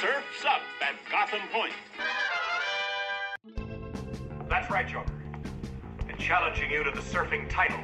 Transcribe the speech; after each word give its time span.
Surf's 0.00 0.46
up 0.46 0.62
at 0.80 0.94
Gotham 1.10 1.46
Point. 1.52 1.74
That's 4.48 4.70
right, 4.70 4.88
Joker. 4.88 5.12
Been 6.06 6.16
challenging 6.16 6.70
you 6.70 6.82
to 6.84 6.90
the 6.90 7.02
surfing 7.02 7.50
title. 7.50 7.78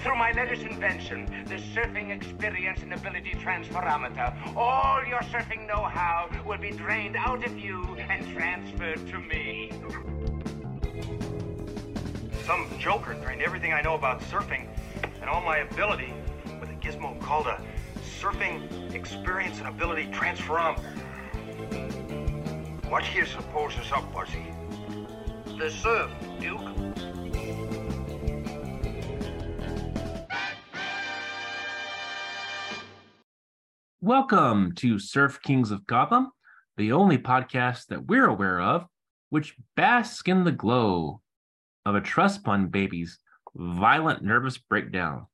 Through 0.00 0.16
my 0.16 0.32
latest 0.32 0.64
invention, 0.64 1.44
the 1.46 1.54
Surfing 1.54 2.10
Experience 2.14 2.82
and 2.82 2.92
Ability 2.92 3.30
Transferometer, 3.36 4.54
all 4.54 5.02
your 5.08 5.20
surfing 5.20 5.66
know-how 5.66 6.28
will 6.46 6.58
be 6.58 6.72
drained 6.72 7.16
out 7.16 7.46
of 7.46 7.58
you 7.58 7.82
and 8.10 8.30
transferred 8.34 9.06
to 9.08 9.18
me. 9.18 9.72
Some 12.44 12.68
joker 12.78 13.14
drained 13.14 13.40
everything 13.40 13.72
I 13.72 13.80
know 13.80 13.94
about 13.94 14.20
surfing 14.20 14.68
and 15.22 15.30
all 15.30 15.40
my 15.40 15.58
ability 15.58 16.12
with 16.60 16.68
a 16.68 16.74
gizmo 16.74 17.18
called 17.22 17.46
a 17.46 17.62
Surfing 18.20 18.94
Experience 18.94 19.58
and 19.58 19.68
Ability 19.68 20.06
Transferometer. 20.06 20.80
What 22.88 23.04
do 23.04 23.18
you 23.18 23.26
suppose 23.26 23.74
is 23.74 23.92
up, 23.92 24.10
Buzzy? 24.14 24.46
The 25.58 25.70
surf, 25.70 26.10
Duke. 26.40 26.62
Welcome 34.00 34.72
to 34.76 34.98
Surf 34.98 35.42
Kings 35.42 35.70
of 35.70 35.86
Gotham, 35.86 36.30
the 36.78 36.92
only 36.92 37.18
podcast 37.18 37.88
that 37.88 38.06
we're 38.06 38.28
aware 38.28 38.62
of 38.62 38.86
which 39.28 39.56
bask 39.74 40.26
in 40.26 40.44
the 40.44 40.52
glow 40.52 41.20
of 41.84 41.94
a 41.94 42.00
trust 42.00 42.42
fund 42.44 42.70
baby's 42.72 43.18
violent 43.54 44.22
nervous 44.22 44.56
breakdown. 44.56 45.26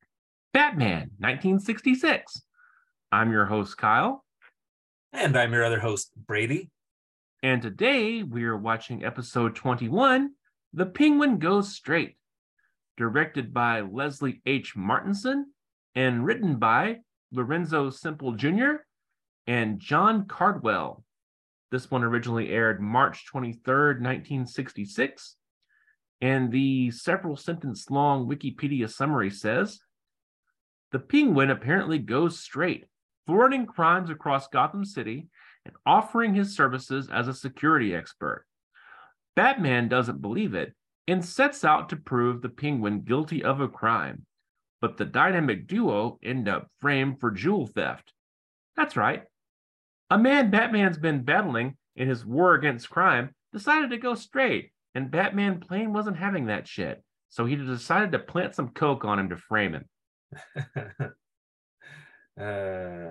Batman, 0.52 1.12
1966. 1.18 2.42
I'm 3.14 3.30
your 3.30 3.44
host, 3.44 3.76
Kyle. 3.76 4.24
And 5.12 5.36
I'm 5.36 5.52
your 5.52 5.66
other 5.66 5.78
host, 5.78 6.12
Brady. 6.16 6.70
And 7.42 7.60
today 7.60 8.22
we 8.22 8.44
are 8.44 8.56
watching 8.56 9.04
episode 9.04 9.54
21 9.54 10.30
The 10.72 10.86
Penguin 10.86 11.38
Goes 11.38 11.74
Straight, 11.74 12.16
directed 12.96 13.52
by 13.52 13.82
Leslie 13.82 14.40
H. 14.46 14.74
Martinson 14.76 15.52
and 15.94 16.24
written 16.24 16.56
by 16.56 17.00
Lorenzo 17.30 17.90
Semple 17.90 18.32
Jr. 18.32 18.76
and 19.46 19.78
John 19.78 20.24
Cardwell. 20.26 21.04
This 21.70 21.90
one 21.90 22.04
originally 22.04 22.48
aired 22.48 22.80
March 22.80 23.26
23rd, 23.30 24.00
1966. 24.00 25.36
And 26.22 26.50
the 26.50 26.90
several 26.92 27.36
sentence 27.36 27.90
long 27.90 28.26
Wikipedia 28.26 28.90
summary 28.90 29.28
says 29.28 29.80
The 30.92 30.98
penguin 30.98 31.50
apparently 31.50 31.98
goes 31.98 32.40
straight, 32.40 32.86
thwarting 33.26 33.66
crimes 33.66 34.10
across 34.10 34.48
Gotham 34.48 34.84
City 34.84 35.28
and 35.64 35.74
offering 35.86 36.34
his 36.34 36.56
services 36.56 37.08
as 37.12 37.28
a 37.28 37.34
security 37.34 37.94
expert. 37.94 38.46
Batman 39.36 39.88
doesn't 39.88 40.20
believe 40.20 40.54
it 40.54 40.74
and 41.08 41.24
sets 41.24 41.64
out 41.64 41.88
to 41.88 41.96
prove 41.96 42.42
the 42.42 42.48
penguin 42.48 43.00
guilty 43.00 43.42
of 43.42 43.60
a 43.60 43.68
crime 43.68 44.26
but 44.82 44.96
the 44.96 45.04
dynamic 45.06 45.68
duo 45.68 46.18
end 46.22 46.48
up 46.48 46.68
framed 46.80 47.20
for 47.20 47.30
jewel 47.30 47.68
theft. 47.68 48.12
That's 48.76 48.96
right. 48.96 49.22
A 50.10 50.18
man 50.18 50.50
Batman's 50.50 50.98
been 50.98 51.22
battling 51.22 51.76
in 51.96 52.08
his 52.08 52.26
war 52.26 52.54
against 52.54 52.90
crime 52.90 53.30
decided 53.52 53.90
to 53.90 53.96
go 53.96 54.14
straight, 54.14 54.72
and 54.94 55.10
Batman 55.10 55.60
plain 55.60 55.92
wasn't 55.92 56.16
having 56.16 56.46
that 56.46 56.66
shit. 56.66 57.02
So 57.28 57.46
he 57.46 57.54
decided 57.54 58.12
to 58.12 58.18
plant 58.18 58.56
some 58.56 58.70
coke 58.70 59.04
on 59.04 59.20
him 59.20 59.30
to 59.30 59.36
frame 59.36 59.74
him. 59.74 59.84
uh, 62.42 63.10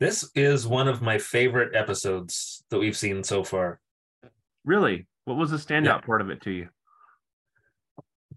this 0.00 0.30
is 0.34 0.66
one 0.66 0.88
of 0.88 1.02
my 1.02 1.18
favorite 1.18 1.74
episodes 1.74 2.64
that 2.70 2.78
we've 2.78 2.96
seen 2.96 3.22
so 3.24 3.44
far. 3.44 3.80
Really? 4.64 5.06
What 5.24 5.36
was 5.36 5.50
the 5.50 5.56
standout 5.56 5.84
yeah. 5.84 5.98
part 6.00 6.20
of 6.20 6.30
it 6.30 6.42
to 6.42 6.50
you? 6.50 6.68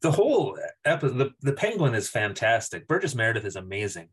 the 0.01 0.11
whole 0.11 0.57
episode, 0.85 1.17
the, 1.17 1.31
the 1.41 1.53
penguin 1.53 1.95
is 1.95 2.09
fantastic. 2.09 2.87
Burgess 2.87 3.15
Meredith 3.15 3.45
is 3.45 3.55
amazing. 3.55 4.09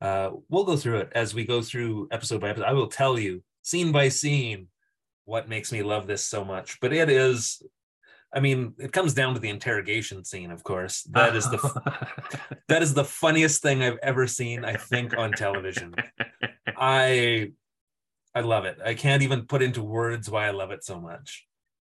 Uh, 0.00 0.30
we'll 0.48 0.64
go 0.64 0.76
through 0.76 0.98
it 0.98 1.12
as 1.14 1.34
we 1.34 1.44
go 1.44 1.60
through 1.60 2.08
episode 2.12 2.40
by 2.40 2.50
episode. 2.50 2.66
I 2.66 2.72
will 2.72 2.86
tell 2.86 3.18
you 3.18 3.42
scene 3.62 3.90
by 3.90 4.08
scene 4.10 4.68
what 5.24 5.48
makes 5.48 5.72
me 5.72 5.82
love 5.82 6.06
this 6.06 6.24
so 6.24 6.44
much. 6.44 6.78
But 6.80 6.92
it 6.92 7.10
is, 7.10 7.60
I 8.32 8.40
mean, 8.40 8.74
it 8.78 8.92
comes 8.92 9.14
down 9.14 9.34
to 9.34 9.40
the 9.40 9.48
interrogation 9.48 10.24
scene, 10.24 10.50
of 10.50 10.62
course. 10.62 11.06
That 11.12 11.34
is 11.34 11.48
the 11.50 11.58
that 12.68 12.82
is 12.82 12.94
the 12.94 13.04
funniest 13.04 13.62
thing 13.62 13.82
I've 13.82 13.98
ever 14.02 14.26
seen. 14.26 14.64
I 14.64 14.74
think 14.74 15.16
on 15.16 15.32
television. 15.32 15.94
I 16.76 17.52
I 18.34 18.40
love 18.40 18.64
it. 18.64 18.78
I 18.84 18.94
can't 18.94 19.22
even 19.22 19.46
put 19.46 19.62
into 19.62 19.82
words 19.82 20.30
why 20.30 20.46
I 20.46 20.50
love 20.50 20.70
it 20.70 20.84
so 20.84 21.00
much. 21.00 21.46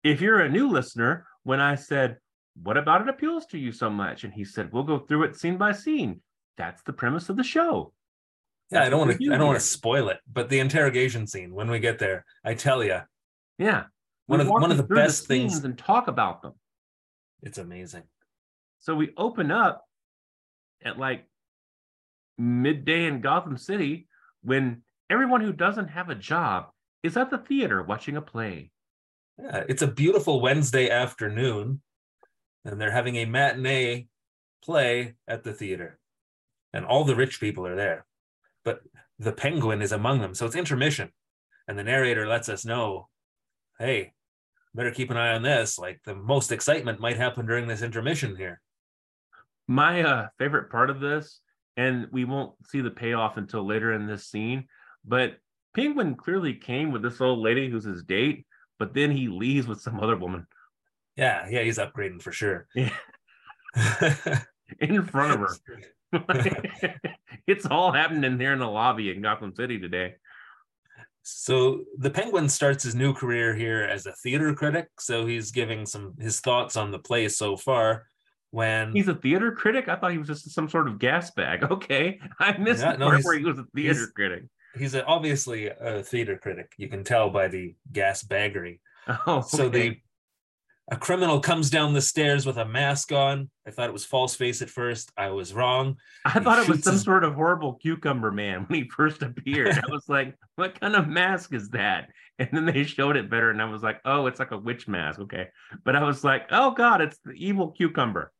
If 0.03 0.21
you're 0.21 0.39
a 0.39 0.49
new 0.49 0.69
listener, 0.69 1.27
when 1.43 1.59
I 1.59 1.75
said 1.75 2.17
what 2.61 2.77
about 2.77 3.01
it 3.01 3.09
appeals 3.09 3.45
to 3.47 3.57
you 3.57 3.71
so 3.71 3.89
much? 3.89 4.23
And 4.23 4.33
he 4.33 4.43
said, 4.43 4.71
We'll 4.71 4.83
go 4.83 4.99
through 4.99 5.23
it 5.23 5.35
scene 5.35 5.57
by 5.57 5.71
scene. 5.71 6.21
That's 6.57 6.83
the 6.83 6.93
premise 6.93 7.29
of 7.29 7.37
the 7.37 7.43
show. 7.43 7.93
That's 8.69 8.83
yeah, 8.83 8.87
I 8.87 8.89
don't 8.89 8.99
want 8.99 9.19
to 9.19 9.33
I 9.33 9.37
don't 9.37 9.47
want 9.47 9.59
to 9.59 9.65
spoil 9.65 10.09
it, 10.09 10.19
but 10.31 10.49
the 10.49 10.59
interrogation 10.59 11.27
scene 11.27 11.53
when 11.53 11.69
we 11.69 11.79
get 11.79 11.99
there, 11.99 12.25
I 12.43 12.53
tell 12.53 12.83
you. 12.83 12.99
Yeah. 13.57 13.85
One 14.31 14.39
we 14.39 14.45
of 14.45 14.49
one 14.49 14.71
of 14.71 14.77
the 14.77 14.83
best 14.83 15.27
the 15.27 15.27
things 15.27 15.61
and 15.65 15.77
talk 15.77 16.07
about 16.07 16.41
them. 16.41 16.53
It's 17.43 17.57
amazing. 17.57 18.03
So 18.79 18.95
we 18.95 19.11
open 19.17 19.51
up 19.51 19.85
at 20.83 20.97
like 20.97 21.25
midday 22.37 23.07
in 23.07 23.19
Gotham 23.19 23.57
City 23.57 24.07
when 24.41 24.83
everyone 25.09 25.41
who 25.41 25.51
doesn't 25.51 25.89
have 25.89 26.09
a 26.09 26.15
job 26.15 26.67
is 27.03 27.17
at 27.17 27.29
the 27.29 27.39
theater 27.39 27.83
watching 27.83 28.15
a 28.15 28.21
play. 28.21 28.71
Yeah, 29.37 29.65
it's 29.67 29.81
a 29.81 29.87
beautiful 29.87 30.39
Wednesday 30.39 30.89
afternoon 30.89 31.81
and 32.63 32.79
they're 32.79 32.89
having 32.89 33.17
a 33.17 33.25
matinee 33.25 34.07
play 34.63 35.15
at 35.27 35.43
the 35.43 35.51
theater. 35.51 35.99
And 36.71 36.85
all 36.85 37.03
the 37.03 37.17
rich 37.17 37.41
people 37.41 37.67
are 37.67 37.75
there. 37.75 38.05
But 38.63 38.79
the 39.19 39.33
penguin 39.33 39.81
is 39.81 39.91
among 39.91 40.21
them. 40.21 40.33
So 40.35 40.45
it's 40.45 40.55
intermission. 40.55 41.09
And 41.67 41.77
the 41.77 41.83
narrator 41.83 42.25
lets 42.25 42.47
us 42.47 42.63
know 42.63 43.09
hey, 43.81 44.13
better 44.73 44.91
keep 44.91 45.11
an 45.11 45.17
eye 45.17 45.33
on 45.33 45.41
this. 45.41 45.77
Like 45.77 46.01
the 46.05 46.15
most 46.15 46.51
excitement 46.51 46.99
might 46.99 47.17
happen 47.17 47.45
during 47.45 47.67
this 47.67 47.81
intermission 47.81 48.35
here. 48.35 48.61
My 49.67 50.03
uh, 50.03 50.27
favorite 50.37 50.69
part 50.69 50.89
of 50.89 50.99
this, 50.99 51.39
and 51.77 52.07
we 52.11 52.25
won't 52.25 52.53
see 52.67 52.81
the 52.81 52.91
payoff 52.91 53.37
until 53.37 53.65
later 53.65 53.93
in 53.93 54.07
this 54.07 54.27
scene, 54.27 54.67
but 55.05 55.37
Penguin 55.75 56.15
clearly 56.15 56.53
came 56.53 56.91
with 56.91 57.01
this 57.01 57.21
old 57.21 57.39
lady 57.39 57.69
who's 57.69 57.85
his 57.85 58.03
date, 58.03 58.45
but 58.77 58.93
then 58.93 59.11
he 59.11 59.27
leaves 59.27 59.67
with 59.67 59.81
some 59.81 59.99
other 59.99 60.17
woman. 60.17 60.47
Yeah, 61.15 61.47
yeah, 61.49 61.61
he's 61.61 61.77
upgrading 61.77 62.21
for 62.21 62.31
sure. 62.31 62.67
Yeah. 62.75 62.91
in 64.79 65.05
front 65.05 65.33
of 65.33 65.39
her. 65.39 65.55
it's 67.47 67.65
all 67.65 67.91
happening 67.91 68.37
there 68.37 68.53
in 68.53 68.59
the 68.59 68.67
lobby 68.67 69.11
in 69.11 69.21
Gotham 69.21 69.53
City 69.55 69.79
today. 69.79 70.15
So 71.37 71.83
the 71.97 72.09
Penguin 72.09 72.49
starts 72.49 72.83
his 72.83 72.95
new 72.95 73.13
career 73.13 73.55
here 73.55 73.83
as 73.83 74.05
a 74.05 74.13
theater 74.23 74.53
critic. 74.53 74.89
So 74.99 75.25
he's 75.25 75.51
giving 75.51 75.85
some 75.85 76.13
his 76.19 76.39
thoughts 76.39 76.75
on 76.75 76.91
the 76.91 76.99
play 76.99 77.27
so 77.29 77.57
far. 77.57 78.05
When 78.51 78.91
he's 78.91 79.07
a 79.07 79.15
theater 79.15 79.53
critic, 79.53 79.87
I 79.87 79.95
thought 79.95 80.11
he 80.11 80.17
was 80.17 80.27
just 80.27 80.51
some 80.51 80.67
sort 80.67 80.87
of 80.87 80.99
gas 80.99 81.31
bag. 81.31 81.63
Okay, 81.71 82.19
I 82.39 82.57
missed 82.57 82.83
yeah, 82.83 82.97
the 82.97 83.05
part 83.05 83.23
where 83.23 83.39
he 83.39 83.45
was 83.45 83.59
a 83.59 83.65
theater 83.73 84.07
critic. 84.13 84.43
He's 84.77 84.93
a, 84.93 85.05
obviously 85.05 85.67
a 85.67 86.03
theater 86.03 86.37
critic. 86.37 86.71
You 86.77 86.89
can 86.89 87.03
tell 87.03 87.29
by 87.29 87.47
the 87.47 87.75
gas 87.91 88.23
baggery. 88.23 88.79
Oh, 89.25 89.37
okay. 89.37 89.47
so 89.47 89.67
the 89.67 89.97
a 90.91 90.97
criminal 90.97 91.39
comes 91.39 91.69
down 91.69 91.93
the 91.93 92.01
stairs 92.01 92.45
with 92.45 92.57
a 92.57 92.65
mask 92.65 93.13
on. 93.13 93.49
I 93.65 93.71
thought 93.71 93.87
it 93.87 93.93
was 93.93 94.03
false 94.03 94.35
face 94.35 94.61
at 94.61 94.69
first. 94.69 95.09
I 95.15 95.29
was 95.29 95.53
wrong. 95.53 95.95
I 96.25 96.31
he 96.31 96.39
thought 96.41 96.59
it 96.59 96.67
was 96.67 96.83
some 96.83 96.93
his... 96.95 97.03
sort 97.03 97.23
of 97.23 97.33
horrible 97.33 97.75
cucumber 97.75 98.29
man 98.29 98.65
when 98.67 98.83
he 98.83 98.89
first 98.89 99.21
appeared. 99.21 99.69
I 99.69 99.89
was 99.89 100.09
like, 100.09 100.35
what 100.57 100.77
kind 100.81 100.97
of 100.97 101.07
mask 101.07 101.53
is 101.53 101.69
that? 101.69 102.09
And 102.39 102.49
then 102.51 102.65
they 102.65 102.83
showed 102.83 103.15
it 103.15 103.29
better, 103.29 103.51
and 103.51 103.61
I 103.61 103.65
was 103.65 103.81
like, 103.81 104.01
oh, 104.03 104.27
it's 104.27 104.39
like 104.39 104.51
a 104.51 104.57
witch 104.57 104.89
mask. 104.89 105.21
Okay. 105.21 105.47
But 105.85 105.95
I 105.95 106.03
was 106.03 106.25
like, 106.25 106.47
oh 106.51 106.71
God, 106.71 106.99
it's 106.99 107.19
the 107.23 107.31
evil 107.31 107.71
cucumber. 107.71 108.33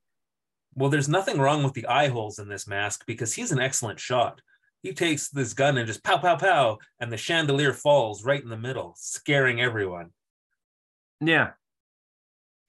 Well, 0.76 0.90
there's 0.90 1.10
nothing 1.10 1.40
wrong 1.40 1.64
with 1.64 1.74
the 1.74 1.88
eye 1.88 2.10
holes 2.10 2.38
in 2.38 2.50
this 2.50 2.68
mask 2.68 3.06
because 3.08 3.34
he's 3.34 3.54
an 3.54 3.60
excellent 3.60 4.00
shot. 4.00 4.42
He 4.84 4.92
takes 4.94 5.30
this 5.30 5.54
gun 5.54 5.78
and 5.78 5.88
just 5.88 6.04
pow, 6.04 6.18
pow, 6.18 6.36
pow, 6.36 6.80
and 7.00 7.14
the 7.14 7.18
chandelier 7.18 7.72
falls 7.72 8.26
right 8.26 8.42
in 8.44 8.50
the 8.50 8.58
middle, 8.58 8.94
scaring 8.98 9.62
everyone. 9.62 10.10
Yeah, 11.22 11.52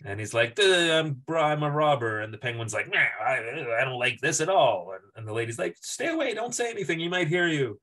and 0.04 0.18
he's 0.18 0.34
like, 0.34 0.58
I'm, 0.60 1.22
I'm 1.28 1.62
a 1.62 1.70
robber. 1.70 2.20
And 2.20 2.32
the 2.32 2.38
penguin's 2.38 2.74
like, 2.74 2.90
nah, 2.92 2.98
I, 2.98 3.76
I 3.80 3.84
don't 3.84 3.98
like 3.98 4.20
this 4.20 4.40
at 4.40 4.48
all. 4.48 4.92
And, 4.94 5.02
and, 5.16 5.28
the 5.28 5.32
lady's 5.32 5.58
like, 5.58 5.76
stay 5.80 6.08
away. 6.08 6.34
Don't 6.34 6.54
say 6.54 6.70
anything. 6.70 6.98
He 6.98 7.08
might 7.08 7.28
hear 7.28 7.48
you. 7.48 7.80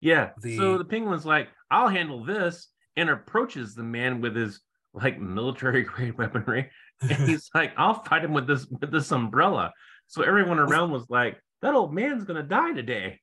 Yeah. 0.00 0.30
The... 0.40 0.56
So 0.56 0.78
the 0.78 0.84
penguin's 0.84 1.26
like, 1.26 1.48
I'll 1.70 1.88
handle 1.88 2.24
this 2.24 2.68
and 2.96 3.10
approaches 3.10 3.74
the 3.74 3.82
man 3.82 4.20
with 4.20 4.34
his 4.34 4.60
like 4.92 5.20
military 5.20 5.82
grade 5.84 6.18
weaponry. 6.18 6.70
And 7.00 7.28
he's 7.28 7.50
like, 7.54 7.72
I'll 7.76 8.02
fight 8.04 8.24
him 8.24 8.32
with 8.32 8.46
this 8.46 8.66
with 8.66 8.90
this 8.90 9.10
umbrella. 9.12 9.72
So 10.06 10.22
everyone 10.22 10.58
around 10.58 10.90
was 10.90 11.08
like, 11.08 11.40
that 11.62 11.74
old 11.74 11.92
man's 11.92 12.24
gonna 12.24 12.42
die 12.42 12.72
today. 12.72 13.20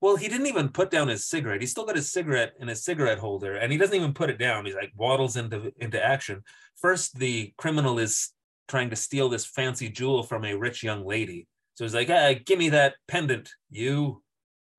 Well, 0.00 0.16
he 0.16 0.28
didn't 0.28 0.46
even 0.46 0.68
put 0.68 0.90
down 0.90 1.08
his 1.08 1.24
cigarette. 1.24 1.60
He's 1.60 1.70
still 1.70 1.86
got 1.86 1.96
his 1.96 2.12
cigarette 2.12 2.52
in 2.60 2.68
his 2.68 2.84
cigarette 2.84 3.18
holder, 3.18 3.56
and 3.56 3.72
he 3.72 3.78
doesn't 3.78 3.94
even 3.96 4.12
put 4.12 4.28
it 4.30 4.38
down. 4.38 4.66
He's 4.66 4.74
like 4.74 4.92
waddles 4.94 5.36
into 5.36 5.72
into 5.78 6.04
action. 6.04 6.42
First, 6.76 7.18
the 7.18 7.54
criminal 7.56 7.98
is 7.98 8.30
trying 8.68 8.90
to 8.90 8.96
steal 8.96 9.28
this 9.28 9.46
fancy 9.46 9.88
jewel 9.88 10.22
from 10.22 10.44
a 10.44 10.54
rich 10.54 10.82
young 10.82 11.06
lady. 11.06 11.46
So 11.74 11.84
he's 11.84 11.94
like, 11.94 12.10
ah, 12.10 12.34
give 12.44 12.58
me 12.58 12.70
that 12.70 12.94
pendant, 13.08 13.50
you. 13.70 14.22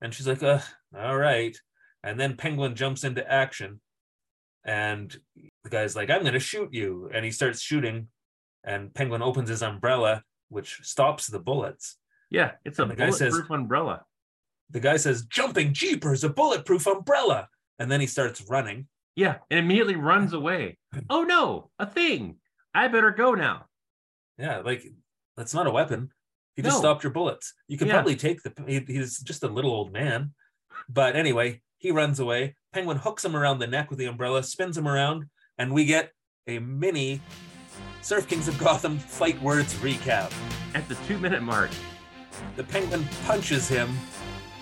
And 0.02 0.14
she's 0.14 0.28
like, 0.28 0.44
uh, 0.44 0.60
all 0.96 1.18
right. 1.18 1.56
And 2.04 2.20
then 2.20 2.36
Penguin 2.38 2.76
jumps 2.76 3.04
into 3.04 3.30
action. 3.32 3.80
And 4.66 5.16
the 5.64 5.70
guy's 5.70 5.96
like, 5.96 6.10
I'm 6.10 6.24
gonna 6.24 6.40
shoot 6.40 6.74
you. 6.74 7.10
And 7.14 7.24
he 7.26 7.32
starts 7.32 7.62
shooting. 7.62 8.10
And 8.64 8.94
Penguin 8.94 9.22
opens 9.22 9.50
his 9.50 9.64
umbrella, 9.64 10.24
which 10.50 10.80
stops 10.84 11.28
the 11.28 11.40
bullets. 11.40 11.98
Yeah, 12.30 12.52
it's 12.66 12.78
a 12.80 12.84
And 12.84 12.98
guy 12.98 13.10
says- 13.10 13.34
bulletproof 13.34 13.60
umbrella. 13.60 14.06
The 14.72 14.80
guy 14.80 14.98
says, 14.98 15.26
Jumping 15.26 15.74
jeepers, 15.74 16.24
a 16.24 16.30
bulletproof 16.30 16.88
umbrella. 16.88 17.48
And 17.80 17.92
then 17.92 18.02
he 18.02 18.08
starts 18.08 18.44
running. 18.50 18.88
Yeah, 19.16 19.38
and 19.50 19.60
immediately 19.60 19.96
runs 19.96 20.34
away. 20.34 20.78
Oh 21.10 21.24
no, 21.24 21.70
a 21.80 21.86
thing. 21.86 22.38
I 22.74 22.88
better 22.88 23.12
go 23.12 23.34
now. 23.34 23.66
Yeah, 24.38 24.58
like 24.60 24.84
that's 25.36 25.54
not 25.54 25.68
a 25.68 25.72
weapon. 25.72 26.10
He 26.56 26.62
just 26.62 26.76
No. 26.78 26.80
stopped 26.80 27.04
your 27.04 27.12
bullets. 27.14 27.54
You 27.68 27.78
could 27.78 27.88
Yeah. 27.88 27.94
probably 27.96 28.16
take 28.16 28.42
the. 28.44 28.54
He, 28.68 28.80
he's 28.88 29.20
just 29.20 29.44
a 29.44 29.48
little 29.48 29.72
old 29.72 29.92
man, 29.94 30.34
but 30.90 31.16
anyway, 31.16 31.62
he 31.78 31.92
runs 31.92 32.20
away. 32.20 32.56
Penguin 32.74 32.98
hooks 32.98 33.24
him 33.26 33.36
around 33.36 33.60
the 33.60 33.68
neck 33.68 33.90
with 33.90 33.98
the 34.00 34.06
umbrella, 34.06 34.44
spins 34.44 34.78
him 34.78 34.88
around, 34.88 35.26
and 35.58 35.72
we 35.74 35.86
get 35.86 36.12
a 36.48 36.60
mini 36.60 37.22
Surf 38.02 38.28
Kings 38.28 38.48
of 38.48 38.58
Gotham 38.60 38.98
fight 39.00 39.42
words 39.42 39.74
recap. 39.76 40.32
At 40.76 40.88
the 40.88 40.96
two 41.08 41.18
minute 41.18 41.42
mark. 41.42 41.70
The 42.56 42.64
Penguin 42.64 43.04
punches 43.26 43.68
him. 43.68 43.98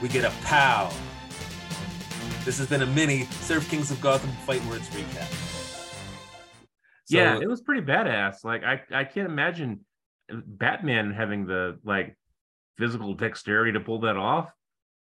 We 0.01 0.09
get 0.09 0.25
a 0.25 0.31
pow. 0.43 0.91
This 2.43 2.57
has 2.59 2.67
been 2.67 2.81
a 2.81 2.85
mini 2.85 3.25
Surf 3.25 3.69
Kings 3.69 3.89
of 3.91 3.99
Gotham 4.01 4.31
fight 4.45 4.63
words 4.65 4.87
recap. 4.89 5.27
So- 7.05 7.17
yeah, 7.17 7.39
it 7.39 7.47
was 7.47 7.61
pretty 7.61 7.81
badass. 7.81 8.43
Like 8.43 8.63
I, 8.63 8.81
I 8.91 9.03
can't 9.03 9.27
imagine 9.29 9.85
Batman 10.29 11.11
having 11.13 11.45
the 11.45 11.79
like 11.83 12.17
physical 12.77 13.13
dexterity 13.13 13.71
to 13.73 13.79
pull 13.79 14.01
that 14.01 14.17
off. 14.17 14.51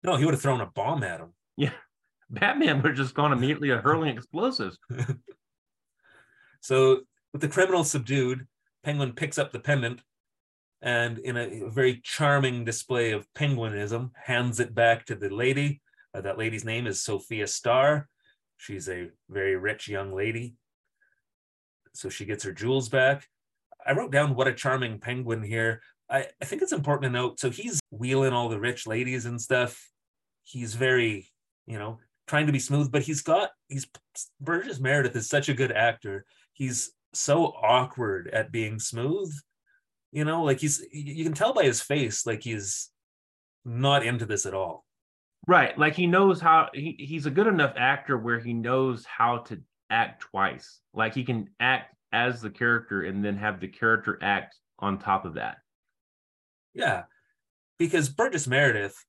no, 0.04 0.16
he 0.16 0.24
would 0.24 0.34
have 0.34 0.40
thrown 0.42 0.60
a 0.60 0.66
bomb 0.66 1.02
at 1.02 1.20
him. 1.20 1.32
Yeah. 1.56 1.72
Batman 2.30 2.76
would 2.82 2.90
have 2.90 2.96
just 2.96 3.14
gone 3.14 3.32
immediately 3.32 3.72
at 3.72 3.82
hurling 3.82 4.16
explosives. 4.16 4.78
So, 6.60 7.02
with 7.32 7.40
the 7.40 7.46
criminal 7.48 7.84
subdued, 7.84 8.48
Penguin 8.82 9.12
picks 9.12 9.38
up 9.38 9.52
the 9.52 9.60
pendant 9.60 10.00
and, 10.82 11.18
in 11.18 11.36
a 11.36 11.68
very 11.68 12.00
charming 12.02 12.64
display 12.64 13.12
of 13.12 13.26
penguinism, 13.34 14.10
hands 14.14 14.60
it 14.60 14.74
back 14.74 15.06
to 15.06 15.14
the 15.14 15.28
lady. 15.28 15.80
Uh, 16.14 16.20
that 16.20 16.38
lady's 16.38 16.64
name 16.64 16.86
is 16.86 17.02
Sophia 17.02 17.46
Starr. 17.46 18.08
She's 18.56 18.88
a 18.88 19.10
very 19.28 19.56
rich 19.56 19.88
young 19.88 20.14
lady. 20.14 20.54
So, 21.94 22.08
she 22.08 22.24
gets 22.24 22.44
her 22.44 22.52
jewels 22.52 22.88
back. 22.88 23.26
I 23.86 23.92
wrote 23.92 24.12
down 24.12 24.34
what 24.34 24.48
a 24.48 24.52
charming 24.52 24.98
penguin 24.98 25.42
here. 25.42 25.82
I, 26.10 26.26
I 26.40 26.44
think 26.44 26.62
it's 26.62 26.72
important 26.72 27.04
to 27.04 27.18
note. 27.18 27.40
So, 27.40 27.50
he's 27.50 27.80
wheeling 27.90 28.32
all 28.32 28.48
the 28.48 28.60
rich 28.60 28.86
ladies 28.86 29.26
and 29.26 29.40
stuff. 29.40 29.90
He's 30.44 30.74
very, 30.74 31.28
you 31.66 31.78
know, 31.78 31.98
trying 32.26 32.46
to 32.46 32.52
be 32.52 32.58
smooth, 32.58 32.90
but 32.90 33.02
he's 33.02 33.22
got, 33.22 33.50
he's, 33.68 33.86
Burgess 34.40 34.80
Meredith 34.80 35.16
is 35.16 35.28
such 35.28 35.48
a 35.48 35.54
good 35.54 35.72
actor 35.72 36.24
he's 36.58 36.90
so 37.14 37.46
awkward 37.46 38.28
at 38.32 38.52
being 38.52 38.78
smooth 38.78 39.32
you 40.12 40.24
know 40.24 40.42
like 40.42 40.60
he's 40.60 40.84
you 40.92 41.24
can 41.24 41.34
tell 41.34 41.52
by 41.52 41.64
his 41.64 41.80
face 41.80 42.26
like 42.26 42.42
he's 42.42 42.90
not 43.64 44.04
into 44.04 44.26
this 44.26 44.46
at 44.46 44.54
all 44.54 44.84
Right. 45.46 45.78
Like 45.78 45.94
he 45.94 46.06
knows 46.06 46.42
how 46.42 46.68
he, 46.74 46.94
he's 46.98 47.24
a 47.24 47.30
good 47.30 47.46
enough 47.46 47.72
actor 47.76 48.18
where 48.18 48.38
he 48.38 48.52
knows 48.52 49.06
how 49.06 49.38
to 49.38 49.58
act 49.88 50.20
twice. 50.20 50.80
Like 50.92 51.14
he 51.14 51.24
can 51.24 51.48
act 51.58 51.94
as 52.12 52.42
the 52.42 52.50
character 52.50 53.02
and 53.02 53.24
then 53.24 53.36
have 53.38 53.58
the 53.58 53.68
character 53.68 54.18
act 54.20 54.56
on 54.78 54.98
top 54.98 55.24
of 55.24 55.34
that. 55.34 55.58
yeah 56.74 57.04
because 57.78 58.08
burgess 58.08 58.46
meredith 58.46 59.04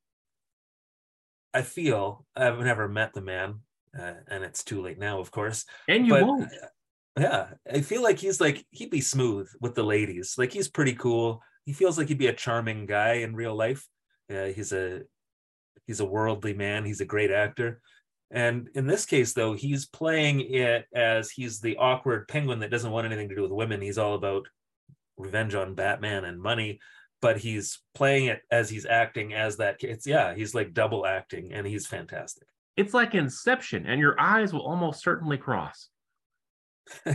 i 1.53 1.61
feel 1.61 2.25
i've 2.35 2.59
never 2.59 2.87
met 2.87 3.13
the 3.13 3.21
man 3.21 3.59
uh, 3.99 4.13
and 4.27 4.43
it's 4.43 4.63
too 4.63 4.81
late 4.81 4.99
now 4.99 5.19
of 5.19 5.31
course 5.31 5.65
And 5.87 6.05
you 6.05 6.13
but 6.13 6.23
won't. 6.25 6.49
Yeah 7.17 7.47
i 7.71 7.81
feel 7.81 8.03
like 8.03 8.19
he's 8.19 8.39
like 8.39 8.65
he'd 8.71 8.89
be 8.89 9.01
smooth 9.01 9.49
with 9.61 9.75
the 9.75 9.83
ladies 9.83 10.35
like 10.37 10.53
he's 10.53 10.69
pretty 10.69 10.93
cool. 10.93 11.41
He 11.65 11.73
feels 11.73 11.97
like 11.97 12.07
he'd 12.07 12.17
be 12.17 12.27
a 12.27 12.33
charming 12.33 12.87
guy 12.87 13.13
in 13.15 13.35
real 13.35 13.55
life. 13.55 13.85
Uh, 14.27 14.45
he's 14.45 14.71
a 14.73 15.01
he's 15.85 15.99
a 15.99 16.05
worldly 16.05 16.53
man 16.53 16.85
he's 16.85 17.01
a 17.01 17.05
great 17.05 17.31
actor. 17.31 17.81
And 18.31 18.69
in 18.75 18.87
this 18.87 19.05
case 19.05 19.33
though 19.33 19.53
he's 19.53 19.85
playing 19.85 20.41
it 20.41 20.85
as 20.95 21.29
he's 21.29 21.59
the 21.59 21.77
awkward 21.77 22.27
penguin 22.27 22.59
that 22.59 22.71
doesn't 22.71 22.91
want 22.91 23.05
anything 23.05 23.29
to 23.29 23.35
do 23.35 23.43
with 23.43 23.51
women. 23.51 23.81
He's 23.81 23.97
all 23.97 24.15
about 24.15 24.47
revenge 25.17 25.53
on 25.53 25.75
batman 25.75 26.23
and 26.23 26.41
money 26.41 26.79
but 27.21 27.37
he's 27.37 27.79
playing 27.93 28.27
it 28.27 28.41
as 28.49 28.69
he's 28.69 28.85
acting 28.85 29.33
as 29.33 29.57
that 29.57 29.75
it's 29.81 30.07
yeah 30.07 30.33
he's 30.33 30.55
like 30.55 30.73
double 30.73 31.05
acting 31.05 31.51
and 31.53 31.67
he's 31.67 31.85
fantastic. 31.85 32.47
It's 32.77 32.93
like 32.93 33.13
Inception, 33.13 33.85
and 33.85 33.99
your 33.99 34.17
eyes 34.17 34.53
will 34.53 34.65
almost 34.65 35.03
certainly 35.03 35.37
cross. 35.37 35.89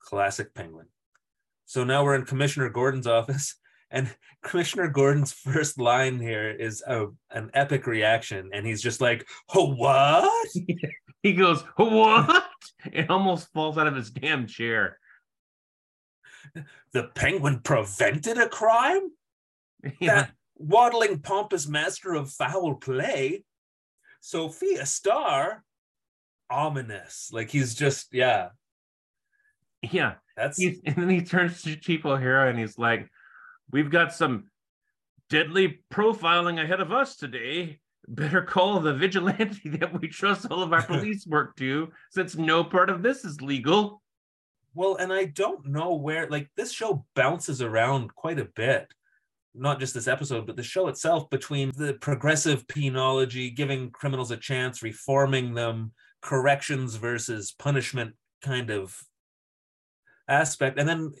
Classic 0.00 0.54
penguin. 0.54 0.86
So 1.66 1.84
now 1.84 2.04
we're 2.04 2.14
in 2.14 2.24
Commissioner 2.24 2.70
Gordon's 2.70 3.06
office, 3.06 3.56
and 3.90 4.14
Commissioner 4.42 4.88
Gordon's 4.88 5.32
first 5.32 5.78
line 5.78 6.18
here 6.18 6.50
is 6.50 6.82
a, 6.86 7.06
an 7.30 7.50
epic 7.54 7.86
reaction, 7.86 8.50
and 8.52 8.66
he's 8.66 8.82
just 8.82 9.00
like, 9.00 9.26
"Oh, 9.54 9.74
what?" 9.74 10.48
He 11.22 11.32
goes, 11.32 11.62
What? 11.76 12.44
It 12.92 13.10
almost 13.10 13.52
falls 13.52 13.76
out 13.76 13.86
of 13.86 13.96
his 13.96 14.10
damn 14.10 14.46
chair. 14.46 14.98
The 16.92 17.04
penguin 17.14 17.60
prevented 17.60 18.38
a 18.38 18.48
crime? 18.48 19.10
Yeah. 20.00 20.14
That 20.14 20.32
waddling 20.56 21.20
pompous 21.20 21.66
master 21.66 22.14
of 22.14 22.30
foul 22.30 22.76
play? 22.76 23.44
Sophia 24.20 24.86
Starr? 24.86 25.64
Ominous. 26.50 27.30
Like 27.32 27.50
he's 27.50 27.74
just, 27.74 28.08
yeah, 28.12 28.50
Yeah. 29.82 30.14
that's 30.36 30.58
He's, 30.58 30.80
and 30.84 30.96
then 30.96 31.08
he 31.08 31.22
turns 31.22 31.62
to 31.62 31.76
Chief 31.76 32.04
O'Hara 32.04 32.50
and 32.50 32.58
he's 32.58 32.78
like, 32.78 33.08
We've 33.70 33.90
got 33.90 34.14
some 34.14 34.44
deadly 35.28 35.80
profiling 35.92 36.62
ahead 36.62 36.80
of 36.80 36.92
us 36.92 37.16
today. 37.16 37.80
Better 38.06 38.40
call 38.40 38.80
the 38.80 38.94
vigilante 38.94 39.68
that 39.78 40.00
we 40.00 40.08
trust 40.08 40.46
all 40.50 40.62
of 40.62 40.72
our 40.72 40.82
police 40.86 41.26
work 41.26 41.56
to, 41.56 41.90
since 42.10 42.36
no 42.36 42.64
part 42.64 42.88
of 42.90 43.02
this 43.02 43.24
is 43.24 43.42
legal. 43.42 44.02
Well, 44.74 44.96
and 44.96 45.12
I 45.12 45.24
don't 45.24 45.66
know 45.66 45.94
where, 45.94 46.28
like, 46.30 46.48
this 46.56 46.72
show 46.72 47.04
bounces 47.14 47.60
around 47.60 48.14
quite 48.14 48.38
a 48.38 48.48
bit. 48.56 48.86
Not 49.54 49.80
just 49.80 49.92
this 49.92 50.08
episode, 50.08 50.46
but 50.46 50.56
the 50.56 50.62
show 50.62 50.88
itself 50.88 51.28
between 51.30 51.72
the 51.76 51.94
progressive 51.94 52.66
penology, 52.68 53.54
giving 53.54 53.90
criminals 53.90 54.30
a 54.30 54.36
chance, 54.36 54.82
reforming 54.82 55.54
them, 55.54 55.92
corrections 56.20 56.96
versus 56.96 57.52
punishment 57.58 58.14
kind 58.42 58.70
of 58.70 58.96
aspect. 60.28 60.78
And 60.78 60.88
then, 60.88 61.12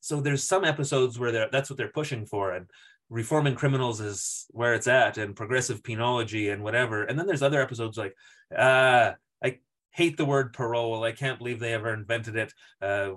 so 0.00 0.20
there's 0.20 0.44
some 0.44 0.64
episodes 0.64 1.18
where 1.18 1.32
they're, 1.32 1.48
that's 1.50 1.70
what 1.70 1.76
they're 1.76 1.88
pushing 1.88 2.26
for. 2.26 2.52
And 2.52 2.66
reforming 3.10 3.54
criminals 3.54 4.00
is 4.00 4.46
where 4.50 4.74
it's 4.74 4.88
at, 4.88 5.18
and 5.18 5.36
progressive 5.36 5.82
penology 5.82 6.52
and 6.52 6.62
whatever. 6.62 7.04
And 7.04 7.18
then 7.18 7.26
there's 7.26 7.42
other 7.42 7.60
episodes 7.60 7.96
like, 7.96 8.14
uh, 8.56 9.12
I 9.44 9.58
hate 9.90 10.16
the 10.16 10.24
word 10.24 10.52
parole. 10.52 11.04
I 11.04 11.12
can't 11.12 11.38
believe 11.38 11.60
they 11.60 11.74
ever 11.74 11.92
invented 11.92 12.36
it. 12.36 12.52
Uh, 12.80 13.12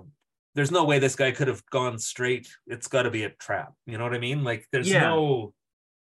there's 0.54 0.70
no 0.72 0.84
way 0.84 0.98
this 0.98 1.16
guy 1.16 1.30
could 1.30 1.48
have 1.48 1.64
gone 1.66 1.98
straight. 1.98 2.48
It's 2.66 2.88
got 2.88 3.02
to 3.02 3.10
be 3.10 3.24
a 3.24 3.30
trap. 3.30 3.72
You 3.86 3.98
know 3.98 4.04
what 4.04 4.14
I 4.14 4.18
mean? 4.18 4.42
Like, 4.44 4.66
there's 4.72 4.90
Yeah. 4.90 5.02
no. 5.02 5.54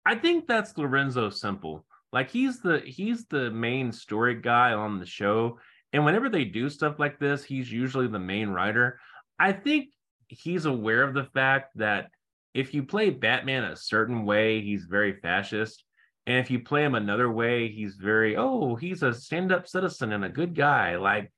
I 0.06 0.16
think 0.16 0.48
that's 0.48 0.78
Lorenzo 0.78 1.30
Semple. 1.30 1.86
Like 2.14 2.32
he's 2.32 2.62
the 2.62 2.80
he's 2.80 3.26
the 3.26 3.52
main 3.52 3.92
story 3.92 4.36
guy 4.36 4.72
on 4.72 5.00
the 5.00 5.06
show. 5.06 5.60
And 5.92 6.06
whenever 6.06 6.30
they 6.30 6.46
do 6.46 6.70
stuff 6.70 7.00
like 7.00 7.20
this, 7.20 7.44
he's 7.44 7.70
usually 7.70 8.08
the 8.08 8.20
main 8.20 8.50
writer. 8.50 9.00
I 9.40 9.52
think 9.52 9.90
he's 10.28 10.66
aware 10.66 11.04
of 11.04 11.14
the 11.14 11.26
fact 11.26 11.78
that 11.78 12.10
if 12.54 12.74
you 12.74 12.84
play 12.84 13.10
Batman 13.10 13.64
a 13.64 13.76
certain 13.76 14.26
way, 14.26 14.62
he's 14.62 14.86
very 14.86 15.14
fascist. 15.14 15.84
And 16.26 16.38
if 16.40 16.52
you 16.52 16.60
play 16.60 16.84
him 16.84 16.96
another 16.96 17.32
way, 17.32 17.70
he's 17.70 17.96
very, 17.96 18.36
oh, 18.36 18.76
he's 18.76 19.04
a 19.04 19.14
stand-up 19.14 19.68
citizen 19.68 20.12
and 20.12 20.26
a 20.26 20.30
good 20.30 20.56
guy. 20.56 20.98
Like 20.98 21.32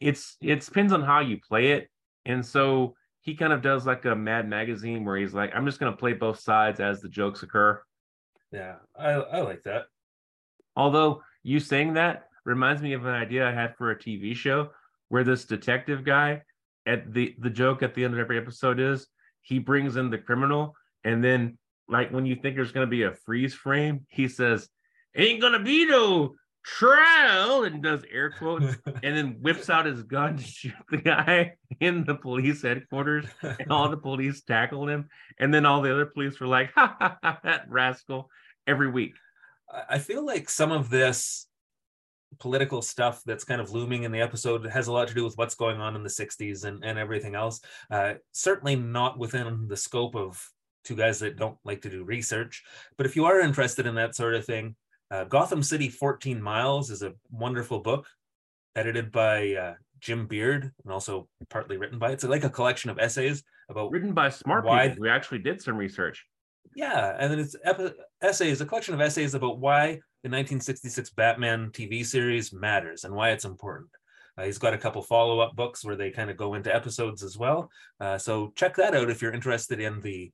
it's 0.00 0.36
it 0.42 0.64
depends 0.64 0.92
on 0.92 1.02
how 1.02 1.20
you 1.20 1.38
play 1.38 1.72
it. 1.72 1.88
And 2.26 2.44
so 2.44 2.94
he 3.22 3.34
kind 3.34 3.52
of 3.52 3.62
does 3.62 3.86
like 3.86 4.04
a 4.04 4.14
Mad 4.14 4.48
Magazine 4.48 5.04
where 5.04 5.16
he's 5.16 5.32
like, 5.32 5.54
I'm 5.54 5.64
just 5.64 5.80
gonna 5.80 5.96
play 5.96 6.12
both 6.12 6.40
sides 6.40 6.80
as 6.80 7.00
the 7.00 7.08
jokes 7.08 7.42
occur. 7.42 7.80
Yeah, 8.52 8.76
I, 8.98 9.12
I 9.12 9.40
like 9.40 9.62
that. 9.62 9.86
Although 10.76 11.22
you 11.42 11.60
saying 11.60 11.94
that 11.94 12.28
reminds 12.44 12.82
me 12.82 12.92
of 12.92 13.06
an 13.06 13.14
idea 13.14 13.48
I 13.48 13.52
had 13.52 13.76
for 13.76 13.90
a 13.90 13.98
TV 13.98 14.34
show 14.34 14.70
where 15.08 15.24
this 15.24 15.44
detective 15.44 16.04
guy 16.04 16.42
at 16.86 17.12
the 17.12 17.34
the 17.38 17.50
joke 17.50 17.82
at 17.82 17.94
the 17.94 18.04
end 18.04 18.14
of 18.14 18.20
every 18.20 18.38
episode 18.38 18.80
is 18.80 19.06
he 19.42 19.58
brings 19.58 19.96
in 19.96 20.10
the 20.10 20.18
criminal 20.18 20.74
and 21.04 21.22
then 21.22 21.58
like 21.88 22.10
when 22.10 22.26
you 22.26 22.34
think 22.34 22.56
there's 22.56 22.72
going 22.72 22.86
to 22.86 22.90
be 22.90 23.02
a 23.02 23.12
freeze 23.12 23.54
frame 23.54 24.06
he 24.08 24.28
says 24.28 24.68
ain't 25.16 25.40
gonna 25.40 25.62
be 25.62 25.84
no 25.86 26.34
trial 26.64 27.64
and 27.64 27.82
does 27.82 28.02
air 28.10 28.30
quotes 28.30 28.76
and 29.02 29.16
then 29.16 29.36
whips 29.40 29.68
out 29.70 29.86
his 29.86 30.02
gun 30.02 30.36
to 30.36 30.42
shoot 30.42 30.72
the 30.90 30.96
guy 30.96 31.52
in 31.80 32.04
the 32.04 32.14
police 32.14 32.62
headquarters 32.62 33.26
and 33.42 33.70
all 33.70 33.88
the 33.88 33.96
police 33.96 34.42
tackle 34.42 34.88
him. 34.88 35.08
And 35.38 35.52
then 35.52 35.66
all 35.66 35.82
the 35.82 35.92
other 35.92 36.06
police 36.06 36.40
were 36.40 36.46
like 36.46 36.72
ha 36.74 36.96
ha 36.98 37.18
ha 37.22 37.40
that 37.44 37.66
rascal 37.68 38.30
every 38.66 38.90
week. 38.90 39.14
I 39.88 39.98
feel 39.98 40.24
like 40.24 40.48
some 40.48 40.72
of 40.72 40.90
this 40.90 41.46
political 42.38 42.82
stuff 42.82 43.22
that's 43.24 43.44
kind 43.44 43.60
of 43.60 43.70
looming 43.70 44.04
in 44.04 44.12
the 44.12 44.20
episode 44.20 44.64
has 44.66 44.86
a 44.86 44.92
lot 44.92 45.08
to 45.08 45.14
do 45.14 45.24
with 45.24 45.36
what's 45.36 45.54
going 45.54 45.80
on 45.80 45.96
in 45.96 46.02
the 46.02 46.08
60s 46.08 46.64
and, 46.64 46.84
and 46.84 46.98
everything 46.98 47.34
else. 47.34 47.60
Uh, 47.90 48.14
certainly 48.32 48.76
not 48.76 49.18
within 49.18 49.66
the 49.68 49.76
scope 49.76 50.14
of 50.14 50.46
two 50.84 50.96
guys 50.96 51.18
that 51.20 51.36
don't 51.36 51.58
like 51.64 51.82
to 51.82 51.90
do 51.90 52.04
research. 52.04 52.62
But 52.96 53.06
if 53.06 53.16
you 53.16 53.24
are 53.24 53.40
interested 53.40 53.86
in 53.86 53.94
that 53.96 54.14
sort 54.14 54.34
of 54.34 54.44
thing, 54.44 54.76
uh, 55.10 55.24
Gotham 55.24 55.62
City 55.62 55.88
14 55.88 56.40
Miles 56.40 56.90
is 56.90 57.02
a 57.02 57.14
wonderful 57.30 57.80
book 57.80 58.06
edited 58.76 59.12
by 59.12 59.54
uh, 59.54 59.74
Jim 60.00 60.26
Beard 60.26 60.72
and 60.84 60.92
also 60.92 61.28
partly 61.48 61.76
written 61.76 61.98
by 61.98 62.10
it's 62.10 62.24
like 62.24 62.44
a 62.44 62.50
collection 62.50 62.90
of 62.90 62.98
essays 62.98 63.42
about 63.68 63.90
written 63.90 64.12
by 64.12 64.28
smart 64.28 64.64
Why- 64.64 64.88
people 64.88 65.04
who 65.04 65.10
actually 65.10 65.38
did 65.38 65.62
some 65.62 65.76
research 65.76 66.26
yeah, 66.74 67.16
and 67.18 67.30
then 67.30 67.38
it's 67.38 67.56
epi- 67.64 67.94
essays, 68.20 68.60
a 68.60 68.66
collection 68.66 68.94
of 68.94 69.00
essays 69.00 69.34
about 69.34 69.58
why 69.58 70.00
the 70.24 70.28
1966 70.28 71.10
Batman 71.10 71.68
TV 71.70 72.04
series 72.04 72.50
matters 72.50 73.04
and 73.04 73.14
why 73.14 73.32
it's 73.32 73.44
important. 73.44 73.90
Uh, 74.38 74.44
he's 74.44 74.56
got 74.56 74.72
a 74.72 74.78
couple 74.78 75.02
follow-up 75.02 75.54
books 75.54 75.84
where 75.84 75.96
they 75.96 76.10
kind 76.10 76.30
of 76.30 76.38
go 76.38 76.54
into 76.54 76.74
episodes 76.74 77.22
as 77.22 77.36
well. 77.36 77.70
Uh, 78.00 78.16
so 78.16 78.50
check 78.56 78.74
that 78.74 78.94
out 78.94 79.10
if 79.10 79.20
you're 79.20 79.34
interested 79.34 79.80
in 79.80 80.00
the 80.00 80.32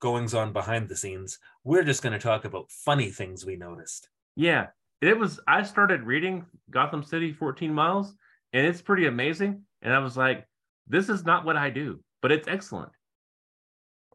goings 0.00 0.34
on 0.34 0.52
behind 0.52 0.88
the 0.88 0.96
scenes. 0.96 1.38
We're 1.62 1.84
just 1.84 2.02
going 2.02 2.14
to 2.14 2.18
talk 2.18 2.44
about 2.44 2.68
funny 2.68 3.10
things 3.12 3.46
we 3.46 3.54
noticed. 3.54 4.08
Yeah, 4.34 4.66
it 5.00 5.16
was. 5.16 5.38
I 5.46 5.62
started 5.62 6.02
reading 6.02 6.44
Gotham 6.68 7.04
City 7.04 7.32
14 7.32 7.72
Miles, 7.72 8.12
and 8.52 8.66
it's 8.66 8.82
pretty 8.82 9.06
amazing. 9.06 9.62
And 9.82 9.94
I 9.94 10.00
was 10.00 10.16
like, 10.16 10.48
this 10.88 11.08
is 11.08 11.24
not 11.24 11.44
what 11.44 11.56
I 11.56 11.70
do, 11.70 12.00
but 12.22 12.32
it's 12.32 12.48
excellent. 12.48 12.90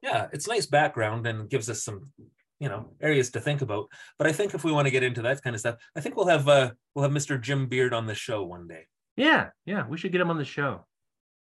Yeah, 0.03 0.27
it's 0.33 0.49
nice 0.49 0.65
background 0.65 1.25
and 1.27 1.49
gives 1.49 1.69
us 1.69 1.81
some, 1.81 2.11
you 2.59 2.69
know, 2.69 2.91
areas 3.01 3.31
to 3.31 3.39
think 3.41 3.61
about. 3.61 3.87
But 4.17 4.27
I 4.27 4.31
think 4.31 4.53
if 4.53 4.63
we 4.63 4.71
want 4.71 4.87
to 4.87 4.91
get 4.91 5.03
into 5.03 5.21
that 5.23 5.41
kind 5.41 5.55
of 5.55 5.59
stuff, 5.59 5.75
I 5.95 5.99
think 6.01 6.15
we'll 6.15 6.27
have 6.27 6.47
uh, 6.47 6.71
we'll 6.93 7.03
have 7.03 7.11
Mr. 7.11 7.39
Jim 7.39 7.67
Beard 7.67 7.93
on 7.93 8.05
the 8.07 8.15
show 8.15 8.43
one 8.43 8.67
day. 8.67 8.87
Yeah, 9.17 9.49
yeah, 9.65 9.87
we 9.87 9.97
should 9.97 10.11
get 10.11 10.21
him 10.21 10.29
on 10.29 10.37
the 10.37 10.45
show. 10.45 10.85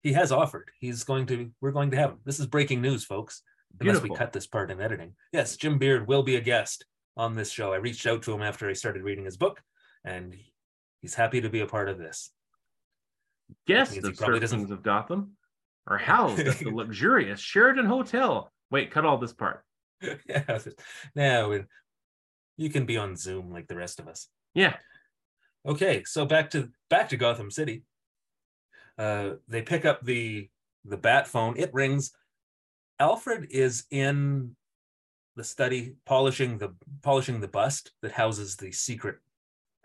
he 0.03 0.13
has 0.13 0.31
offered. 0.33 0.71
He's 0.81 1.05
going 1.05 1.27
to. 1.27 1.51
We're 1.61 1.73
going 1.73 1.91
to 1.93 1.97
have 1.97 2.11
him. 2.11 2.19
This 2.25 2.41
is 2.41 2.47
breaking 2.47 2.83
news, 2.83 3.05
folks. 3.05 3.43
Beautiful. 3.79 4.05
Unless 4.05 4.11
we 4.11 4.17
cut 4.25 4.33
this 4.33 4.47
part 4.47 4.71
in 4.71 4.81
editing. 4.81 5.15
Yes, 5.33 5.57
Jim 5.57 5.79
Beard 5.79 6.07
will 6.07 6.23
be 6.23 6.37
a 6.37 6.41
guest 6.41 6.85
on 7.17 7.35
this 7.35 7.51
show. 7.51 7.73
I 7.73 7.77
reached 7.77 8.07
out 8.07 8.23
to 8.23 8.33
him 8.33 8.43
after 8.43 8.69
I 8.69 8.73
started 8.73 9.03
reading 9.03 9.25
his 9.25 9.37
book, 9.37 9.61
and 10.05 10.35
he's 11.01 11.15
happy 11.15 11.41
to 11.41 11.49
be 11.49 11.61
a 11.61 11.67
part 11.67 11.89
of 11.89 11.99
this. 11.99 12.31
Guest 13.67 13.97
of 13.99 14.17
probably 14.17 14.41
doesn't- 14.41 14.71
of 14.71 14.83
Gotham 14.83 15.33
are 15.87 15.99
housed 15.99 16.41
at 16.41 16.59
the 16.59 16.71
luxurious 16.75 17.41
Sheridan 17.41 17.87
Hotel. 17.87 18.51
Wait, 18.71 18.91
cut 18.91 19.05
all 19.05 19.19
this 19.19 19.33
part. 19.33 19.65
yeah. 20.29 20.59
Now 21.15 21.53
you 22.57 22.71
can 22.71 22.87
be 22.87 22.97
on 22.97 23.17
Zoom 23.17 23.51
like 23.51 23.67
the 23.69 23.77
rest 23.77 23.99
of 24.01 24.09
us. 24.09 24.29
Yeah, 24.55 24.77
Okay, 25.67 26.05
so 26.05 26.27
back 26.27 26.51
to 26.51 26.69
back 26.91 27.09
to 27.09 27.17
Gotham 27.17 27.51
City. 27.51 27.85
Uh, 28.99 29.35
they 29.49 29.63
pick 29.63 29.85
up 29.85 30.05
the 30.05 30.49
the 30.85 30.99
bat 30.99 31.27
phone. 31.27 31.57
It 31.57 31.73
rings. 31.73 32.13
Alfred 33.01 33.49
is 33.51 33.85
in 33.91 34.55
the 35.37 35.43
study 35.45 35.95
polishing 36.05 36.59
the 36.59 36.75
polishing 37.03 37.41
the 37.41 37.49
bust 37.49 37.93
that 38.03 38.13
houses 38.13 38.57
the 38.57 38.73
secret 38.73 39.17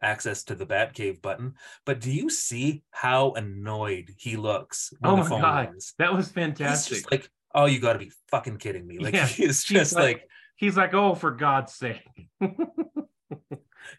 access 0.01 0.44
to 0.44 0.56
the 0.56 0.66
Batcave 0.66 1.22
button. 1.22 1.56
But 1.86 2.01
do 2.01 2.12
you 2.12 2.30
see 2.30 2.84
how 2.92 3.32
annoyed 3.32 4.13
he 4.18 4.36
looks 4.36 4.94
when 5.00 5.13
Oh 5.13 5.16
the 5.16 5.24
my 5.24 5.30
phone 5.30 5.42
God. 5.42 5.70
rings? 5.70 5.94
that 5.98 6.13
was 6.13 6.30
fantastic. 6.30 7.10
like, 7.10 7.30
oh, 7.53 7.65
you 7.65 7.79
got 7.79 7.94
to 7.94 8.00
be 8.00 8.12
fucking 8.29 8.58
kidding 8.58 8.86
me! 8.86 9.00
Like 9.00 9.13
Yeah, 9.13 9.27
he's 9.27 9.38
he's 9.38 9.63
just 9.63 9.96
like- 9.96 10.03
like 10.18 10.29
He's 10.56 10.75
like, 10.75 10.94
oh, 10.94 11.15
for 11.15 11.32
God's 11.32 11.74
sake. 11.74 12.03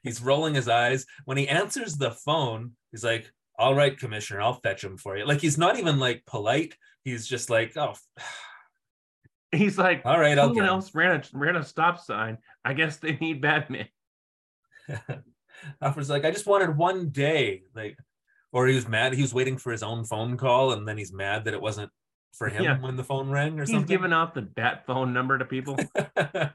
He's 0.02 0.20
rolling 0.20 0.54
his 0.54 0.68
eyes. 0.68 1.06
When 1.24 1.38
he 1.38 1.48
answers 1.48 1.96
the 1.96 2.10
phone, 2.10 2.72
he's 2.90 3.02
like, 3.02 3.32
All 3.58 3.74
right, 3.74 3.96
Commissioner, 3.98 4.42
I'll 4.42 4.60
fetch 4.60 4.84
him 4.84 4.98
for 4.98 5.16
you. 5.16 5.24
Like 5.24 5.40
he's 5.40 5.56
not 5.56 5.78
even 5.78 5.98
like 5.98 6.22
polite. 6.26 6.76
He's 7.02 7.26
just 7.26 7.48
like, 7.48 7.76
Oh, 7.76 7.94
He's 9.52 9.76
like, 9.76 10.02
all 10.04 10.20
right, 10.20 10.38
I'll 10.38 10.46
someone 10.48 10.66
else 10.66 10.94
ran 10.94 11.16
a 11.16 11.22
ran 11.36 11.56
a 11.56 11.64
stop 11.64 11.98
sign. 11.98 12.38
I 12.64 12.72
guess 12.72 12.98
they 12.98 13.16
need 13.16 13.40
Batman. 13.40 13.88
Alfred's 15.82 16.10
like, 16.10 16.24
I 16.24 16.30
just 16.30 16.46
wanted 16.46 16.76
one 16.76 17.10
day. 17.10 17.62
Like, 17.74 17.96
or 18.52 18.66
he 18.66 18.74
was 18.74 18.88
mad. 18.88 19.12
He 19.14 19.22
was 19.22 19.34
waiting 19.34 19.58
for 19.58 19.72
his 19.72 19.82
own 19.82 20.04
phone 20.04 20.36
call, 20.36 20.72
and 20.72 20.86
then 20.86 20.98
he's 20.98 21.12
mad 21.12 21.44
that 21.44 21.54
it 21.54 21.60
wasn't 21.60 21.90
for 22.32 22.48
him 22.48 22.64
Yeah. 22.64 22.78
when 22.80 22.96
the 22.96 23.04
phone 23.04 23.30
rang 23.30 23.58
or 23.58 23.62
He's 23.62 23.70
something. 23.70 23.82
He's 23.82 23.88
giving 23.88 24.12
out 24.12 24.34
the 24.34 24.42
bat 24.42 24.84
phone 24.86 25.12
number 25.12 25.38
to 25.38 25.44
people. 25.44 25.76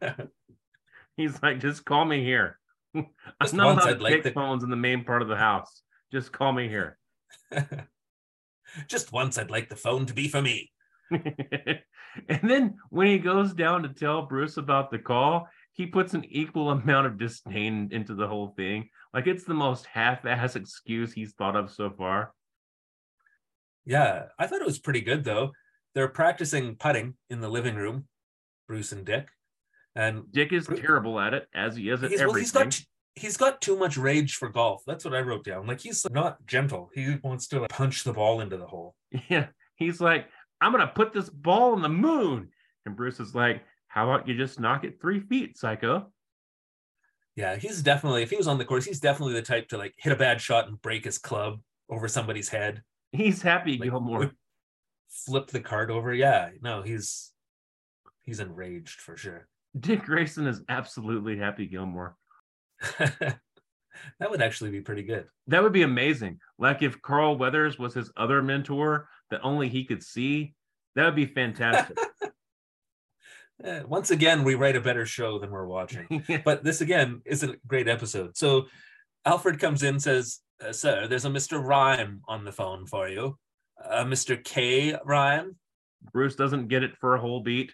He's 1.17 1.41
like, 1.41 1.59
just 1.59 1.85
call 1.85 2.05
me 2.05 2.23
here. 2.23 2.59
I'm 2.95 3.05
Just 3.41 3.53
not 3.53 3.65
once, 3.67 3.83
allowed 3.83 3.91
I'd 3.93 3.97
to 3.97 4.03
like 4.03 4.13
take 4.15 4.23
to- 4.23 4.31
phones 4.31 4.63
in 4.63 4.69
the 4.69 4.75
main 4.75 5.03
part 5.03 5.21
of 5.21 5.27
the 5.27 5.35
house. 5.37 5.81
Just 6.11 6.31
call 6.31 6.51
me 6.53 6.67
here. 6.67 6.97
just 8.87 9.11
once, 9.11 9.37
I'd 9.37 9.51
like 9.51 9.69
the 9.69 9.75
phone 9.75 10.05
to 10.07 10.13
be 10.13 10.27
for 10.27 10.41
me. 10.41 10.71
and 11.11 11.79
then 12.43 12.75
when 12.89 13.07
he 13.07 13.19
goes 13.19 13.53
down 13.53 13.83
to 13.83 13.89
tell 13.89 14.23
Bruce 14.23 14.57
about 14.57 14.91
the 14.91 14.99
call, 14.99 15.47
he 15.73 15.85
puts 15.85 16.13
an 16.13 16.25
equal 16.29 16.69
amount 16.71 17.05
of 17.07 17.17
disdain 17.17 17.89
into 17.91 18.15
the 18.15 18.27
whole 18.27 18.49
thing. 18.57 18.89
Like 19.13 19.27
it's 19.27 19.43
the 19.43 19.53
most 19.53 19.85
half-ass 19.85 20.55
excuse 20.55 21.13
he's 21.13 21.33
thought 21.33 21.55
of 21.55 21.71
so 21.71 21.89
far. 21.89 22.33
Yeah, 23.85 24.23
I 24.39 24.47
thought 24.47 24.61
it 24.61 24.65
was 24.67 24.79
pretty 24.79 25.01
good 25.01 25.23
though. 25.23 25.51
They're 25.95 26.07
practicing 26.09 26.75
putting 26.75 27.15
in 27.29 27.39
the 27.41 27.49
living 27.49 27.75
room, 27.75 28.07
Bruce 28.67 28.91
and 28.91 29.05
Dick, 29.05 29.27
and 29.95 30.31
Dick 30.31 30.51
is 30.53 30.67
Bru- 30.67 30.77
terrible 30.77 31.19
at 31.19 31.33
it, 31.33 31.47
as 31.55 31.75
he 31.75 31.89
is 31.89 32.03
at 32.03 32.11
he's, 32.11 32.19
well, 32.19 32.29
everything. 32.29 32.43
he's 32.43 32.51
got 32.51 32.81
he's 33.15 33.37
got 33.37 33.61
too 33.61 33.77
much 33.77 33.97
rage 33.97 34.35
for 34.35 34.49
golf. 34.49 34.83
That's 34.85 35.05
what 35.05 35.15
I 35.15 35.21
wrote 35.21 35.45
down. 35.45 35.67
Like 35.67 35.79
he's 35.79 36.05
not 36.11 36.45
gentle. 36.45 36.89
He 36.93 37.15
wants 37.23 37.47
to 37.47 37.61
like, 37.61 37.69
punch 37.69 38.03
the 38.03 38.13
ball 38.13 38.41
into 38.41 38.57
the 38.57 38.67
hole. 38.67 38.93
Yeah, 39.29 39.47
he's 39.77 40.01
like, 40.01 40.27
I'm 40.59 40.71
gonna 40.73 40.91
put 40.93 41.13
this 41.13 41.29
ball 41.29 41.71
on 41.73 41.81
the 41.81 41.89
moon, 41.89 42.49
and 42.85 42.95
Bruce 42.95 43.19
is 43.21 43.33
like, 43.33 43.63
How 43.87 44.09
about 44.11 44.27
you 44.27 44.35
just 44.35 44.59
knock 44.59 44.83
it 44.83 44.99
three 44.99 45.21
feet, 45.21 45.57
psycho? 45.57 46.11
Yeah, 47.37 47.55
he's 47.57 47.81
definitely 47.81 48.23
if 48.23 48.29
he 48.29 48.35
was 48.37 48.47
on 48.47 48.57
the 48.57 48.65
course, 48.65 48.85
he's 48.85 48.99
definitely 48.99 49.33
the 49.35 49.41
type 49.41 49.69
to 49.69 49.77
like 49.77 49.93
hit 49.97 50.11
a 50.13 50.15
bad 50.17 50.41
shot 50.41 50.67
and 50.67 50.81
break 50.81 51.05
his 51.05 51.17
club 51.17 51.59
over 51.89 52.07
somebody's 52.07 52.49
head, 52.49 52.81
He's 53.11 53.41
happy 53.41 53.77
Like, 53.77 53.89
Gilmore. 53.89 54.31
Flip 55.09 55.47
the 55.47 55.59
card 55.59 55.91
over. 55.91 56.13
Yeah, 56.13 56.49
no, 56.61 56.81
he's 56.81 57.31
he's 58.23 58.39
enraged 58.39 58.99
for 58.99 59.17
sure. 59.17 59.47
Dick 59.79 60.03
Grayson 60.03 60.47
is 60.47 60.61
absolutely 60.69 61.37
happy 61.37 61.65
Gilmore. 61.65 62.15
that 62.99 63.39
would 64.29 64.41
actually 64.41 64.71
be 64.71 64.81
pretty 64.81 65.03
good. 65.03 65.25
That 65.47 65.63
would 65.63 65.73
be 65.73 65.83
amazing. 65.83 66.39
Like 66.57 66.81
if 66.81 67.01
Carl 67.01 67.37
Weathers 67.37 67.77
was 67.77 67.93
his 67.93 68.11
other 68.15 68.41
mentor 68.41 69.09
that 69.31 69.41
only 69.43 69.69
he 69.69 69.85
could 69.85 70.03
see, 70.03 70.55
that 70.95 71.05
would 71.05 71.15
be 71.15 71.25
fantastic. 71.25 71.97
Eh, 73.63 73.83
once 73.87 74.11
again, 74.11 74.43
we 74.43 74.55
write 74.55 74.75
a 74.75 74.81
better 74.81 75.05
show 75.05 75.39
than 75.39 75.49
we're 75.49 75.65
watching. 75.65 76.25
but 76.43 76.63
this 76.65 76.81
again 76.81 77.21
is 77.23 77.41
a 77.41 77.55
great 77.65 77.87
episode. 77.87 78.35
So 78.35 78.65
Alfred 79.23 79.59
comes 79.59 79.81
in, 79.81 79.97
says, 79.99 80.41
uh, 80.61 80.73
"Sir, 80.73 81.07
there's 81.07 81.23
a 81.23 81.29
Mr. 81.29 81.63
Rhyme 81.63 82.21
on 82.27 82.43
the 82.43 82.51
phone 82.51 82.85
for 82.85 83.07
you. 83.07 83.37
Uh, 83.83 84.03
Mr. 84.05 84.41
K. 84.41 84.95
Rhyme, 85.05 85.55
Bruce 86.11 86.35
doesn't 86.35 86.67
get 86.67 86.83
it 86.83 86.95
for 86.97 87.15
a 87.15 87.19
whole 87.19 87.41
beat. 87.41 87.73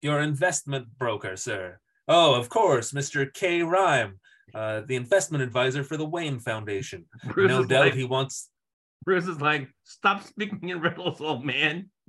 your 0.00 0.20
investment 0.20 0.86
broker, 0.98 1.36
sir. 1.36 1.78
Oh, 2.08 2.34
of 2.34 2.48
course, 2.48 2.92
Mr. 2.92 3.32
K. 3.32 3.62
Rhyme, 3.62 4.18
uh, 4.54 4.82
the 4.86 4.96
investment 4.96 5.42
advisor 5.42 5.84
for 5.84 5.96
the 5.96 6.04
Wayne 6.04 6.40
Foundation. 6.40 7.06
Bruce, 7.24 7.48
no 7.48 7.64
doubt 7.64 7.86
like, 7.86 7.94
he 7.94 8.04
wants." 8.04 8.48
Bruce 9.04 9.26
is 9.26 9.40
like, 9.40 9.68
stop 9.84 10.22
speaking 10.22 10.68
in 10.68 10.80
riddles, 10.80 11.20
old 11.20 11.44
man. 11.44 11.90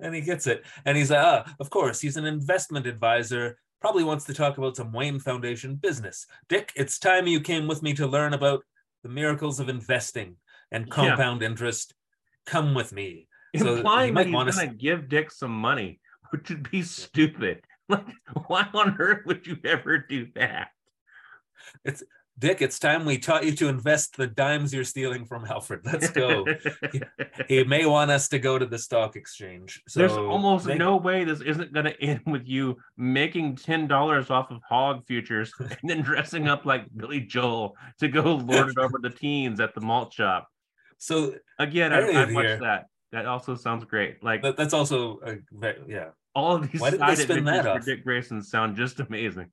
and 0.00 0.14
he 0.14 0.20
gets 0.20 0.46
it. 0.46 0.64
And 0.84 0.96
he's 0.96 1.10
like, 1.10 1.24
ah, 1.24 1.54
of 1.58 1.70
course, 1.70 2.00
he's 2.00 2.16
an 2.16 2.26
investment 2.26 2.86
advisor. 2.86 3.58
Probably 3.80 4.04
wants 4.04 4.24
to 4.26 4.34
talk 4.34 4.58
about 4.58 4.76
some 4.76 4.92
Wayne 4.92 5.18
Foundation 5.18 5.76
business. 5.76 6.26
Dick, 6.48 6.72
it's 6.76 6.98
time 6.98 7.26
you 7.26 7.40
came 7.40 7.66
with 7.66 7.82
me 7.82 7.92
to 7.94 8.06
learn 8.06 8.34
about 8.34 8.62
the 9.02 9.08
miracles 9.08 9.60
of 9.60 9.68
investing 9.68 10.36
and 10.70 10.86
Yeah. 10.86 10.94
compound 10.94 11.42
interest. 11.42 11.94
Come 12.46 12.74
with 12.74 12.92
me. 12.92 13.28
So 13.56 13.64
he 13.64 13.70
Implying 13.78 14.08
that 14.08 14.14
might 14.14 14.26
he's 14.26 14.34
wanna 14.34 14.52
gonna 14.52 14.74
give 14.74 15.08
Dick 15.08 15.30
some 15.30 15.52
money, 15.52 16.00
which 16.30 16.48
would 16.50 16.70
be 16.70 16.82
stupid. 16.82 17.62
Like, 17.90 18.04
why 18.48 18.68
on 18.74 18.96
earth 19.00 19.24
would 19.24 19.46
you 19.46 19.56
ever 19.64 19.96
do 19.96 20.26
that? 20.34 20.68
It's 21.86 22.02
Dick, 22.38 22.60
it's 22.62 22.78
time 22.78 23.04
we 23.06 23.16
taught 23.18 23.44
you 23.46 23.52
to 23.52 23.66
invest 23.68 24.16
the 24.16 24.26
dimes 24.26 24.72
you're 24.74 24.84
stealing 24.84 25.24
from 25.24 25.44
Alfred. 25.46 25.80
Let's 25.84 26.10
go. 26.10 26.44
he 27.48 27.64
may 27.64 27.84
want 27.86 28.10
us 28.10 28.28
to 28.28 28.38
go 28.38 28.58
to 28.58 28.66
the 28.66 28.78
stock 28.78 29.16
exchange. 29.16 29.82
So 29.88 30.00
There's 30.00 30.12
almost 30.12 30.66
they- 30.66 30.76
no 30.76 30.98
way 30.98 31.24
this 31.24 31.40
isn't 31.40 31.72
going 31.72 31.86
to 31.86 32.00
end 32.00 32.20
with 32.26 32.46
you 32.46 32.76
making 32.98 33.56
ten 33.56 33.88
dollars 33.88 34.28
off 34.30 34.50
of 34.50 34.60
hog 34.68 35.06
futures 35.06 35.50
and 35.58 35.78
then 35.90 36.02
dressing 36.02 36.46
up 36.46 36.66
like 36.66 36.84
Billy 36.94 37.20
Joel 37.20 37.74
to 38.00 38.08
go 38.08 38.34
lord 38.36 38.68
it 38.68 38.78
over 38.78 38.98
the 39.00 39.10
teens 39.10 39.60
at 39.60 39.74
the 39.74 39.80
malt 39.80 40.12
shop. 40.12 40.46
So 40.98 41.34
Again, 41.58 41.92
I, 41.92 41.98
I 41.98 42.32
watched 42.32 42.48
here. 42.48 42.60
that. 42.60 42.86
That 43.12 43.26
also 43.26 43.54
sounds 43.54 43.84
great. 43.84 44.22
Like 44.22 44.42
that, 44.42 44.56
that's 44.56 44.74
also 44.74 45.20
a, 45.24 45.36
yeah. 45.88 46.08
all 46.34 46.56
of 46.56 46.70
these 46.70 46.80
Why 46.80 46.90
did 46.90 47.00
they 47.00 47.14
spin 47.14 47.44
that 47.44 47.64
for 47.64 47.70
off? 47.70 47.84
Dick 47.84 48.04
Grayson 48.04 48.42
sound 48.42 48.76
just 48.76 49.00
amazing. 49.00 49.50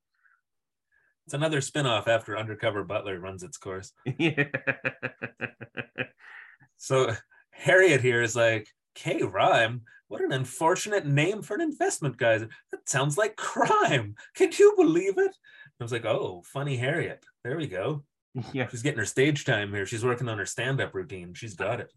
It's 1.26 1.34
another 1.34 1.62
spin-off 1.62 2.08
after 2.08 2.38
Undercover 2.38 2.84
Butler 2.84 3.20
runs 3.20 3.42
its 3.42 3.58
course. 3.58 3.94
yeah. 4.20 4.44
So 6.78 7.16
Harriet 7.50 8.02
here 8.02 8.22
is 8.22 8.36
like, 8.36 8.68
K 8.94 9.24
rhyme. 9.24 9.82
What 10.08 10.22
an 10.22 10.32
unfortunate 10.32 11.06
name 11.06 11.42
for 11.42 11.56
an 11.56 11.62
investment 11.62 12.18
guy. 12.18 12.38
That 12.38 12.50
sounds 12.88 13.18
like 13.18 13.36
crime. 13.36 14.16
Can 14.36 14.52
you 14.60 14.74
believe 14.78 15.18
it? 15.18 15.36
I 15.80 15.84
was 15.84 15.92
like, 15.92 16.06
oh, 16.06 16.44
funny 16.46 16.78
Harriet. 16.78 17.26
There 17.44 17.58
we 17.58 17.68
go. 17.68 18.04
yeah. 18.54 18.68
She's 18.68 18.82
getting 18.82 19.00
her 19.00 19.06
stage 19.06 19.46
time 19.46 19.74
here. 19.74 19.86
She's 19.86 20.06
working 20.06 20.30
on 20.30 20.38
her 20.38 20.46
stand-up 20.46 20.94
routine. 20.94 21.34
She's 21.34 21.56
got 21.56 21.80
it. 21.80 21.92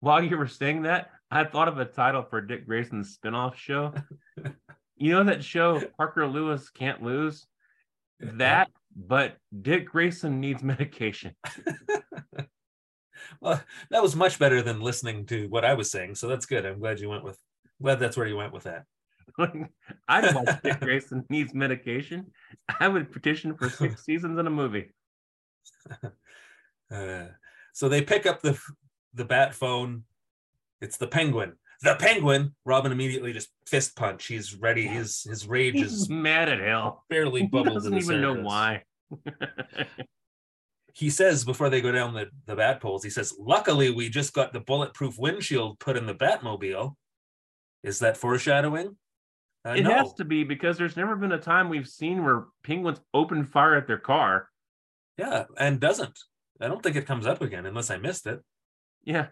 While 0.00 0.22
you 0.22 0.36
were 0.36 0.46
saying 0.46 0.82
that, 0.82 1.10
I 1.30 1.44
thought 1.44 1.68
of 1.68 1.78
a 1.78 1.84
title 1.84 2.22
for 2.22 2.40
Dick 2.40 2.66
Grayson's 2.66 3.16
spinoff 3.16 3.54
show. 3.54 3.94
you 4.96 5.12
know 5.12 5.24
that 5.24 5.42
show 5.42 5.82
Parker 5.96 6.26
Lewis 6.26 6.70
Can't 6.70 7.02
Lose? 7.02 7.46
Uh-huh. 8.22 8.32
That, 8.36 8.70
but 8.94 9.36
Dick 9.62 9.86
Grayson 9.86 10.40
needs 10.40 10.62
medication. 10.62 11.34
Well, 13.40 13.62
that 13.90 14.02
was 14.02 14.16
much 14.16 14.38
better 14.38 14.62
than 14.62 14.80
listening 14.80 15.26
to 15.26 15.48
what 15.48 15.64
I 15.64 15.74
was 15.74 15.90
saying. 15.90 16.14
So 16.14 16.28
that's 16.28 16.46
good. 16.46 16.64
I'm 16.64 16.78
glad 16.78 17.00
you 17.00 17.08
went 17.08 17.24
with 17.24 17.38
glad 17.82 17.98
that's 17.98 18.16
where 18.16 18.26
you 18.26 18.36
went 18.36 18.52
with 18.52 18.64
that. 18.64 18.84
I'd 20.08 20.34
watch 20.34 20.62
Dick 20.62 20.80
Grayson 20.80 21.24
needs 21.28 21.54
medication. 21.54 22.30
I 22.80 22.88
would 22.88 23.12
petition 23.12 23.56
for 23.56 23.68
six 23.68 24.04
seasons 24.04 24.38
in 24.38 24.46
a 24.46 24.50
movie. 24.50 24.92
Uh, 26.92 27.28
so 27.72 27.88
they 27.88 28.02
pick 28.02 28.26
up 28.26 28.40
the 28.42 28.56
the 29.14 29.24
bat 29.24 29.54
phone. 29.54 30.04
It's 30.80 30.98
the 30.98 31.06
penguin. 31.06 31.54
The 31.82 31.96
penguin. 31.96 32.54
Robin 32.64 32.92
immediately 32.92 33.32
just 33.32 33.48
fist 33.66 33.96
punch. 33.96 34.26
He's 34.26 34.54
ready. 34.54 34.86
His 34.86 35.22
his 35.22 35.48
rage 35.48 35.74
He's 35.74 35.92
is 35.92 36.10
mad 36.10 36.50
at 36.50 36.60
hell. 36.60 37.02
barely 37.08 37.40
He 37.40 37.46
bubbled 37.46 37.68
to 37.68 37.74
doesn't 37.74 37.96
even 37.96 38.20
know 38.20 38.34
why. 38.34 38.82
He 40.96 41.10
says 41.10 41.44
before 41.44 41.70
they 41.70 41.80
go 41.80 41.90
down 41.90 42.14
the 42.14 42.28
the 42.46 42.54
bat 42.54 42.80
poles, 42.80 43.02
he 43.02 43.10
says, 43.10 43.34
"Luckily, 43.36 43.90
we 43.90 44.08
just 44.08 44.32
got 44.32 44.52
the 44.52 44.60
bulletproof 44.60 45.18
windshield 45.18 45.80
put 45.80 45.96
in 45.96 46.06
the 46.06 46.14
Batmobile." 46.14 46.94
Is 47.82 47.98
that 47.98 48.16
foreshadowing? 48.16 48.96
Uh, 49.66 49.72
it 49.72 49.82
no. 49.82 49.90
has 49.90 50.14
to 50.14 50.24
be 50.24 50.44
because 50.44 50.78
there's 50.78 50.96
never 50.96 51.16
been 51.16 51.32
a 51.32 51.38
time 51.38 51.68
we've 51.68 51.88
seen 51.88 52.22
where 52.22 52.44
penguins 52.62 53.00
open 53.12 53.44
fire 53.44 53.74
at 53.74 53.88
their 53.88 53.98
car. 53.98 54.48
Yeah, 55.18 55.44
and 55.58 55.80
doesn't. 55.80 56.18
I 56.60 56.68
don't 56.68 56.82
think 56.82 56.96
it 56.96 57.06
comes 57.06 57.26
up 57.26 57.42
again 57.42 57.66
unless 57.66 57.90
I 57.90 57.96
missed 57.98 58.26
it. 58.26 58.40
Yeah. 59.04 59.26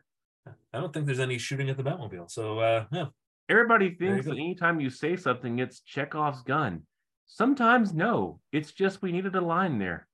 I 0.46 0.80
don't 0.80 0.92
think 0.92 1.06
there's 1.06 1.20
any 1.20 1.38
shooting 1.38 1.70
at 1.70 1.76
the 1.76 1.82
Batmobile. 1.84 2.30
So 2.30 2.58
uh 2.58 2.84
yeah. 2.92 3.06
Everybody 3.48 3.94
thinks 3.94 4.26
that 4.26 4.32
anytime 4.32 4.80
you 4.80 4.90
say 4.90 5.16
something, 5.16 5.58
it's 5.58 5.80
Chekhov's 5.80 6.42
gun. 6.42 6.82
Sometimes 7.26 7.92
no. 7.92 8.40
It's 8.52 8.72
just 8.72 9.02
we 9.02 9.12
needed 9.12 9.34
a 9.36 9.40
line 9.40 9.78
there. 9.78 10.08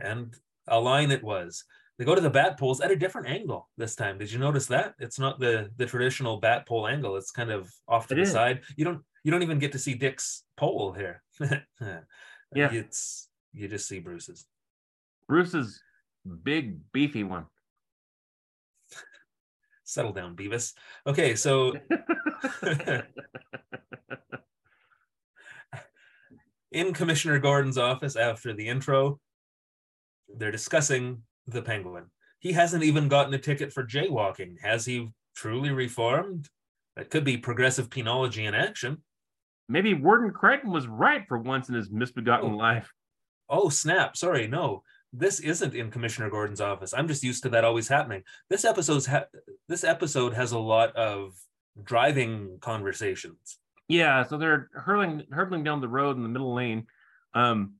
And 0.00 0.34
a 0.68 0.78
line 0.78 1.10
it 1.10 1.22
was. 1.22 1.64
They 1.98 2.04
go 2.04 2.14
to 2.14 2.20
the 2.20 2.30
bat 2.30 2.58
poles 2.58 2.80
at 2.80 2.90
a 2.90 2.96
different 2.96 3.28
angle 3.28 3.68
this 3.76 3.94
time. 3.94 4.18
Did 4.18 4.32
you 4.32 4.38
notice 4.38 4.66
that? 4.66 4.94
It's 4.98 5.18
not 5.18 5.38
the 5.40 5.70
the 5.76 5.86
traditional 5.86 6.38
bat 6.38 6.66
pole 6.66 6.86
angle. 6.86 7.16
It's 7.16 7.30
kind 7.30 7.50
of 7.50 7.70
off 7.88 8.06
to 8.08 8.14
It 8.14 8.16
the 8.16 8.22
is. 8.22 8.32
side. 8.32 8.60
You 8.76 8.84
don't 8.84 9.02
you 9.24 9.30
don't 9.30 9.42
even 9.42 9.58
get 9.58 9.72
to 9.72 9.78
see 9.78 9.94
Dick's 9.94 10.44
pole 10.56 10.92
here. 10.92 11.22
Yeah. 12.54 12.70
It's 12.70 13.28
you 13.54 13.66
just 13.66 13.88
see 13.88 13.98
Bruce's. 13.98 14.46
Bruce's 15.28 15.82
big, 16.42 16.78
beefy 16.92 17.24
one. 17.24 17.46
Settle 19.84 20.12
down, 20.12 20.36
Beavis. 20.36 20.72
Okay, 21.06 21.34
so 21.34 21.74
in 26.70 26.92
Commissioner 26.94 27.38
Gordon's 27.38 27.78
office 27.78 28.16
after 28.16 28.52
the 28.52 28.68
intro, 28.68 29.20
they're 30.36 30.50
discussing 30.50 31.22
the 31.46 31.62
penguin. 31.62 32.04
He 32.38 32.52
hasn't 32.52 32.82
even 32.84 33.08
gotten 33.08 33.34
a 33.34 33.38
ticket 33.38 33.72
for 33.72 33.84
jaywalking. 33.84 34.56
Has 34.62 34.84
he 34.84 35.08
truly 35.36 35.70
reformed? 35.70 36.48
That 36.96 37.10
could 37.10 37.24
be 37.24 37.36
progressive 37.36 37.88
penology 37.88 38.46
in 38.46 38.54
action. 38.54 39.02
Maybe 39.68 39.94
Warden 39.94 40.32
Crichton 40.32 40.70
was 40.70 40.86
right 40.86 41.24
for 41.28 41.38
once 41.38 41.68
in 41.68 41.74
his 41.74 41.90
misbegotten 41.90 42.52
Oh. 42.52 42.56
life. 42.56 42.90
Oh, 43.48 43.68
snap. 43.68 44.16
Sorry, 44.16 44.46
no. 44.48 44.82
This 45.12 45.40
isn't 45.40 45.74
in 45.74 45.90
Commissioner 45.90 46.30
Gordon's 46.30 46.60
office. 46.60 46.94
I'm 46.94 47.08
just 47.08 47.22
used 47.22 47.42
to 47.42 47.50
that 47.50 47.64
always 47.64 47.88
happening. 47.88 48.22
This 48.48 48.64
episode's 48.64 49.06
ha- 49.06 49.26
this 49.68 49.84
episode 49.84 50.34
has 50.34 50.52
a 50.52 50.58
lot 50.58 50.96
of 50.96 51.34
driving 51.82 52.58
conversations. 52.60 53.58
Yeah, 53.88 54.24
so 54.24 54.38
they're 54.38 54.70
hurling 54.72 55.24
hurtling 55.30 55.64
down 55.64 55.80
the 55.80 55.88
road 55.88 56.16
in 56.16 56.22
the 56.22 56.28
middle 56.28 56.54
lane. 56.54 56.86
Um 57.34 57.74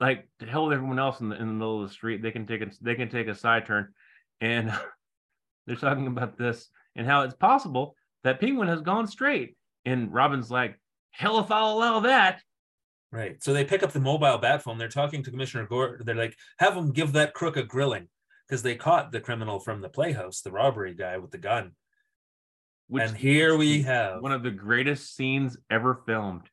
like 0.00 0.28
to 0.40 0.46
hell 0.46 0.66
with 0.66 0.74
everyone 0.74 0.98
else 0.98 1.20
in 1.20 1.28
the 1.28 1.36
in 1.36 1.46
the 1.46 1.52
middle 1.52 1.82
of 1.82 1.88
the 1.88 1.94
street. 1.94 2.22
They 2.22 2.30
can 2.30 2.46
take 2.46 2.62
a 2.62 2.70
they 2.80 2.94
can 2.94 3.08
take 3.08 3.28
a 3.28 3.34
side 3.34 3.66
turn. 3.66 3.92
And 4.40 4.72
they're 5.66 5.76
talking 5.76 6.06
about 6.06 6.38
this 6.38 6.68
and 6.94 7.06
how 7.06 7.22
it's 7.22 7.34
possible 7.34 7.94
that 8.24 8.40
Penguin 8.40 8.68
has 8.68 8.80
gone 8.80 9.06
straight. 9.06 9.56
And 9.84 10.12
Robin's 10.12 10.50
like, 10.50 10.80
hell 11.10 11.38
if 11.40 11.50
I'll 11.50 11.74
allow 11.74 12.00
that. 12.00 12.42
Right. 13.12 13.42
So 13.42 13.52
they 13.52 13.64
pick 13.64 13.82
up 13.82 13.92
the 13.92 14.00
mobile 14.00 14.38
bat 14.38 14.62
phone. 14.62 14.78
They're 14.78 14.88
talking 14.88 15.22
to 15.22 15.30
Commissioner 15.30 15.66
Gordon. 15.66 16.04
They're 16.04 16.14
like, 16.14 16.36
have 16.58 16.76
him 16.76 16.92
give 16.92 17.12
that 17.12 17.34
crook 17.34 17.56
a 17.56 17.62
grilling 17.62 18.08
because 18.46 18.62
they 18.62 18.74
caught 18.74 19.12
the 19.12 19.20
criminal 19.20 19.60
from 19.60 19.80
the 19.80 19.88
playhouse, 19.88 20.40
the 20.40 20.50
robbery 20.50 20.94
guy 20.94 21.16
with 21.18 21.30
the 21.30 21.38
gun. 21.38 21.72
Which 22.88 23.02
and 23.02 23.16
here 23.16 23.56
we 23.56 23.82
have 23.82 24.22
one 24.22 24.32
of 24.32 24.42
the 24.42 24.50
greatest 24.50 25.16
scenes 25.16 25.56
ever 25.70 26.02
filmed. 26.06 26.48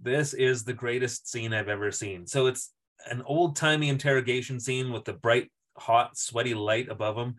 this 0.00 0.34
is 0.34 0.64
the 0.64 0.72
greatest 0.72 1.28
scene 1.28 1.52
I've 1.52 1.68
ever 1.68 1.90
seen. 1.90 2.26
So 2.26 2.46
it's 2.46 2.72
an 3.10 3.22
old 3.24 3.56
timey 3.56 3.88
interrogation 3.88 4.58
scene 4.60 4.92
with 4.92 5.04
the 5.04 5.12
bright, 5.12 5.50
hot, 5.76 6.16
sweaty 6.16 6.54
light 6.54 6.88
above 6.88 7.16
him. 7.16 7.36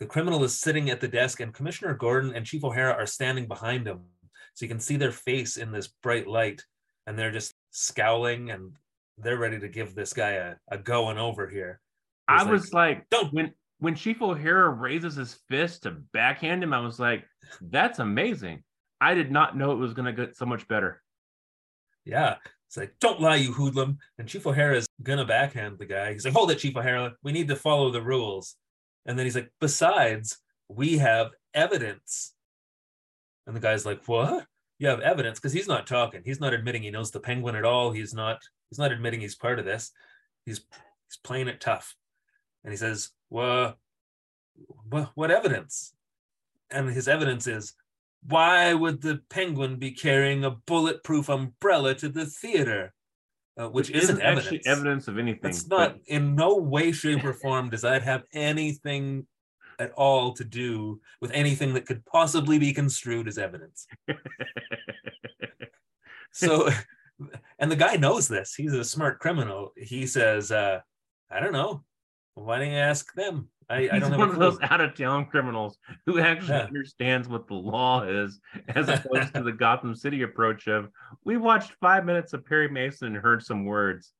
The 0.00 0.06
criminal 0.06 0.42
is 0.44 0.58
sitting 0.58 0.90
at 0.90 1.00
the 1.00 1.08
desk, 1.08 1.40
and 1.40 1.54
Commissioner 1.54 1.94
Gordon 1.94 2.34
and 2.34 2.46
Chief 2.46 2.64
O'Hara 2.64 2.94
are 2.94 3.06
standing 3.06 3.46
behind 3.46 3.86
him. 3.86 4.00
So 4.54 4.64
you 4.64 4.68
can 4.68 4.80
see 4.80 4.96
their 4.96 5.12
face 5.12 5.56
in 5.56 5.72
this 5.72 5.88
bright 5.88 6.26
light, 6.26 6.62
and 7.06 7.18
they're 7.18 7.32
just 7.32 7.54
scowling 7.70 8.50
and 8.50 8.72
they're 9.18 9.38
ready 9.38 9.58
to 9.60 9.68
give 9.68 9.94
this 9.94 10.12
guy 10.12 10.32
a, 10.32 10.54
a 10.68 10.78
going 10.78 11.18
over 11.18 11.48
here. 11.48 11.80
I 12.26 12.40
He's 12.40 12.48
was 12.48 12.72
like, 12.72 13.08
"Don't." 13.10 13.32
when 13.32 13.54
when 13.78 13.94
Chief 13.94 14.22
O'Hara 14.22 14.70
raises 14.70 15.16
his 15.16 15.34
fist 15.48 15.82
to 15.82 15.90
backhand 16.12 16.62
him, 16.62 16.72
I 16.72 16.80
was 16.80 16.98
like, 16.98 17.24
that's 17.60 17.98
amazing. 17.98 18.62
I 19.00 19.14
did 19.14 19.30
not 19.30 19.56
know 19.56 19.72
it 19.72 19.78
was 19.78 19.92
gonna 19.92 20.12
get 20.12 20.36
so 20.36 20.46
much 20.46 20.66
better. 20.68 21.02
Yeah. 22.04 22.36
It's 22.66 22.76
like, 22.76 22.94
don't 23.00 23.20
lie, 23.20 23.36
you 23.36 23.52
hoodlum. 23.52 23.98
And 24.18 24.28
Chief 24.28 24.46
O'Hara 24.46 24.78
is 24.78 24.86
gonna 25.02 25.26
backhand 25.26 25.78
the 25.78 25.86
guy. 25.86 26.12
He's 26.12 26.24
like, 26.24 26.34
hold 26.34 26.50
it, 26.50 26.58
Chief 26.58 26.76
O'Hara. 26.76 27.14
We 27.22 27.32
need 27.32 27.48
to 27.48 27.56
follow 27.56 27.90
the 27.90 28.02
rules. 28.02 28.56
And 29.06 29.18
then 29.18 29.26
he's 29.26 29.34
like, 29.34 29.50
besides, 29.60 30.38
we 30.68 30.98
have 30.98 31.32
evidence. 31.52 32.32
And 33.46 33.54
the 33.54 33.60
guy's 33.60 33.84
like, 33.84 34.02
what? 34.06 34.46
You 34.84 34.90
have 34.90 35.00
evidence? 35.00 35.38
Because 35.38 35.54
he's 35.54 35.66
not 35.66 35.86
talking. 35.86 36.20
He's 36.26 36.40
not 36.40 36.52
admitting 36.52 36.82
he 36.82 36.90
knows 36.90 37.10
the 37.10 37.18
penguin 37.18 37.56
at 37.56 37.64
all. 37.64 37.90
He's 37.90 38.12
not, 38.12 38.42
he's 38.68 38.78
not 38.78 38.92
admitting 38.92 39.18
he's 39.18 39.34
part 39.34 39.58
of 39.58 39.64
this. 39.64 39.90
He's 40.44 40.58
he's 41.08 41.16
playing 41.24 41.48
it 41.48 41.58
tough. 41.58 41.96
And 42.62 42.70
he 42.70 42.76
says, 42.76 43.08
Well, 43.30 43.78
what, 44.90 45.12
what 45.14 45.30
evidence? 45.30 45.94
And 46.70 46.90
his 46.90 47.08
evidence 47.08 47.46
is 47.46 47.72
why 48.28 48.74
would 48.74 49.00
the 49.00 49.22
penguin 49.30 49.76
be 49.76 49.92
carrying 49.92 50.44
a 50.44 50.50
bulletproof 50.50 51.30
umbrella 51.30 51.94
to 51.94 52.10
the 52.10 52.26
theater? 52.26 52.92
Uh, 53.58 53.70
which, 53.70 53.88
isn't, 53.88 54.20
evidence. 54.20 54.46
actually 54.46 54.66
evidence 54.66 55.08
of 55.08 55.16
anything. 55.16 55.48
It's 55.48 55.66
not 55.66 55.96
in 56.08 56.34
no 56.34 56.56
way, 56.56 56.92
shape, 56.92 57.24
or 57.24 57.32
form 57.32 57.70
does 57.70 57.82
that 57.82 58.02
have 58.02 58.24
anything 58.34 59.26
at 59.78 59.92
all 59.92 60.32
to 60.34 60.44
do 60.44 61.00
with 61.20 61.30
anything 61.32 61.74
that 61.74 61.86
could 61.86 62.04
possibly 62.06 62.58
be 62.58 62.72
construed 62.72 63.28
as 63.28 63.38
evidence. 63.38 63.86
So, 66.32 66.68
and 67.60 67.70
the 67.70 67.76
guy 67.76 67.94
knows 67.94 68.26
this. 68.26 68.54
He's 68.56 68.72
a 68.72 68.82
smart 68.84 69.20
criminal. 69.20 69.72
He 69.76 70.04
says, 70.06 70.50
uh, 70.50 70.80
I 71.30 71.38
don't 71.40 71.52
know. 71.52 71.84
Why 72.34 72.58
don't 72.58 72.70
you 72.72 72.76
ask 72.76 73.14
them? 73.14 73.48
I, 73.70 73.88
I 73.92 73.98
don't 74.00 74.10
have 74.10 74.18
one 74.18 74.30
of 74.30 74.38
those 74.40 74.58
out 74.62 74.80
of 74.80 74.96
town 74.96 75.26
criminals 75.26 75.78
who 76.06 76.18
actually 76.18 76.58
Yeah. 76.58 76.64
understands 76.64 77.28
what 77.28 77.46
the 77.46 77.54
law 77.54 78.02
is, 78.02 78.40
as 78.68 78.88
opposed 78.88 79.32
to 79.34 79.42
the 79.44 79.52
Gotham 79.52 79.94
City 79.94 80.22
approach 80.22 80.66
of 80.66 80.88
we 81.24 81.36
watched 81.36 81.72
five 81.80 82.04
minutes 82.04 82.32
of 82.32 82.44
Perry 82.44 82.68
Mason 82.68 83.06
and 83.06 83.16
heard 83.16 83.42
some 83.44 83.64
words. 83.64 84.12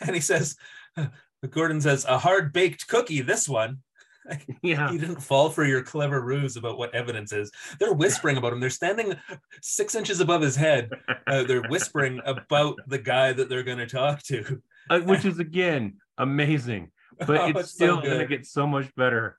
and 0.00 0.14
he 0.14 0.20
says, 0.22 0.56
Gordon 1.50 1.82
says, 1.82 2.06
a 2.06 2.16
hard 2.18 2.52
baked 2.54 2.88
cookie, 2.88 3.20
this 3.20 3.46
one. 3.46 3.80
Yeah. 4.62 4.90
He 4.90 4.98
didn't 4.98 5.20
fall 5.20 5.50
for 5.50 5.64
your 5.64 5.82
clever 5.82 6.20
ruse 6.20 6.56
about 6.56 6.78
what 6.78 6.94
evidence 6.94 7.32
is. 7.32 7.50
They're 7.78 7.92
whispering 7.92 8.38
about 8.38 8.52
him. 8.52 8.60
They're 8.60 8.70
standing 8.70 9.14
six 9.60 9.94
inches 9.94 10.20
above 10.20 10.40
his 10.40 10.56
head. 10.56 10.90
Uh, 11.26 11.44
they're 11.44 11.68
whispering 11.68 12.20
about 12.24 12.78
the 12.86 12.98
guy 12.98 13.32
that 13.32 13.48
they're 13.48 13.62
going 13.62 13.78
to 13.78 13.86
talk 13.86 14.22
to. 14.24 14.62
Uh, 14.88 15.00
which 15.00 15.24
is 15.26 15.38
again 15.38 15.98
amazing, 16.18 16.90
but 17.18 17.38
Oh, 17.38 17.46
it's, 17.48 17.60
it's 17.60 17.70
so 17.70 17.74
still 17.74 18.02
gonna 18.02 18.26
get 18.26 18.46
so 18.46 18.66
much 18.66 18.94
better. 18.94 19.38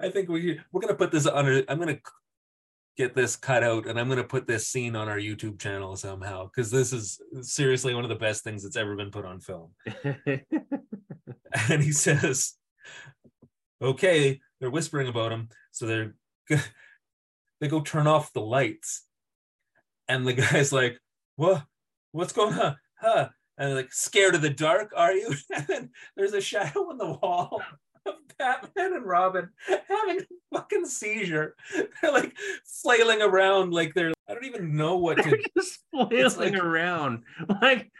I 0.00 0.10
think 0.10 0.28
we 0.28 0.60
we're 0.72 0.80
gonna 0.80 0.94
put 0.94 1.10
this 1.12 1.26
on. 1.26 1.64
I'm 1.68 1.78
gonna 1.78 2.00
get 2.96 3.14
this 3.14 3.36
cut 3.36 3.62
out, 3.62 3.86
and 3.86 3.98
I'm 3.98 4.08
gonna 4.08 4.24
put 4.24 4.46
this 4.46 4.66
scene 4.66 4.96
on 4.96 5.08
our 5.08 5.18
YouTube 5.18 5.60
channel 5.60 5.96
somehow 5.96 6.44
because 6.46 6.70
this 6.70 6.92
is 6.92 7.20
seriously 7.42 7.94
one 7.94 8.04
of 8.04 8.10
the 8.10 8.16
best 8.16 8.42
things 8.44 8.62
that's 8.62 8.76
ever 8.76 8.96
been 8.96 9.10
put 9.10 9.24
on 9.24 9.40
film. 9.40 9.70
And 11.70 11.82
he 11.82 11.92
says, 11.92 12.54
"Okay, 13.82 14.40
they're 14.60 14.70
whispering 14.70 15.08
about 15.08 15.32
him, 15.32 15.48
so 15.72 15.86
they're 15.86 16.14
they 17.60 17.68
go 17.68 17.80
turn 17.80 18.06
off 18.06 18.32
the 18.32 18.40
lights, 18.40 19.04
and 20.08 20.26
the 20.26 20.32
guy's 20.34 20.72
like, 20.72 20.98
what? 21.36 21.64
What's 22.12 22.32
going 22.32 22.54
on? 22.54 22.76
Huh?" 23.00 23.28
And 23.58 23.68
they're 23.70 23.76
like, 23.76 23.92
scared 23.92 24.34
of 24.34 24.42
the 24.42 24.50
dark, 24.50 24.92
are 24.94 25.12
you? 25.12 25.34
And 25.56 25.66
then 25.66 25.90
there's 26.16 26.34
a 26.34 26.40
shadow 26.42 26.90
on 26.90 26.98
the 26.98 27.06
wall 27.12 27.62
of 28.04 28.14
Batman 28.38 28.92
and 28.92 29.06
Robin 29.06 29.48
having 29.88 30.20
a 30.20 30.26
fucking 30.54 30.84
seizure. 30.84 31.56
They're 31.74 32.12
like 32.12 32.36
flailing 32.66 33.22
around 33.22 33.72
like 33.72 33.94
they're 33.94 34.12
I 34.28 34.34
don't 34.34 34.44
even 34.44 34.76
know 34.76 34.96
what 34.98 35.16
They're 35.16 35.36
to 35.38 35.50
just 35.56 35.78
flailing 35.90 36.52
like- 36.52 36.62
around. 36.62 37.22
Like 37.62 37.90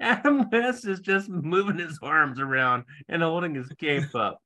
Adam 0.00 0.48
West 0.50 0.86
is 0.86 1.00
just 1.00 1.28
moving 1.28 1.78
his 1.78 1.98
arms 2.00 2.38
around 2.38 2.84
and 3.08 3.22
holding 3.22 3.54
his 3.56 3.68
cape 3.78 4.14
up. 4.14 4.40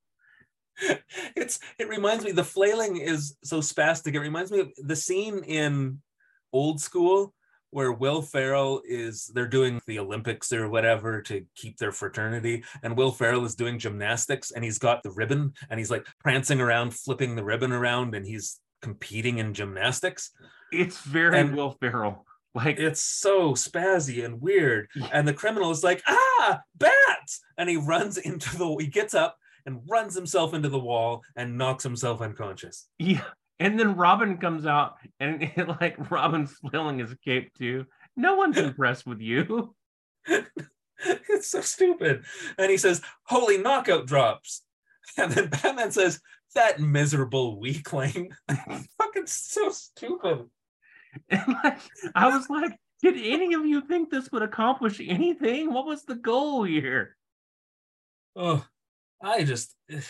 it's 1.36 1.58
it 1.78 1.88
reminds 1.88 2.24
me 2.24 2.32
the 2.32 2.44
flailing 2.44 2.96
is 2.96 3.36
so 3.44 3.60
spastic. 3.60 4.14
It 4.14 4.20
reminds 4.20 4.50
me 4.50 4.60
of 4.60 4.72
the 4.76 4.96
scene 4.96 5.38
in 5.44 6.00
old 6.52 6.80
school 6.80 7.34
where 7.72 7.92
Will 7.92 8.20
Ferrell 8.20 8.82
is 8.84 9.30
they're 9.32 9.46
doing 9.46 9.80
the 9.86 10.00
Olympics 10.00 10.52
or 10.52 10.68
whatever 10.68 11.22
to 11.22 11.44
keep 11.54 11.78
their 11.78 11.92
fraternity, 11.92 12.64
and 12.82 12.96
Will 12.96 13.12
Ferrell 13.12 13.44
is 13.44 13.54
doing 13.54 13.78
gymnastics 13.78 14.50
and 14.50 14.64
he's 14.64 14.78
got 14.78 15.02
the 15.02 15.12
ribbon 15.12 15.52
and 15.68 15.78
he's 15.78 15.90
like 15.90 16.06
prancing 16.18 16.60
around, 16.60 16.92
flipping 16.94 17.36
the 17.36 17.44
ribbon 17.44 17.72
around, 17.72 18.14
and 18.14 18.26
he's 18.26 18.58
competing 18.82 19.38
in 19.38 19.54
gymnastics. 19.54 20.30
It's 20.72 20.98
very 21.00 21.38
And- 21.38 21.56
Will 21.56 21.76
Ferrell. 21.80 22.26
Like 22.52 22.80
It's 22.80 23.00
so 23.00 23.52
spazzy 23.52 24.24
and 24.24 24.40
weird. 24.40 24.88
And 25.12 25.28
the 25.28 25.32
criminal 25.32 25.70
is 25.70 25.84
like, 25.84 26.02
ah, 26.08 26.60
bats! 26.74 27.40
And 27.56 27.70
he 27.70 27.76
runs 27.76 28.18
into 28.28 28.56
the 28.58 28.76
he 28.80 28.88
gets 28.88 29.14
up 29.14 29.36
and 29.66 29.80
runs 29.88 30.14
himself 30.14 30.54
into 30.54 30.68
the 30.68 30.78
wall 30.78 31.22
and 31.36 31.58
knocks 31.58 31.84
himself 31.84 32.20
unconscious. 32.20 32.88
yeah. 32.98 33.24
And 33.58 33.78
then 33.78 33.94
Robin 33.94 34.38
comes 34.38 34.64
out 34.64 34.94
and 35.20 35.52
like 35.80 36.10
Robin's 36.10 36.52
flailing 36.52 36.98
his 36.98 37.14
cape 37.22 37.52
too. 37.58 37.84
No 38.16 38.36
one's 38.36 38.56
impressed 38.58 39.06
with 39.06 39.20
you. 39.20 39.74
it's 40.26 41.50
so 41.50 41.60
stupid. 41.60 42.24
And 42.56 42.70
he 42.70 42.78
says, 42.78 43.02
Holy 43.24 43.58
knockout 43.58 44.06
drops. 44.06 44.62
And 45.18 45.30
then 45.32 45.48
Batman 45.48 45.90
says, 45.90 46.20
That 46.54 46.80
miserable 46.80 47.60
weakling. 47.60 48.32
Fucking 48.48 49.26
so 49.26 49.70
stupid. 49.70 50.46
And 51.28 51.56
like 51.62 51.80
I 52.14 52.28
was 52.28 52.48
like, 52.48 52.72
did 53.02 53.16
any 53.16 53.54
of 53.54 53.64
you 53.64 53.80
think 53.80 54.10
this 54.10 54.30
would 54.30 54.42
accomplish 54.42 55.00
anything? 55.00 55.72
What 55.72 55.86
was 55.86 56.04
the 56.04 56.14
goal 56.14 56.64
here? 56.64 57.16
Oh, 58.36 58.64
I 59.22 59.44
just, 59.44 59.74
eh, 59.90 60.00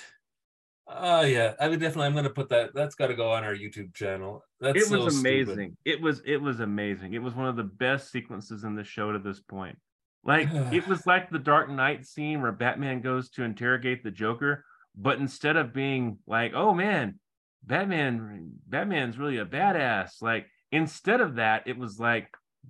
oh 0.88 1.22
yeah, 1.22 1.54
I 1.60 1.68
would 1.68 1.80
definitely. 1.80 2.06
I'm 2.06 2.14
gonna 2.14 2.30
put 2.30 2.48
that. 2.50 2.70
That's 2.74 2.94
got 2.94 3.08
to 3.08 3.14
go 3.14 3.32
on 3.32 3.44
our 3.44 3.54
YouTube 3.54 3.94
channel. 3.94 4.44
That's 4.60 4.78
it 4.78 4.86
so 4.86 5.04
was 5.04 5.18
stupid. 5.18 5.48
amazing. 5.48 5.76
It 5.84 6.00
was 6.00 6.22
it 6.24 6.36
was 6.36 6.60
amazing. 6.60 7.14
It 7.14 7.22
was 7.22 7.34
one 7.34 7.46
of 7.46 7.56
the 7.56 7.64
best 7.64 8.10
sequences 8.10 8.64
in 8.64 8.74
the 8.74 8.84
show 8.84 9.12
to 9.12 9.18
this 9.18 9.40
point. 9.40 9.78
Like 10.24 10.48
it 10.72 10.86
was 10.86 11.06
like 11.06 11.30
the 11.30 11.38
Dark 11.38 11.70
Knight 11.70 12.06
scene 12.06 12.42
where 12.42 12.52
Batman 12.52 13.00
goes 13.00 13.30
to 13.30 13.42
interrogate 13.42 14.04
the 14.04 14.10
Joker, 14.10 14.64
but 14.96 15.18
instead 15.18 15.56
of 15.56 15.72
being 15.72 16.18
like, 16.26 16.52
"Oh 16.54 16.74
man, 16.74 17.18
Batman, 17.64 18.52
Batman's 18.66 19.18
really 19.18 19.38
a 19.38 19.46
badass," 19.46 20.22
like 20.22 20.46
instead 20.72 21.20
of 21.20 21.36
that, 21.36 21.66
it 21.66 21.78
was 21.78 21.98
like 21.98 22.28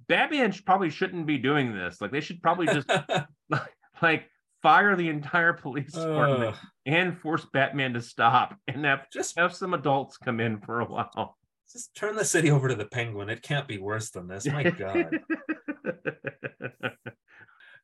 Batman 0.08 0.52
probably 0.64 0.90
shouldn't 0.90 1.26
be 1.26 1.38
doing 1.38 1.74
this. 1.74 2.00
Like 2.00 2.12
they 2.12 2.20
should 2.20 2.42
probably 2.42 2.66
just 2.66 2.90
like 4.02 4.29
fire 4.62 4.96
the 4.96 5.08
entire 5.08 5.52
police 5.52 5.92
department 5.92 6.56
and 6.86 7.18
force 7.18 7.46
Batman 7.52 7.94
to 7.94 8.02
stop 8.02 8.56
and 8.68 8.84
have 8.84 9.10
just 9.10 9.38
have 9.38 9.54
some 9.54 9.74
adults 9.74 10.16
come 10.16 10.40
in 10.40 10.60
for 10.60 10.80
a 10.80 10.84
while. 10.84 11.36
just 11.72 11.94
turn 11.94 12.16
the 12.16 12.24
city 12.24 12.50
over 12.50 12.68
to 12.68 12.74
the 12.74 12.86
Penguin. 12.86 13.30
It 13.30 13.42
can't 13.42 13.68
be 13.68 13.78
worse 13.78 14.10
than 14.10 14.28
this. 14.28 14.46
My 14.46 14.64
God. 14.64 15.20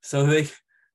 So 0.07 0.25
they 0.25 0.49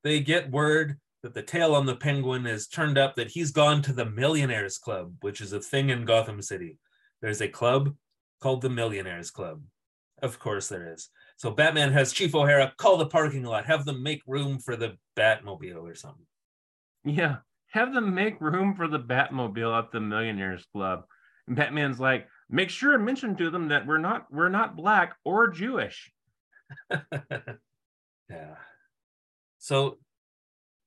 they 0.05 0.21
get 0.21 0.51
word 0.51 0.97
that 1.21 1.33
the 1.33 1.43
tail 1.43 1.75
on 1.75 1.85
the 1.85 1.97
penguin 1.97 2.45
is 2.45 2.67
turned 2.67 2.97
up 2.97 3.15
that 3.15 3.29
he's 3.29 3.51
gone 3.51 3.81
to 3.81 3.91
the 3.91 4.05
Millionaires 4.05 4.77
Club, 4.77 5.15
which 5.19 5.41
is 5.41 5.51
a 5.51 5.59
thing 5.59 5.89
in 5.89 6.05
Gotham 6.05 6.41
City. 6.41 6.77
There's 7.21 7.41
a 7.41 7.49
club 7.49 7.93
called 8.39 8.61
the 8.61 8.69
Millionaires 8.69 9.29
Club. 9.29 9.63
Of 10.21 10.39
course 10.39 10.67
there 10.67 10.93
is. 10.93 11.09
So 11.37 11.51
Batman 11.51 11.91
has 11.93 12.13
Chief 12.13 12.35
O'Hara 12.35 12.73
call 12.77 12.97
the 12.97 13.07
parking 13.07 13.43
lot, 13.43 13.65
have 13.65 13.85
them 13.85 14.03
make 14.03 14.21
room 14.27 14.59
for 14.59 14.75
the 14.75 14.97
Batmobile 15.17 15.81
or 15.81 15.95
something. 15.95 16.25
yeah, 17.03 17.37
have 17.71 17.93
them 17.93 18.13
make 18.13 18.39
room 18.39 18.75
for 18.75 18.87
the 18.87 18.99
Batmobile 18.99 19.77
at 19.77 19.91
the 19.91 19.99
Millionaires 19.99 20.65
Club. 20.71 21.05
And 21.47 21.55
Batman's 21.55 21.99
like, 21.99 22.27
make 22.49 22.69
sure 22.69 22.93
and 22.93 23.05
mention 23.05 23.35
to 23.37 23.49
them 23.49 23.69
that 23.69 23.87
we're 23.87 23.97
not 23.97 24.27
we're 24.31 24.49
not 24.49 24.75
black 24.75 25.15
or 25.25 25.47
Jewish. 25.47 26.11
yeah. 28.29 28.55
So 29.57 29.97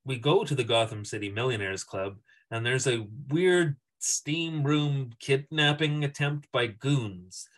we 0.04 0.18
go 0.18 0.44
to 0.44 0.54
the 0.54 0.64
Gotham 0.64 1.04
City 1.04 1.30
Millionaires 1.30 1.84
Club, 1.84 2.18
and 2.50 2.64
there's 2.64 2.86
a 2.86 3.06
weird 3.28 3.76
steam 3.98 4.62
room 4.62 5.10
kidnapping 5.18 6.04
attempt 6.04 6.48
by 6.52 6.66
goons. 6.66 7.48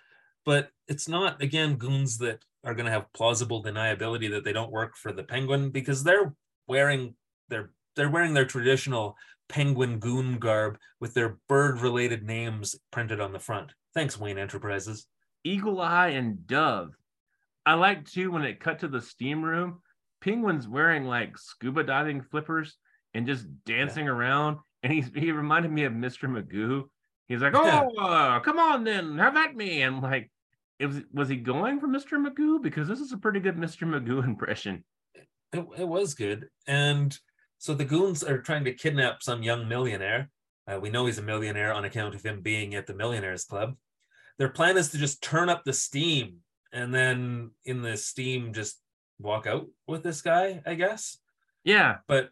But 0.46 0.70
it's 0.88 1.08
not, 1.08 1.42
again, 1.42 1.74
goons 1.74 2.18
that 2.18 2.44
are 2.64 2.74
going 2.74 2.86
to 2.86 2.92
have 2.92 3.12
plausible 3.12 3.62
deniability 3.62 4.30
that 4.30 4.44
they 4.44 4.52
don't 4.52 4.72
work 4.72 4.96
for 4.96 5.12
the 5.12 5.24
Penguin 5.24 5.70
because 5.70 6.02
they're 6.02 6.34
wearing 6.66 7.14
their 7.48 7.70
they're 7.94 8.10
wearing 8.10 8.34
their 8.34 8.44
traditional 8.44 9.16
penguin 9.48 9.98
goon 9.98 10.38
garb 10.38 10.78
with 11.00 11.14
their 11.14 11.38
bird 11.48 11.80
related 11.80 12.22
names 12.22 12.76
printed 12.90 13.20
on 13.20 13.32
the 13.32 13.38
front. 13.38 13.72
Thanks, 13.94 14.18
Wayne 14.18 14.38
Enterprises. 14.38 15.06
Eagle 15.44 15.80
Eye 15.80 16.08
and 16.08 16.46
Dove. 16.46 16.94
I 17.64 17.74
like 17.74 18.08
too 18.08 18.30
when 18.30 18.42
it 18.42 18.60
cut 18.60 18.80
to 18.80 18.88
the 18.88 19.00
steam 19.00 19.42
room. 19.42 19.80
Penguin's 20.20 20.68
wearing 20.68 21.04
like 21.04 21.38
scuba 21.38 21.84
diving 21.84 22.22
flippers 22.22 22.76
and 23.14 23.26
just 23.26 23.46
dancing 23.64 24.08
around, 24.08 24.58
and 24.82 24.92
he's 24.92 25.10
he 25.14 25.32
reminded 25.32 25.70
me 25.72 25.84
of 25.84 25.92
Mr. 25.92 26.28
Magoo. 26.28 26.84
He's 27.28 27.40
like, 27.40 27.54
Yeah. 27.54 27.86
"Oh, 27.96 28.04
uh, 28.04 28.40
come 28.40 28.58
on 28.58 28.84
then, 28.84 29.18
have 29.18 29.36
at 29.36 29.56
me!" 29.56 29.82
And 29.82 30.02
like, 30.02 30.30
it 30.78 30.86
was 30.86 31.00
was 31.12 31.28
he 31.28 31.36
going 31.36 31.80
for 31.80 31.88
Mr. 31.88 32.18
Magoo? 32.18 32.62
Because 32.62 32.88
this 32.88 33.00
is 33.00 33.12
a 33.12 33.18
pretty 33.18 33.40
good 33.40 33.56
Mr. 33.56 33.86
Magoo 33.86 34.24
impression. 34.32 34.84
it, 35.14 35.66
it 35.78 35.88
was 35.88 36.14
good. 36.14 36.48
And 36.66 37.16
so 37.58 37.74
the 37.74 37.84
goons 37.84 38.22
are 38.22 38.38
trying 38.38 38.64
to 38.64 38.74
kidnap 38.74 39.22
some 39.22 39.42
young 39.42 39.68
millionaire. 39.68 40.30
Uh, 40.66 40.78
we 40.80 40.90
know 40.90 41.06
he's 41.06 41.18
a 41.18 41.22
millionaire 41.22 41.72
on 41.72 41.84
account 41.84 42.14
of 42.14 42.22
him 42.22 42.42
being 42.42 42.74
at 42.74 42.86
the 42.86 42.94
Millionaires 42.94 43.44
Club. 43.44 43.76
Their 44.38 44.48
plan 44.48 44.76
is 44.76 44.90
to 44.90 44.98
just 44.98 45.22
turn 45.22 45.48
up 45.48 45.64
the 45.64 45.72
steam 45.72 46.38
and 46.72 46.92
then 46.92 47.52
in 47.64 47.82
the 47.82 47.96
steam 47.96 48.52
just 48.52 48.80
walk 49.18 49.46
out 49.46 49.66
with 49.86 50.02
this 50.02 50.20
guy, 50.20 50.62
I 50.66 50.74
guess. 50.74 51.18
Yeah, 51.64 51.98
But 52.06 52.30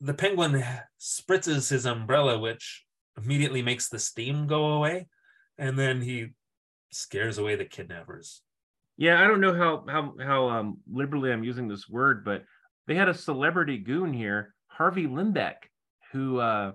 the 0.00 0.14
penguin 0.14 0.64
spritzes 1.00 1.70
his 1.70 1.86
umbrella, 1.86 2.38
which 2.38 2.84
immediately 3.16 3.62
makes 3.62 3.88
the 3.88 4.00
steam 4.00 4.46
go 4.48 4.72
away. 4.72 5.06
And 5.58 5.78
then 5.78 6.00
he 6.02 6.30
scares 6.92 7.38
away 7.38 7.56
the 7.56 7.64
kidnappers. 7.64 8.42
yeah. 8.96 9.22
I 9.22 9.26
don't 9.26 9.40
know 9.40 9.54
how 9.54 9.84
how 9.88 10.14
how 10.20 10.48
um 10.48 10.78
liberally 10.90 11.32
I'm 11.32 11.44
using 11.44 11.68
this 11.68 11.88
word, 11.88 12.24
but 12.24 12.44
they 12.86 12.94
had 12.94 13.08
a 13.08 13.14
celebrity 13.14 13.78
goon 13.78 14.12
here, 14.12 14.54
Harvey 14.68 15.06
Lembeck, 15.06 15.56
who 16.12 16.38
uh 16.38 16.72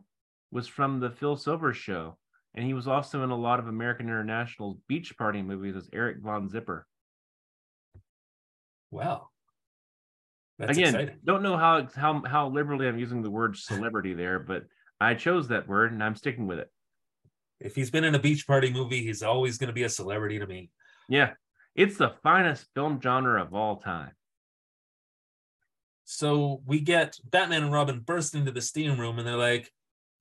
was 0.52 0.68
from 0.68 1.00
the 1.00 1.12
Phil 1.12 1.36
Silvers 1.36 1.78
show, 1.78 2.18
and 2.56 2.66
he 2.66 2.74
was 2.74 2.88
also 2.88 3.24
in 3.24 3.30
a 3.32 3.38
lot 3.38 3.60
of 3.60 3.68
American 3.68 4.08
International's 4.08 4.78
beach 4.88 5.18
party 5.18 5.42
movies 5.42 5.76
as 5.76 5.90
Eric 5.94 6.18
Von 6.22 6.50
Zipper. 6.50 6.88
Wow. 8.92 9.30
That's 10.60 10.72
Again, 10.72 10.96
exciting. 10.96 11.20
don't 11.24 11.44
know 11.44 11.58
how 11.58 11.88
how 11.96 12.24
how 12.26 12.50
liberally 12.50 12.88
I'm 12.88 12.98
using 12.98 13.22
the 13.22 13.30
word 13.30 13.58
celebrity 13.58 14.14
there, 14.14 14.40
but 14.40 14.64
I 15.00 15.14
chose 15.14 15.50
that 15.50 15.68
word 15.68 15.92
and 15.92 16.04
I'm 16.04 16.16
sticking 16.16 16.48
with 16.48 16.60
it. 16.60 16.72
If 17.60 17.76
he's 17.76 17.90
been 17.92 18.04
in 18.04 18.16
a 18.16 18.20
beach 18.20 18.46
party 18.46 18.72
movie, 18.72 19.04
he's 19.04 19.24
always 19.24 19.58
going 19.58 19.68
to 19.68 19.74
be 19.74 19.84
a 19.84 19.90
celebrity 19.90 20.40
to 20.40 20.48
me. 20.48 20.70
Yeah, 21.10 21.32
it's 21.76 21.98
the 21.98 22.14
finest 22.24 22.68
film 22.76 23.00
genre 23.02 23.42
of 23.42 23.54
all 23.54 23.78
time. 23.78 24.12
So 26.06 26.62
we 26.66 26.80
get 26.80 27.18
Batman 27.26 27.64
and 27.64 27.72
Robin 27.72 28.00
burst 28.00 28.34
into 28.36 28.52
the 28.52 28.62
steam 28.62 28.98
room 29.00 29.20
and 29.20 29.28
they're 29.28 29.36
like, 29.36 29.72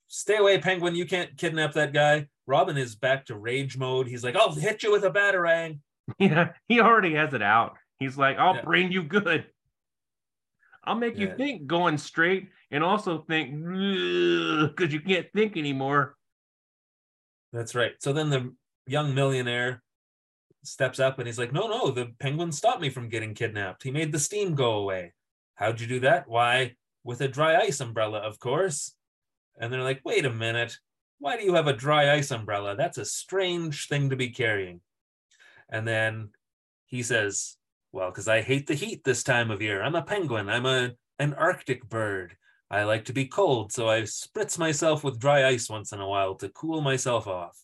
stay 0.08 0.36
away, 0.36 0.58
Penguin. 0.58 0.96
You 0.96 1.06
can't 1.06 1.36
kidnap 1.36 1.74
that 1.74 1.92
guy. 1.92 2.26
Robin 2.46 2.76
is 2.76 2.96
back 2.96 3.26
to 3.26 3.36
rage 3.36 3.76
mode. 3.78 4.08
He's 4.08 4.24
like, 4.24 4.36
I'll 4.36 4.54
hit 4.54 4.82
you 4.82 4.90
with 4.92 5.04
a 5.04 5.10
batarang. 5.10 5.80
Yeah, 6.20 6.52
he 6.68 6.80
already 6.80 7.14
has 7.14 7.34
it 7.34 7.42
out. 7.42 7.76
He's 7.98 8.16
like, 8.16 8.38
I'll 8.38 8.54
Yeah. 8.54 8.62
bring 8.62 8.92
you 8.92 9.02
good. 9.02 9.46
I'll 10.84 10.94
make 10.94 11.18
you 11.18 11.34
think 11.36 11.66
going 11.66 11.98
straight 11.98 12.48
and 12.70 12.84
also 12.84 13.24
think 13.28 13.50
because 13.56 14.92
you 14.92 15.00
can't 15.00 15.26
think 15.34 15.56
anymore. 15.56 16.15
That's 17.56 17.74
right. 17.74 17.92
So 18.00 18.12
then 18.12 18.28
the 18.28 18.54
young 18.86 19.14
millionaire 19.14 19.82
steps 20.62 21.00
up 21.00 21.18
and 21.18 21.26
he's 21.26 21.38
like, 21.38 21.54
No, 21.54 21.68
no, 21.68 21.90
the 21.90 22.12
penguin 22.18 22.52
stopped 22.52 22.82
me 22.82 22.90
from 22.90 23.08
getting 23.08 23.32
kidnapped. 23.32 23.82
He 23.82 23.90
made 23.90 24.12
the 24.12 24.18
steam 24.18 24.54
go 24.54 24.72
away. 24.72 25.14
How'd 25.54 25.80
you 25.80 25.86
do 25.86 26.00
that? 26.00 26.28
Why, 26.28 26.74
with 27.02 27.22
a 27.22 27.28
dry 27.28 27.56
ice 27.56 27.80
umbrella, 27.80 28.18
of 28.18 28.38
course. 28.38 28.94
And 29.58 29.72
they're 29.72 29.82
like, 29.82 30.02
Wait 30.04 30.26
a 30.26 30.30
minute. 30.30 30.76
Why 31.18 31.38
do 31.38 31.44
you 31.44 31.54
have 31.54 31.66
a 31.66 31.72
dry 31.72 32.12
ice 32.12 32.30
umbrella? 32.30 32.76
That's 32.76 32.98
a 32.98 33.06
strange 33.06 33.88
thing 33.88 34.10
to 34.10 34.16
be 34.16 34.28
carrying. 34.28 34.82
And 35.70 35.88
then 35.88 36.32
he 36.84 37.02
says, 37.02 37.56
Well, 37.90 38.10
because 38.10 38.28
I 38.28 38.42
hate 38.42 38.66
the 38.66 38.74
heat 38.74 39.02
this 39.02 39.22
time 39.22 39.50
of 39.50 39.62
year. 39.62 39.82
I'm 39.82 39.94
a 39.94 40.02
penguin. 40.02 40.50
I'm 40.50 40.66
a 40.66 40.92
an 41.18 41.32
Arctic 41.32 41.88
bird. 41.88 42.36
I 42.70 42.84
like 42.84 43.04
to 43.06 43.12
be 43.12 43.26
cold, 43.26 43.72
so 43.72 43.88
I 43.88 44.02
spritz 44.02 44.58
myself 44.58 45.04
with 45.04 45.20
dry 45.20 45.46
ice 45.46 45.70
once 45.70 45.92
in 45.92 46.00
a 46.00 46.08
while 46.08 46.34
to 46.36 46.48
cool 46.48 46.80
myself 46.80 47.26
off. 47.26 47.56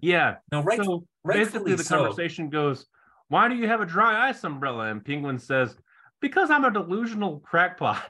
Yeah. 0.00 0.36
Now, 0.52 0.62
right, 0.62 0.82
so 0.82 1.06
basically, 1.26 1.74
the 1.74 1.84
so. 1.84 1.98
conversation 1.98 2.50
goes, 2.50 2.86
"Why 3.28 3.48
do 3.48 3.56
you 3.56 3.66
have 3.66 3.80
a 3.80 3.86
dry 3.86 4.28
ice 4.28 4.44
umbrella?" 4.44 4.90
And 4.90 5.04
Penguin 5.04 5.38
says, 5.38 5.76
"Because 6.20 6.50
I'm 6.50 6.64
a 6.64 6.70
delusional 6.70 7.40
crackpot." 7.40 8.02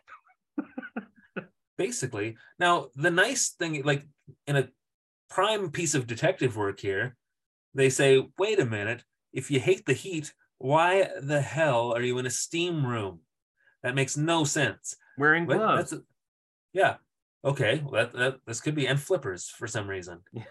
basically. 1.77 2.37
Now, 2.59 2.89
the 2.95 3.11
nice 3.11 3.51
thing, 3.51 3.83
like 3.85 4.07
in 4.47 4.57
a 4.57 4.69
prime 5.31 5.71
piece 5.71 5.95
of 5.95 6.07
detective 6.07 6.57
work 6.57 6.81
here, 6.81 7.17
they 7.75 7.91
say, 7.91 8.27
wait 8.39 8.61
a 8.61 8.67
minute, 8.67 9.03
if 9.33 9.51
you 9.51 9.61
hate 9.61 9.85
the 9.85 9.93
heat, 9.93 10.33
why 10.59 11.09
the 11.21 11.41
hell 11.41 11.93
are 11.93 12.03
you 12.03 12.19
in 12.19 12.27
a 12.27 12.31
steam 12.31 12.87
room? 12.87 13.21
That 13.83 13.95
makes 13.95 14.17
no 14.17 14.45
sense. 14.45 14.97
Wearing 15.19 15.47
gloves. 15.47 15.91
that's 15.91 15.93
a- 16.01 16.05
yeah. 16.75 16.97
Okay. 17.45 17.83
Well, 17.83 17.93
that, 17.93 18.13
that 18.15 18.37
this 18.47 18.61
could 18.61 18.75
be 18.75 18.87
and 18.87 19.01
flippers 19.01 19.49
for 19.49 19.67
some 19.67 19.89
reason. 19.89 20.21
Yeah. 20.33 20.43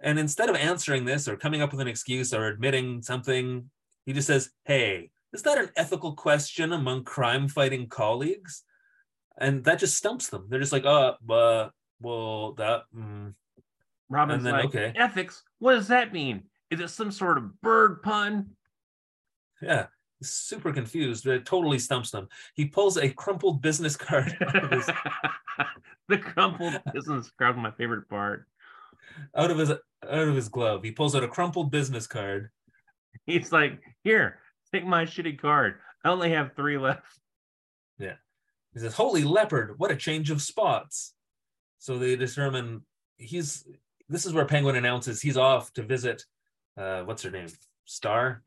And 0.00 0.18
instead 0.18 0.48
of 0.48 0.56
answering 0.56 1.04
this 1.04 1.28
or 1.28 1.36
coming 1.36 1.60
up 1.60 1.72
with 1.72 1.80
an 1.80 1.88
excuse 1.88 2.32
or 2.32 2.46
admitting 2.46 3.02
something, 3.02 3.70
he 4.06 4.12
just 4.12 4.26
says, 4.26 4.50
"Hey, 4.64 5.10
is 5.32 5.42
that 5.42 5.58
an 5.58 5.70
ethical 5.76 6.14
question 6.14 6.72
among 6.72 7.04
crime-fighting 7.04 7.88
colleagues?" 7.88 8.64
And 9.36 9.64
that 9.64 9.78
just 9.78 9.96
stumps 9.96 10.28
them. 10.28 10.46
They're 10.48 10.60
just 10.60 10.72
like, 10.72 10.84
"Uh, 10.84 11.14
uh 11.28 11.70
well, 12.00 12.52
that." 12.54 12.82
mm." 12.94 13.34
Robin's 14.08 14.38
and 14.38 14.46
then, 14.46 14.52
like, 14.52 14.64
okay. 14.66 14.92
"Ethics? 14.96 15.42
What 15.58 15.74
does 15.74 15.88
that 15.88 16.12
mean? 16.12 16.44
Is 16.70 16.80
it 16.80 16.88
some 16.88 17.10
sort 17.10 17.36
of 17.36 17.60
bird 17.60 18.02
pun?" 18.02 18.50
Yeah, 19.60 19.88
super 20.22 20.72
confused. 20.72 21.26
It 21.26 21.46
totally 21.46 21.78
stumps 21.78 22.10
them. 22.10 22.28
He 22.54 22.64
pulls 22.64 22.96
a 22.96 23.10
crumpled 23.10 23.62
business 23.62 23.96
card 23.96 24.36
out 24.40 24.64
of 24.64 24.70
his 24.70 24.86
the 26.08 26.18
crumpled 26.18 26.80
business 26.92 27.30
card 27.38 27.56
my 27.56 27.70
favorite 27.72 28.08
part. 28.08 28.46
out 29.36 29.50
of 29.50 29.58
his 29.58 29.70
out 29.70 29.80
of 30.02 30.34
his 30.34 30.48
glove. 30.48 30.82
He 30.82 30.90
pulls 30.92 31.14
out 31.14 31.24
a 31.24 31.28
crumpled 31.28 31.70
business 31.70 32.06
card. 32.06 32.50
He's 33.26 33.52
like, 33.52 33.80
"Here, 34.04 34.38
take 34.72 34.86
my 34.86 35.04
shitty 35.04 35.40
card. 35.40 35.76
I 36.04 36.08
only 36.08 36.30
have 36.30 36.54
three 36.54 36.78
left." 36.78 37.20
Yeah, 37.98 38.14
he 38.72 38.80
says, 38.80 38.94
"Holy 38.94 39.24
leopard! 39.24 39.78
What 39.78 39.90
a 39.90 39.96
change 39.96 40.30
of 40.30 40.40
spots!" 40.42 41.14
So 41.78 41.98
they 41.98 42.16
determine 42.16 42.82
he's. 43.16 43.66
This 44.08 44.24
is 44.24 44.32
where 44.32 44.46
Penguin 44.46 44.76
announces 44.76 45.20
he's 45.20 45.36
off 45.36 45.72
to 45.74 45.82
visit. 45.82 46.24
Uh, 46.76 47.02
what's 47.02 47.22
her 47.22 47.30
name? 47.30 47.48
Starr. 47.84 48.42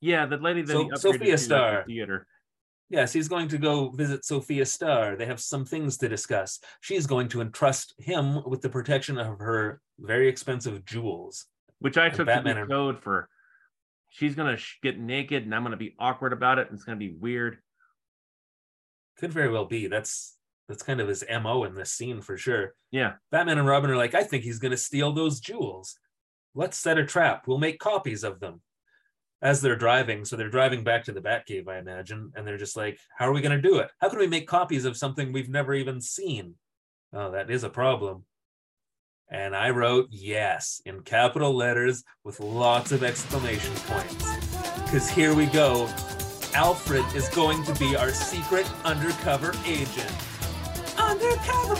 Yeah, 0.00 0.26
the 0.26 0.36
lady 0.38 0.62
that 0.62 0.72
So- 0.72 0.84
he 0.84 0.96
Sophia 0.96 1.36
to 1.36 1.54
at 1.54 1.86
the 1.86 1.92
theater. 1.92 2.26
Yes, 2.88 3.12
he's 3.12 3.28
going 3.28 3.46
to 3.48 3.58
go 3.58 3.90
visit 3.90 4.24
Sophia 4.24 4.66
Starr. 4.66 5.14
They 5.14 5.26
have 5.26 5.40
some 5.40 5.64
things 5.64 5.96
to 5.98 6.08
discuss. 6.08 6.58
She's 6.80 7.06
going 7.06 7.28
to 7.28 7.40
entrust 7.40 7.94
him 7.98 8.42
with 8.48 8.62
the 8.62 8.68
protection 8.68 9.16
of 9.16 9.38
her 9.38 9.80
very 9.98 10.28
expensive 10.28 10.84
jewels. 10.84 11.46
which 11.78 11.96
I 11.96 12.10
took 12.10 12.26
Batman 12.26 12.56
to 12.56 12.66
be 12.66 12.68
code 12.68 13.02
for. 13.02 13.28
She's 14.10 14.34
gonna 14.34 14.56
sh- 14.58 14.78
get 14.82 14.98
naked, 14.98 15.44
and 15.44 15.54
I'm 15.54 15.62
gonna 15.62 15.76
be 15.78 15.94
awkward 15.98 16.32
about 16.34 16.58
it, 16.58 16.66
and 16.68 16.74
it's 16.74 16.84
gonna 16.84 16.98
be 16.98 17.12
weird. 17.12 17.58
Could 19.18 19.32
very 19.32 19.48
well 19.50 19.64
be. 19.66 19.86
That's 19.86 20.36
that's 20.68 20.82
kind 20.82 21.00
of 21.00 21.08
his 21.08 21.24
mo 21.28 21.64
in 21.64 21.74
this 21.74 21.92
scene 21.92 22.20
for 22.22 22.36
sure. 22.36 22.74
Yeah, 22.90 23.14
Batman 23.30 23.58
and 23.58 23.66
Robin 23.66 23.90
are 23.90 23.96
like, 23.96 24.14
I 24.14 24.22
think 24.24 24.44
he's 24.44 24.58
going 24.58 24.70
to 24.70 24.76
steal 24.76 25.12
those 25.12 25.40
jewels. 25.40 25.98
Let's 26.54 26.76
set 26.78 26.96
a 26.98 27.04
trap. 27.04 27.46
We'll 27.48 27.58
make 27.58 27.78
copies 27.80 28.22
of 28.24 28.38
them. 28.40 28.60
As 29.42 29.60
they're 29.60 29.76
driving, 29.76 30.24
so 30.24 30.36
they're 30.36 30.50
driving 30.50 30.84
back 30.84 31.04
to 31.04 31.12
the 31.12 31.20
Batcave, 31.20 31.66
I 31.66 31.78
imagine, 31.78 32.32
and 32.34 32.46
they're 32.46 32.58
just 32.58 32.76
like, 32.76 32.98
"How 33.16 33.26
are 33.26 33.32
we 33.32 33.40
going 33.40 33.60
to 33.60 33.68
do 33.68 33.78
it? 33.78 33.90
How 33.98 34.08
can 34.08 34.18
we 34.18 34.26
make 34.26 34.46
copies 34.46 34.84
of 34.84 34.96
something 34.96 35.32
we've 35.32 35.48
never 35.48 35.74
even 35.74 36.00
seen?" 36.00 36.56
Oh, 37.12 37.30
that 37.32 37.50
is 37.50 37.64
a 37.64 37.70
problem. 37.70 38.24
And 39.30 39.56
I 39.56 39.70
wrote 39.70 40.08
yes 40.10 40.82
in 40.84 41.02
capital 41.02 41.54
letters 41.54 42.04
with 42.24 42.40
lots 42.40 42.92
of 42.92 43.02
exclamation 43.02 43.74
points. 43.86 44.36
Because 44.84 45.08
here 45.08 45.34
we 45.34 45.46
go. 45.46 45.88
Alfred 46.54 47.04
is 47.14 47.28
going 47.28 47.62
to 47.64 47.74
be 47.76 47.96
our 47.96 48.10
secret 48.10 48.68
undercover 48.84 49.54
agent. 49.64 50.12
Undercover 50.98 51.76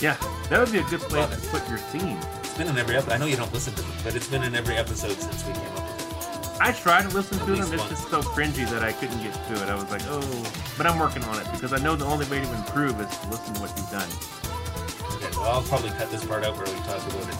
yeah, 0.00 0.16
that 0.50 0.60
would 0.60 0.70
be 0.70 0.80
a 0.80 0.82
good 0.84 1.00
place 1.00 1.30
Love 1.30 1.42
to 1.42 1.48
put 1.48 1.68
your 1.68 1.78
scene. 1.78 2.18
It's 2.54 2.58
been 2.62 2.68
in 2.68 2.78
every 2.78 2.94
episode. 2.96 3.12
I 3.14 3.18
know 3.18 3.26
you 3.26 3.34
don't 3.36 3.52
listen 3.52 3.74
to 3.74 3.82
them, 3.82 3.90
but 4.04 4.14
it's 4.14 4.28
been 4.28 4.44
in 4.44 4.54
every 4.54 4.76
episode 4.76 5.16
since 5.18 5.44
we 5.44 5.52
came 5.54 5.62
up 5.72 5.74
with 5.98 6.52
it. 6.52 6.60
I 6.60 6.70
tried 6.70 7.02
to 7.02 7.08
listen 7.16 7.38
At 7.40 7.46
to 7.46 7.52
them. 7.56 7.68
least 7.68 7.72
It's 7.74 7.88
just 7.88 8.08
so 8.10 8.22
cringy 8.22 8.68
that 8.70 8.84
I 8.84 8.92
couldn't 8.92 9.20
get 9.24 9.32
to 9.34 9.54
it. 9.54 9.68
I 9.68 9.74
was 9.74 9.90
like, 9.90 10.02
oh, 10.06 10.52
but 10.78 10.86
I'm 10.86 10.96
working 11.00 11.24
on 11.24 11.40
it 11.40 11.50
because 11.50 11.72
I 11.72 11.78
know 11.78 11.96
the 11.96 12.04
only 12.04 12.26
way 12.26 12.40
to 12.40 12.54
improve 12.54 13.00
is 13.00 13.18
to 13.18 13.28
listen 13.28 13.54
to 13.54 13.60
what 13.60 13.76
you've 13.76 13.90
done. 13.90 14.08
Okay, 15.16 15.36
well, 15.36 15.50
I'll 15.50 15.62
probably 15.62 15.90
cut 15.90 16.10
this 16.12 16.24
part 16.24 16.44
out 16.44 16.54
where 16.56 16.64
we 16.66 16.80
talk 16.82 17.04
about 17.08 17.28
it. 17.28 17.36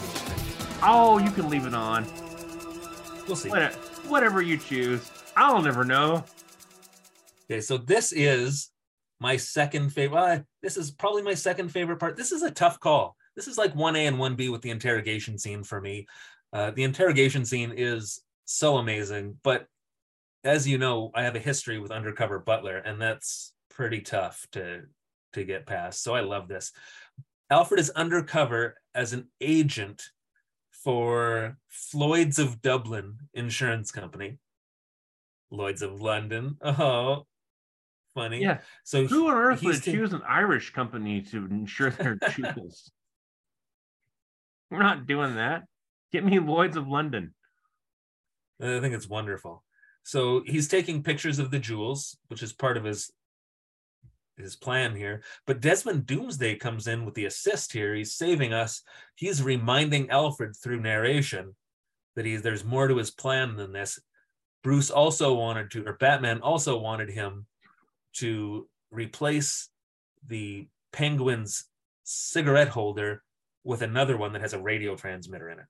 Oh, 0.83 1.17
you 1.17 1.31
can 1.31 1.49
leave 1.49 1.65
it 1.65 1.73
on. 1.73 2.05
We'll 3.25 3.37
see. 3.37 3.49
What- 3.49 3.73
Whatever 4.09 4.41
you 4.41 4.57
choose. 4.57 5.09
I'll 5.37 5.61
never 5.61 5.83
know. 5.85 6.25
Okay, 7.49 7.61
so 7.61 7.77
this 7.77 8.11
is 8.11 8.69
my 9.21 9.37
second 9.37 9.91
favorite. 9.91 10.15
Well, 10.15 10.43
this 10.61 10.75
is 10.77 10.91
probably 10.91 11.21
my 11.23 11.33
second 11.35 11.69
favorite 11.69 11.99
part. 11.99 12.17
This 12.17 12.31
is 12.33 12.43
a 12.43 12.51
tough 12.51 12.79
call. 12.81 13.14
This 13.35 13.47
is 13.47 13.57
like 13.57 13.73
1A 13.75 14.07
and 14.07 14.17
1B 14.17 14.51
with 14.51 14.61
the 14.61 14.69
interrogation 14.71 15.37
scene 15.37 15.63
for 15.63 15.81
me. 15.81 16.07
Uh, 16.53 16.71
the 16.71 16.83
interrogation 16.83 17.45
scene 17.45 17.73
is 17.75 18.21
so 18.45 18.77
amazing, 18.77 19.37
but 19.43 19.67
as 20.43 20.67
you 20.67 20.77
know, 20.77 21.11
I 21.13 21.23
have 21.23 21.35
a 21.35 21.39
history 21.39 21.79
with 21.79 21.91
Undercover 21.91 22.39
Butler, 22.39 22.77
and 22.77 23.01
that's 23.01 23.53
pretty 23.69 24.01
tough 24.01 24.45
to 24.53 24.83
to 25.33 25.43
get 25.43 25.65
past. 25.65 26.01
So 26.01 26.15
I 26.15 26.21
love 26.21 26.47
this. 26.47 26.71
Alfred 27.49 27.79
is 27.79 27.89
undercover 27.89 28.75
as 28.93 29.11
an 29.11 29.27
agent 29.41 30.01
for 30.71 31.57
Floyd's 31.67 32.39
of 32.39 32.61
Dublin 32.61 33.17
Insurance 33.33 33.91
Company. 33.91 34.39
Lloyd's 35.51 35.81
of 35.81 36.01
London. 36.01 36.57
Oh, 36.63 37.25
funny. 38.13 38.41
Yeah. 38.41 38.59
So 38.83 39.05
Who 39.05 39.27
on 39.27 39.35
earth 39.35 39.61
would 39.63 39.83
choose 39.83 40.13
an 40.13 40.21
Irish 40.27 40.71
company 40.71 41.21
to 41.23 41.45
insure 41.45 41.89
their 41.89 42.17
jewels? 42.31 42.91
We're 44.69 44.79
not 44.79 45.05
doing 45.05 45.35
that. 45.35 45.63
Get 46.11 46.25
me 46.25 46.39
Lloyd's 46.39 46.77
of 46.77 46.87
London. 46.87 47.33
I 48.61 48.79
think 48.79 48.95
it's 48.95 49.09
wonderful. 49.09 49.63
So 50.03 50.43
he's 50.45 50.67
taking 50.67 51.03
pictures 51.03 51.39
of 51.39 51.51
the 51.51 51.59
jewels, 51.59 52.17
which 52.27 52.43
is 52.43 52.53
part 52.53 52.77
of 52.77 52.83
his 52.83 53.11
his 54.37 54.55
plan 54.55 54.95
here. 54.95 55.23
But 55.47 55.61
Desmond 55.61 56.05
Doomsday 56.05 56.55
comes 56.57 56.87
in 56.87 57.05
with 57.05 57.13
the 57.13 57.25
assist 57.25 57.71
here. 57.71 57.95
He's 57.95 58.15
saving 58.15 58.53
us. 58.53 58.81
He's 59.15 59.41
reminding 59.41 60.09
Alfred 60.09 60.55
through 60.61 60.81
narration 60.81 61.55
that 62.15 62.25
he's 62.25 62.41
there's 62.41 62.63
more 62.63 62.87
to 62.87 62.97
his 62.97 63.11
plan 63.11 63.55
than 63.55 63.71
this. 63.71 63.99
Bruce 64.63 64.89
also 64.89 65.33
wanted 65.33 65.71
to, 65.71 65.85
or 65.85 65.93
Batman 65.93 66.41
also 66.41 66.77
wanted 66.77 67.09
him 67.09 67.45
to 68.13 68.67
replace 68.91 69.69
the 70.27 70.67
penguin's 70.91 71.65
cigarette 72.03 72.69
holder 72.69 73.21
with 73.65 73.81
another 73.81 74.15
one 74.15 74.31
that 74.31 74.41
has 74.41 74.53
a 74.53 74.61
radio 74.61 74.95
transmitter 74.95 75.49
in 75.49 75.59
it. 75.59 75.65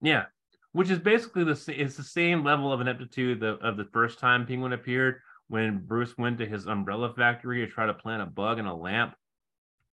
Yeah, 0.00 0.24
which 0.72 0.90
is 0.90 0.98
basically 0.98 1.44
the 1.44 1.62
it's 1.68 1.96
the 1.96 2.02
same 2.02 2.42
level 2.42 2.72
of 2.72 2.80
ineptitude 2.80 3.40
the, 3.40 3.58
of 3.58 3.76
the 3.76 3.84
first 3.92 4.18
time 4.18 4.46
Penguin 4.46 4.72
appeared 4.72 5.20
when 5.48 5.78
Bruce 5.78 6.18
went 6.18 6.38
to 6.38 6.46
his 6.46 6.66
umbrella 6.66 7.14
factory 7.14 7.64
to 7.64 7.70
try 7.70 7.86
to 7.86 7.94
plant 7.94 8.22
a 8.22 8.26
bug 8.26 8.58
in 8.58 8.66
a 8.66 8.76
lamp. 8.76 9.14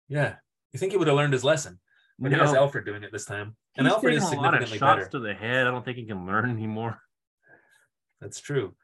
Yeah. 0.07 0.35
You 0.71 0.79
think 0.79 0.91
he 0.91 0.97
would 0.97 1.07
have 1.07 1.15
learned 1.15 1.33
his 1.33 1.43
lesson? 1.43 1.79
But 2.17 2.31
he 2.31 2.37
has 2.37 2.53
Alfred 2.53 2.85
doing 2.85 3.03
it 3.03 3.11
this 3.11 3.25
time. 3.25 3.55
And 3.75 3.85
he's 3.85 3.93
Alfred 3.93 4.15
is 4.15 4.23
taken 4.23 4.39
a 4.39 4.41
lot 4.41 4.61
of 4.61 4.67
shots 4.69 4.79
better. 4.79 5.09
to 5.09 5.19
the 5.19 5.33
head. 5.33 5.67
I 5.67 5.71
don't 5.71 5.83
think 5.83 5.97
he 5.97 6.05
can 6.05 6.25
learn 6.25 6.49
anymore. 6.49 6.99
That's 8.21 8.39
true. 8.39 8.75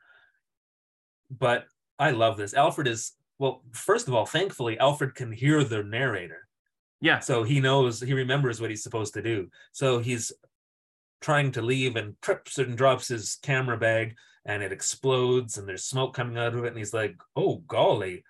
But 1.32 1.66
I 1.98 2.12
love 2.12 2.38
this. 2.38 2.54
Alfred 2.54 2.88
is 2.88 3.14
well. 3.38 3.64
First 3.72 4.08
of 4.08 4.14
all, 4.14 4.26
thankfully, 4.26 4.78
Alfred 4.80 5.16
can 5.16 5.32
hear 5.32 5.64
the 5.64 5.84
narrator, 5.84 6.48
Yeah. 7.02 7.20
so 7.20 7.44
he 7.44 7.60
knows 7.60 8.02
he 8.02 8.14
remembers 8.14 8.60
what 8.60 8.70
he's 8.70 8.84
supposed 8.84 9.14
to 9.14 9.22
do. 9.22 9.50
So 9.72 10.00
he's 10.00 10.32
trying 11.22 11.52
to 11.54 11.62
leave 11.62 11.96
and 11.96 12.16
trips 12.22 12.58
and 12.58 12.78
drops 12.78 13.08
his 13.08 13.38
camera 13.42 13.78
bag, 13.78 14.16
and 14.46 14.64
it 14.64 14.72
explodes, 14.72 15.58
and 15.58 15.68
there's 15.68 15.84
smoke 15.84 16.14
coming 16.14 16.38
out 16.38 16.56
of 16.56 16.64
it, 16.64 16.70
and 16.70 16.78
he's 16.78 16.94
like, 16.94 17.16
"Oh 17.36 17.58
golly, 17.68 18.24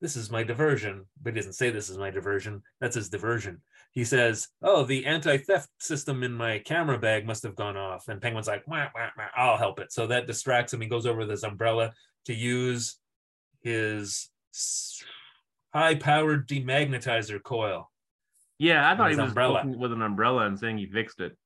this 0.00 0.16
is 0.16 0.30
my 0.30 0.42
diversion." 0.42 1.06
But 1.22 1.34
he 1.34 1.40
doesn't 1.40 1.54
say 1.54 1.70
this 1.70 1.90
is 1.90 1.98
my 1.98 2.10
diversion. 2.10 2.62
That's 2.80 2.96
his 2.96 3.08
diversion. 3.08 3.62
He 3.92 4.04
says, 4.04 4.48
"Oh, 4.62 4.84
the 4.84 5.06
anti-theft 5.06 5.68
system 5.78 6.22
in 6.22 6.32
my 6.32 6.58
camera 6.60 6.98
bag 6.98 7.26
must 7.26 7.42
have 7.42 7.56
gone 7.56 7.76
off." 7.76 8.08
And 8.08 8.20
Penguin's 8.20 8.48
like, 8.48 8.66
wah, 8.66 8.88
wah, 8.94 9.10
wah, 9.16 9.28
"I'll 9.36 9.58
help 9.58 9.80
it." 9.80 9.92
So 9.92 10.06
that 10.06 10.26
distracts 10.26 10.72
him. 10.72 10.80
He 10.80 10.88
goes 10.88 11.06
over 11.06 11.20
with 11.20 11.30
his 11.30 11.44
umbrella 11.44 11.92
to 12.26 12.34
use 12.34 12.98
his 13.62 14.30
s- 15.74 15.78
high-powered 15.80 16.48
demagnetizer 16.48 17.42
coil 17.42 17.90
Yeah, 18.58 18.90
I 18.90 18.96
thought 18.96 19.10
he 19.10 19.16
was 19.16 19.28
umbrella. 19.28 19.62
with 19.66 19.92
an 19.92 20.02
umbrella 20.02 20.46
and 20.46 20.58
saying 20.58 20.78
he 20.78 20.86
fixed 20.86 21.20
it. 21.20 21.36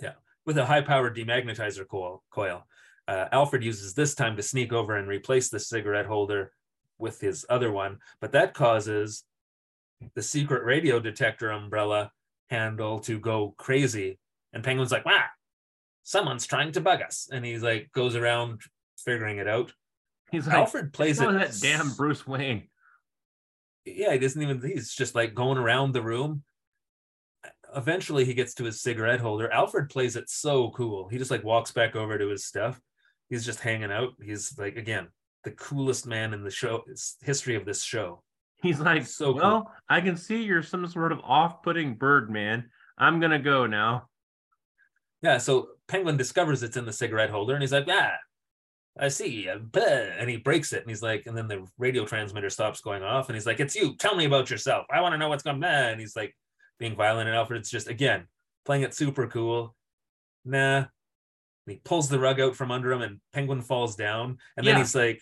Yeah, 0.00 0.12
with 0.44 0.58
a 0.58 0.66
high-powered 0.66 1.16
demagnetizer 1.16 1.86
coil. 1.88 2.22
coil. 2.30 2.66
Uh, 3.08 3.26
Alfred 3.32 3.62
uses 3.64 3.94
this 3.94 4.14
time 4.14 4.36
to 4.36 4.42
sneak 4.42 4.72
over 4.72 4.96
and 4.96 5.08
replace 5.08 5.48
the 5.48 5.60
cigarette 5.60 6.06
holder 6.06 6.52
with 6.98 7.20
his 7.20 7.46
other 7.48 7.70
one, 7.70 7.98
but 8.20 8.32
that 8.32 8.52
causes 8.54 9.24
the 10.14 10.22
secret 10.22 10.64
radio 10.64 10.98
detector 10.98 11.50
umbrella 11.50 12.10
handle 12.50 12.98
to 13.00 13.18
go 13.20 13.54
crazy. 13.58 14.18
And 14.52 14.64
Penguin's 14.64 14.90
like, 14.92 15.04
"Wow, 15.04 15.24
someone's 16.02 16.46
trying 16.46 16.72
to 16.72 16.80
bug 16.80 17.00
us," 17.02 17.28
and 17.30 17.44
he's 17.44 17.62
like 17.62 17.90
goes 17.92 18.16
around 18.16 18.60
figuring 18.98 19.38
it 19.38 19.46
out. 19.48 19.72
He's 20.32 20.46
like, 20.46 20.56
Alfred 20.56 20.92
plays 20.92 21.20
"Oh, 21.20 21.28
it. 21.30 21.32
that 21.34 21.56
damn 21.60 21.92
Bruce 21.94 22.26
Wayne. 22.26 22.68
Yeah, 23.86 24.12
he 24.12 24.18
doesn't 24.18 24.42
even, 24.42 24.60
he's 24.60 24.92
just 24.92 25.14
like 25.14 25.34
going 25.34 25.58
around 25.58 25.92
the 25.92 26.02
room. 26.02 26.42
Eventually, 27.74 28.24
he 28.24 28.34
gets 28.34 28.54
to 28.54 28.64
his 28.64 28.80
cigarette 28.80 29.20
holder. 29.20 29.50
Alfred 29.52 29.88
plays 29.88 30.16
it 30.16 30.28
so 30.30 30.70
cool. 30.70 31.08
He 31.08 31.18
just 31.18 31.30
like 31.30 31.44
walks 31.44 31.72
back 31.72 31.94
over 31.96 32.18
to 32.18 32.28
his 32.28 32.44
stuff. 32.44 32.80
He's 33.28 33.44
just 33.44 33.60
hanging 33.60 33.92
out. 33.92 34.10
He's 34.22 34.56
like, 34.58 34.76
again, 34.76 35.08
the 35.44 35.50
coolest 35.52 36.06
man 36.06 36.34
in 36.34 36.42
the 36.42 36.50
show, 36.50 36.84
history 37.22 37.54
of 37.54 37.64
this 37.64 37.82
show. 37.82 38.22
He's 38.62 38.80
like, 38.80 39.06
So 39.06 39.32
cool. 39.32 39.34
well, 39.34 39.72
I 39.88 40.00
can 40.00 40.16
see 40.16 40.42
you're 40.42 40.62
some 40.62 40.86
sort 40.88 41.12
of 41.12 41.20
off-putting 41.22 41.94
bird 41.94 42.30
man. 42.30 42.70
I'm 42.98 43.20
gonna 43.20 43.38
go 43.38 43.66
now. 43.66 44.08
Yeah, 45.22 45.38
so 45.38 45.68
Penguin 45.88 46.16
discovers 46.16 46.62
it's 46.62 46.76
in 46.76 46.86
the 46.86 46.92
cigarette 46.92 47.30
holder 47.30 47.54
and 47.54 47.62
he's 47.62 47.72
like, 47.72 47.86
ah, 47.88 48.12
I 48.98 49.08
see. 49.08 49.48
uh, 49.48 49.58
bleh," 49.58 50.14
And 50.18 50.28
he 50.30 50.36
breaks 50.38 50.72
it 50.72 50.80
and 50.82 50.88
he's 50.90 51.02
like, 51.02 51.26
and 51.26 51.36
then 51.36 51.48
the 51.48 51.66
radio 51.78 52.04
transmitter 52.06 52.50
stops 52.50 52.80
going 52.80 53.02
off 53.02 53.28
and 53.28 53.36
he's 53.36 53.46
like, 53.46 53.60
it's 53.60 53.74
you. 53.76 53.94
Tell 53.96 54.16
me 54.16 54.24
about 54.24 54.50
yourself. 54.50 54.86
I 54.90 55.00
want 55.00 55.12
to 55.12 55.18
know 55.18 55.28
what's 55.28 55.42
going 55.42 55.62
on. 55.62 55.64
And 55.64 56.00
he's 56.00 56.16
like 56.16 56.34
being 56.78 56.96
violent. 56.96 57.28
And 57.28 57.36
Alfred's 57.36 57.70
just, 57.70 57.88
again, 57.88 58.24
playing 58.64 58.82
it 58.82 58.94
super 58.94 59.26
cool. 59.26 59.74
Nah. 60.44 60.76
And 60.78 60.86
he 61.66 61.80
pulls 61.84 62.08
the 62.08 62.18
rug 62.18 62.40
out 62.40 62.56
from 62.56 62.70
under 62.70 62.92
him 62.92 63.02
and 63.02 63.20
Penguin 63.32 63.60
falls 63.60 63.96
down. 63.96 64.38
And 64.56 64.66
then 64.66 64.76
he's 64.76 64.94
like, 64.94 65.20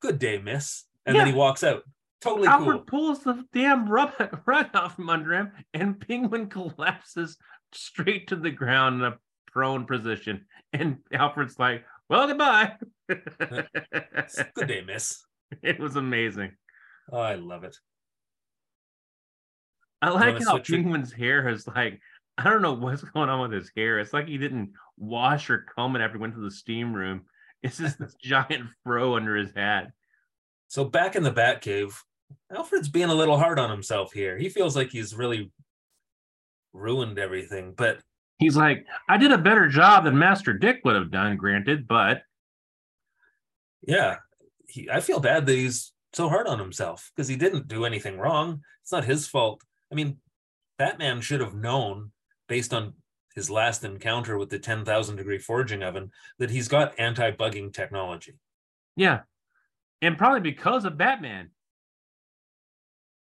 good 0.00 0.18
day, 0.18 0.38
miss. 0.38 0.84
And 1.04 1.14
Yeah. 1.16 1.24
then 1.24 1.32
he 1.34 1.38
walks 1.38 1.62
out. 1.64 1.82
Totally 2.20 2.48
Alfred 2.48 2.76
cool. 2.76 2.84
pulls 2.86 3.22
the 3.24 3.44
damn 3.52 3.88
rub, 3.88 4.12
rug 4.46 4.68
off 4.74 4.94
from 4.96 5.08
under 5.08 5.32
him, 5.32 5.52
and 5.72 5.98
Penguin 5.98 6.48
collapses 6.48 7.38
straight 7.72 8.28
to 8.28 8.36
the 8.36 8.50
ground 8.50 8.96
in 9.00 9.06
a 9.06 9.18
prone 9.50 9.86
position. 9.86 10.44
And 10.74 10.98
Alfred's 11.12 11.58
like, 11.58 11.82
"Well, 12.10 12.26
goodbye." 12.26 12.76
Good 13.08 14.68
day, 14.68 14.82
miss. 14.86 15.24
it 15.62 15.78
was 15.78 15.96
amazing. 15.96 16.52
Oh, 17.10 17.20
I 17.20 17.36
love 17.36 17.64
it. 17.64 17.76
I 20.02 20.10
like 20.10 20.42
how? 20.44 20.58
Penguin's 20.58 21.12
hair 21.12 21.48
is 21.48 21.66
like. 21.66 22.00
I 22.38 22.44
don't 22.44 22.62
know 22.62 22.72
what's 22.72 23.02
going 23.02 23.28
on 23.28 23.40
with 23.42 23.52
his 23.52 23.70
hair. 23.76 23.98
It's 23.98 24.14
like 24.14 24.26
he 24.26 24.38
didn't 24.38 24.72
wash 24.96 25.50
or 25.50 25.66
comb 25.74 25.94
it 25.94 26.00
after 26.00 26.16
he 26.16 26.22
went 26.22 26.34
to 26.34 26.40
the 26.40 26.50
steam 26.50 26.94
room. 26.94 27.26
It's 27.62 27.76
just 27.76 27.98
this 27.98 28.14
giant 28.22 28.68
fro 28.82 29.16
under 29.16 29.36
his 29.36 29.52
hat. 29.54 29.92
So 30.68 30.84
back 30.84 31.16
in 31.16 31.22
the 31.22 31.32
Batcave, 31.32 31.92
Alfred's 32.50 32.88
being 32.88 33.10
a 33.10 33.14
little 33.14 33.38
hard 33.38 33.58
on 33.58 33.70
himself 33.70 34.12
here. 34.12 34.38
He 34.38 34.48
feels 34.48 34.74
like 34.74 34.90
he's 34.90 35.14
really 35.14 35.52
ruined 36.72 37.18
everything, 37.18 37.74
but 37.76 38.00
He's 38.40 38.56
like, 38.56 38.86
I 39.06 39.18
did 39.18 39.32
a 39.32 39.38
better 39.38 39.68
job 39.68 40.04
than 40.04 40.18
Master 40.18 40.54
Dick 40.54 40.80
would 40.84 40.96
have 40.96 41.10
done, 41.10 41.36
granted, 41.36 41.86
but 41.86 42.22
yeah, 43.86 44.16
he, 44.66 44.88
I 44.90 45.00
feel 45.00 45.20
bad 45.20 45.44
that 45.46 45.54
he's 45.54 45.92
so 46.14 46.28
hard 46.28 46.46
on 46.46 46.58
himself 46.58 47.12
because 47.14 47.28
he 47.28 47.36
didn't 47.36 47.68
do 47.68 47.84
anything 47.84 48.18
wrong. 48.18 48.62
It's 48.82 48.92
not 48.92 49.04
his 49.04 49.28
fault. 49.28 49.62
I 49.92 49.94
mean, 49.94 50.16
Batman 50.78 51.20
should 51.20 51.40
have 51.40 51.54
known 51.54 52.12
based 52.48 52.72
on 52.72 52.94
his 53.34 53.50
last 53.50 53.84
encounter 53.84 54.38
with 54.38 54.48
the 54.48 54.58
10,000 54.58 55.16
degree 55.16 55.38
forging 55.38 55.82
oven 55.82 56.10
that 56.38 56.50
he's 56.50 56.66
got 56.68 56.98
anti-bugging 56.98 57.72
technology. 57.72 58.38
yeah. 58.96 59.20
And 60.02 60.16
probably 60.16 60.40
because 60.40 60.86
of 60.86 60.96
Batman. 60.96 61.50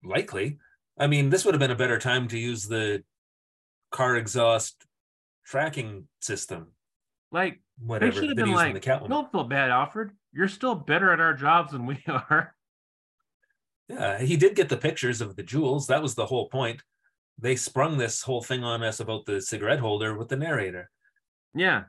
Likely. 0.04 0.58
I 0.98 1.06
mean, 1.06 1.30
this 1.30 1.46
would 1.46 1.54
have 1.54 1.58
been 1.58 1.70
a 1.70 1.74
better 1.74 1.98
time 1.98 2.28
to 2.28 2.38
use 2.38 2.66
the 2.66 3.02
car 3.90 4.16
exhaust 4.16 4.84
tracking 5.50 6.06
system, 6.20 6.68
Like, 7.32 7.60
whatever 7.78 8.12
they 8.12 8.16
should 8.20 8.28
have 8.28 8.36
been 8.36 8.46
he 8.46 8.52
used 8.52 8.64
in 8.64 8.72
like, 8.74 9.08
don't 9.08 9.32
feel 9.32 9.44
bad, 9.44 9.70
Alfred. 9.70 10.12
You're 10.32 10.46
still 10.48 10.76
better 10.76 11.12
at 11.12 11.18
our 11.20 11.34
jobs 11.34 11.72
than 11.72 11.86
we 11.86 12.02
are. 12.08 12.54
Yeah, 13.88 14.20
he 14.20 14.36
did 14.36 14.54
get 14.54 14.68
the 14.68 14.76
pictures 14.76 15.20
of 15.20 15.34
the 15.34 15.42
jewels. 15.42 15.88
That 15.88 16.02
was 16.02 16.14
the 16.14 16.26
whole 16.26 16.48
point. 16.48 16.82
They 17.38 17.56
sprung 17.56 17.98
this 17.98 18.22
whole 18.22 18.42
thing 18.42 18.62
on 18.62 18.84
us 18.84 19.00
about 19.00 19.26
the 19.26 19.40
cigarette 19.42 19.80
holder 19.80 20.16
with 20.16 20.28
the 20.28 20.36
narrator. 20.36 20.88
Yeah. 21.54 21.84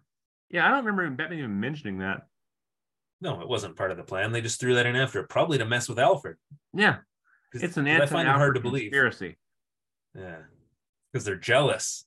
Yeah, 0.50 0.65
I 0.65 0.71
don't 0.71 0.86
remember 0.86 1.08
Batman 1.15 1.39
even 1.39 1.60
mentioning 1.60 2.00
that. 2.00 2.21
No, 3.21 3.41
it 3.41 3.47
wasn't 3.47 3.76
part 3.76 3.91
of 3.91 3.97
the 3.97 4.04
plan. 4.04 4.32
They 4.32 4.41
just 4.41 4.60
threw 4.60 4.74
that 4.76 4.88
in 4.88 4.95
after, 4.95 5.21
probably 5.24 5.60
to 5.60 5.65
mess 5.65 5.88
with 5.88 6.00
Alfred. 6.00 6.38
Yeah. 6.74 6.97
It's 7.54 7.78
an 7.78 7.86
'cause 7.86 7.91
I 7.91 7.93
anti 7.93 8.06
find 8.08 8.28
it 8.28 8.32
hard 8.32 8.56
to 8.56 8.62
believe. 8.62 8.91
conspiracy. 8.91 9.38
Yeah, 10.15 10.38
because 11.13 11.24
they're 11.26 11.36
jealous. 11.36 12.06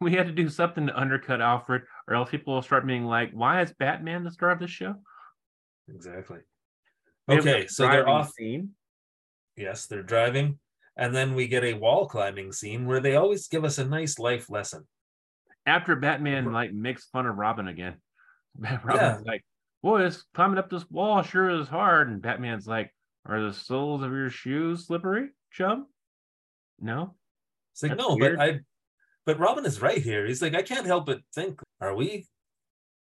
We 0.00 0.12
had 0.14 0.26
to 0.26 0.32
do 0.32 0.48
something 0.48 0.86
to 0.86 0.98
undercut 0.98 1.40
Alfred, 1.40 1.82
or 2.06 2.14
else 2.14 2.30
people 2.30 2.54
will 2.54 2.62
start 2.62 2.86
being 2.86 3.04
like, 3.04 3.32
why 3.32 3.62
is 3.62 3.72
Batman 3.78 4.22
the 4.22 4.30
star 4.30 4.50
of 4.50 4.60
this 4.60 4.70
show? 4.70 4.94
Exactly. 5.92 6.38
Okay, 7.28 7.66
so 7.66 7.88
they're 7.88 8.08
off. 8.08 8.32
Scene. 8.32 8.70
Yes, 9.56 9.86
they're 9.86 10.02
driving, 10.02 10.58
and 10.96 11.14
then 11.14 11.34
we 11.34 11.48
get 11.48 11.64
a 11.64 11.74
wall 11.74 12.06
climbing 12.06 12.52
scene 12.52 12.86
where 12.86 13.00
they 13.00 13.16
always 13.16 13.48
give 13.48 13.64
us 13.64 13.78
a 13.78 13.84
nice 13.84 14.18
life 14.18 14.48
lesson. 14.48 14.86
After 15.66 15.96
Batman 15.96 16.52
like 16.52 16.72
makes 16.72 17.06
fun 17.06 17.26
of 17.26 17.36
Robin 17.36 17.68
again. 17.68 17.96
Robin's 18.84 19.26
like, 19.26 19.44
boy, 19.82 20.02
this 20.02 20.24
climbing 20.34 20.58
up 20.58 20.70
this 20.70 20.88
wall 20.90 21.22
sure 21.22 21.50
is 21.50 21.68
hard. 21.68 22.08
And 22.08 22.22
Batman's 22.22 22.66
like, 22.66 22.94
are 23.26 23.42
the 23.42 23.52
soles 23.52 24.02
of 24.02 24.12
your 24.12 24.30
shoes 24.30 24.86
slippery, 24.86 25.28
chum? 25.52 25.86
No. 26.80 27.14
It's 27.72 27.82
like, 27.82 27.92
That's 27.92 28.08
no, 28.08 28.16
weird. 28.16 28.38
but 28.38 28.44
I, 28.44 28.60
but 29.28 29.38
Robin 29.38 29.66
is 29.66 29.82
right 29.82 29.98
here. 29.98 30.24
He's 30.24 30.40
like, 30.40 30.54
I 30.54 30.62
can't 30.62 30.86
help 30.86 31.04
but 31.04 31.20
think, 31.34 31.60
are 31.82 31.94
we 31.94 32.26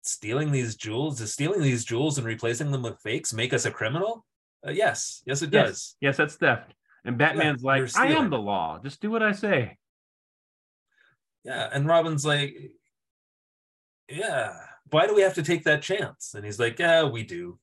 stealing 0.02 0.50
these 0.50 0.74
jewels? 0.74 1.18
Does 1.18 1.32
stealing 1.32 1.62
these 1.62 1.84
jewels 1.84 2.18
and 2.18 2.26
replacing 2.26 2.72
them 2.72 2.82
with 2.82 2.98
fakes 2.98 3.32
make 3.32 3.54
us 3.54 3.64
a 3.64 3.70
criminal? 3.70 4.26
Uh, 4.66 4.72
yes, 4.72 5.22
yes, 5.24 5.40
it 5.42 5.52
Yes. 5.52 5.68
does. 5.68 5.96
Yes, 6.00 6.16
that's 6.16 6.34
theft. 6.34 6.74
And 7.04 7.16
Batman's 7.16 7.62
you're 7.62 7.86
like, 7.86 7.96
I 7.96 8.08
am 8.08 8.28
the 8.28 8.40
law. 8.40 8.80
Just 8.82 9.00
do 9.00 9.08
what 9.08 9.22
I 9.22 9.30
say. 9.30 9.78
Yeah, 11.44 11.68
and 11.72 11.86
Robin's 11.86 12.26
like, 12.26 12.56
yeah, 14.08 14.52
why 14.90 15.06
do 15.06 15.14
we 15.14 15.22
have 15.22 15.34
to 15.34 15.44
take 15.44 15.62
that 15.62 15.80
chance? 15.80 16.34
And 16.34 16.44
he's 16.44 16.58
like, 16.58 16.80
yeah, 16.80 17.04
we 17.04 17.22
do. 17.22 17.60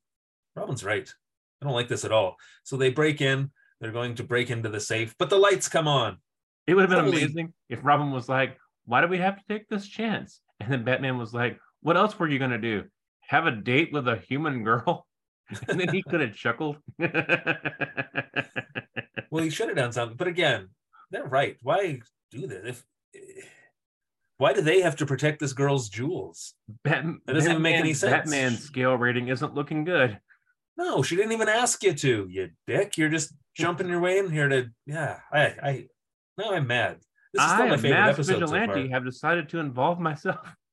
Robin's 0.55 0.85
right. 0.85 1.13
I 1.61 1.65
don't 1.65 1.75
like 1.75 1.89
this 1.89 2.05
at 2.05 2.13
all. 2.13 2.37
So 2.63 2.77
they 2.77 2.91
break 2.91 3.19
in. 3.19 3.51
They're 3.81 3.91
going 3.91 4.15
to 4.15 4.23
break 4.23 4.49
into 4.49 4.69
the 4.69 4.79
safe, 4.79 5.15
but 5.19 5.29
the 5.29 5.37
lights 5.37 5.67
come 5.67 5.89
on. 5.89 6.19
It 6.67 6.73
would 6.75 6.81
have 6.81 6.89
been 6.89 7.05
Holy- 7.05 7.23
amazing 7.23 7.53
if 7.69 7.79
Robin 7.83 8.11
was 8.11 8.27
like, 8.29 8.57
Why 8.85 9.01
do 9.01 9.07
we 9.07 9.17
have 9.19 9.37
to 9.37 9.43
take 9.49 9.67
this 9.69 9.87
chance? 9.87 10.41
And 10.59 10.71
then 10.71 10.83
Batman 10.83 11.17
was 11.17 11.33
like, 11.33 11.59
What 11.81 11.97
else 11.97 12.17
were 12.19 12.27
you 12.27 12.39
going 12.39 12.51
to 12.51 12.57
do? 12.57 12.83
Have 13.27 13.47
a 13.47 13.51
date 13.51 13.91
with 13.93 14.07
a 14.07 14.17
human 14.17 14.63
girl? 14.63 15.05
And 15.69 15.79
then 15.79 15.87
he 15.93 16.03
could 16.03 16.19
have 16.19 16.35
chuckled. 16.35 16.75
Well, 19.29 19.43
he 19.43 19.49
should 19.49 19.67
have 19.67 19.77
done 19.77 19.91
something. 19.91 20.15
But 20.17 20.27
again, 20.27 20.69
they're 21.11 21.25
right. 21.25 21.57
Why 21.61 21.99
do 22.31 22.47
this? 22.47 22.63
If 22.65 22.85
eh, 23.15 23.41
why 24.37 24.53
do 24.53 24.61
they 24.61 24.81
have 24.81 24.95
to 24.97 25.05
protect 25.05 25.39
this 25.39 25.53
girl's 25.53 25.89
jewels? 25.89 26.53
Bat- 26.83 27.05
That 27.25 27.33
doesn't 27.33 27.51
even 27.51 27.61
make 27.61 27.75
any 27.75 27.93
sense. 27.93 28.11
Batman's 28.11 28.63
scale 28.63 28.95
rating 28.95 29.27
isn't 29.29 29.53
looking 29.55 29.83
good. 29.83 30.19
No, 30.77 31.01
she 31.01 31.15
didn't 31.15 31.31
even 31.31 31.49
ask 31.49 31.81
you 31.83 31.93
to, 31.93 32.27
you 32.29 32.49
dick. 32.67 32.97
You're 32.97 33.09
just 33.09 33.33
jumping 33.55 33.89
your 33.89 33.99
way 33.99 34.19
in 34.19 34.29
here 34.31 34.47
to 34.47 34.67
yeah. 34.85 35.19
I 35.31 35.41
I 35.41 35.87
now 36.37 36.51
I'm 36.51 36.67
mad. 36.67 36.97
This 37.33 37.43
is 37.43 37.49
still 37.51 37.63
I, 37.63 37.67
my 37.69 37.75
a 37.75 37.77
favorite 37.77 37.89
mass 37.99 38.13
episode 38.13 38.33
so 38.33 38.39
vigilante, 38.39 38.81
far. 38.83 38.93
have 38.93 39.05
decided 39.05 39.49
to 39.49 39.59
involve 39.59 39.99
myself. 39.99 40.55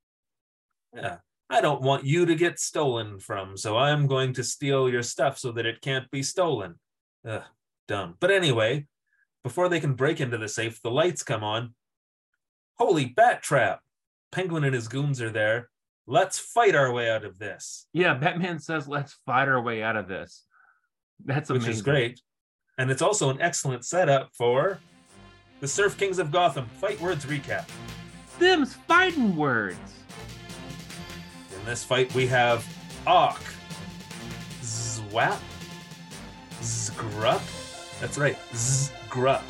Yeah. 0.97 1.17
I 1.51 1.61
don't 1.61 1.83
want 1.83 2.05
you 2.05 2.25
to 2.25 2.37
get 2.37 2.61
stolen 2.61 3.19
from, 3.19 3.57
so 3.57 3.77
I'm 3.77 4.07
going 4.07 4.33
to 4.35 4.45
steal 4.45 4.89
your 4.89 5.03
stuff 5.03 5.39
so 5.39 5.51
that 5.51 5.67
it 5.67 5.81
can't 5.81 6.09
be 6.13 6.23
stolen. 6.23 6.77
Ugh, 7.29 7.43
dumb. 7.89 8.15
But 8.21 8.31
anyway, 8.31 8.87
before 9.43 9.69
they 9.69 9.81
can 9.81 9.95
break 9.95 10.21
into 10.21 10.39
the 10.39 10.49
safe, 10.49 10.81
the 10.83 10.93
lights 10.93 11.25
come 11.25 11.43
on. 11.43 11.75
Holy 12.79 13.07
bat 13.07 13.43
trap! 13.43 13.81
Penguin 14.31 14.63
and 14.63 14.75
his 14.75 14.87
goons 14.87 15.21
are 15.21 15.31
there. 15.31 15.69
Let's 16.07 16.39
fight 16.39 16.75
our 16.75 16.93
way 16.93 17.11
out 17.11 17.25
of 17.25 17.39
this, 17.39 17.87
Yeah, 17.93 18.15
Batman 18.15 18.59
says, 18.59 18.87
let's 18.87 19.19
fight 19.27 19.49
our 19.49 19.61
way 19.61 19.83
out 19.83 19.97
of 19.97 20.07
this. 20.07 20.45
That's 21.25 21.51
which 21.51 21.67
is 21.67 21.83
great. 21.83 22.21
And 22.79 22.91
it's 22.91 23.03
also 23.03 23.31
an 23.31 23.41
excellent 23.41 23.85
setup 23.85 24.31
for 24.37 24.79
the 25.65 25.69
Surf 25.69 25.97
Kings 25.97 26.19
of 26.19 26.31
Gotham 26.31 26.67
Fight 26.67 27.01
Words 27.01 27.25
recap. 27.25 27.67
Them's 28.39 28.75
fighting 28.75 29.35
words. 29.35 29.79
In 31.59 31.65
this 31.65 31.83
fight, 31.83 32.15
we 32.15 32.27
have 32.27 32.67
Ock, 33.07 33.43
Zwap, 34.61 35.39
Zgrup. 36.61 37.99
That's 37.99 38.19
right, 38.19 38.37
Zgrup. 38.53 39.41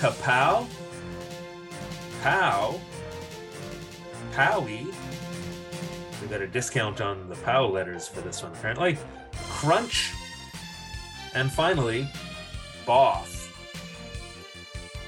Kapow, 0.00 0.66
Pow, 2.24 2.80
Powie. 4.32 4.92
We 6.20 6.26
got 6.26 6.42
a 6.42 6.48
discount 6.48 7.00
on 7.00 7.28
the 7.28 7.36
Pow 7.36 7.66
letters 7.66 8.08
for 8.08 8.20
this 8.20 8.42
one, 8.42 8.50
apparently. 8.50 8.98
Crunch, 9.48 10.12
and 11.34 11.52
finally, 11.52 12.08
Boff. 12.84 13.41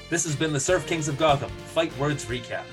This 0.07 0.23
has 0.25 0.35
been 0.35 0.53
the 0.53 0.59
Surf 0.59 0.85
Kings 0.85 1.07
of 1.07 1.17
Gotham 1.17 1.49
Fight 1.49 1.95
Words 1.97 2.25
recap. 2.25 2.65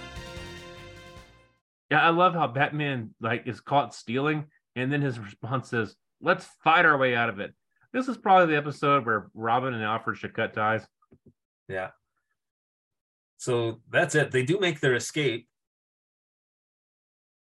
Yeah, 1.91 2.03
I 2.03 2.11
love 2.11 2.35
how 2.35 2.47
Batman 2.47 3.14
like 3.20 3.47
is 3.47 3.61
caught 3.61 3.95
stealing, 3.95 4.47
and 4.76 4.93
then 4.93 5.01
his 5.01 5.18
response 5.18 5.72
is, 5.72 5.97
"Let's 6.20 6.45
fight 6.62 6.85
our 6.85 6.99
way 6.99 7.16
out 7.16 7.30
of 7.30 7.41
it." 7.41 7.55
This 7.93 8.09
is 8.09 8.18
probably 8.18 8.53
the 8.53 8.59
episode 8.59 9.07
where 9.07 9.30
Robin 9.33 9.72
and 9.72 9.83
Alfred 9.83 10.18
should 10.18 10.35
cut 10.35 10.53
ties. 10.53 10.87
Yeah. 11.68 11.91
So 13.39 13.80
that's 13.89 14.14
it. 14.14 14.30
They 14.30 14.45
do 14.45 14.61
make 14.61 14.80
their 14.80 14.95
escape. 14.95 15.49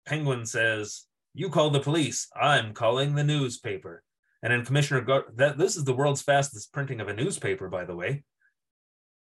Penguin 0.06 0.46
says, 0.46 1.06
"You 1.34 1.50
call 1.50 1.70
the 1.70 1.80
police. 1.80 2.28
I'm 2.36 2.72
calling 2.72 3.14
the 3.14 3.24
newspaper." 3.24 4.04
And 4.42 4.52
then 4.52 4.64
Commissioner 4.64 5.00
Gar- 5.00 5.26
that 5.34 5.58
this 5.58 5.76
is 5.76 5.84
the 5.84 5.94
world's 5.94 6.22
fastest 6.22 6.72
printing 6.72 7.00
of 7.00 7.08
a 7.08 7.14
newspaper, 7.14 7.68
by 7.68 7.84
the 7.84 7.96
way. 7.96 8.24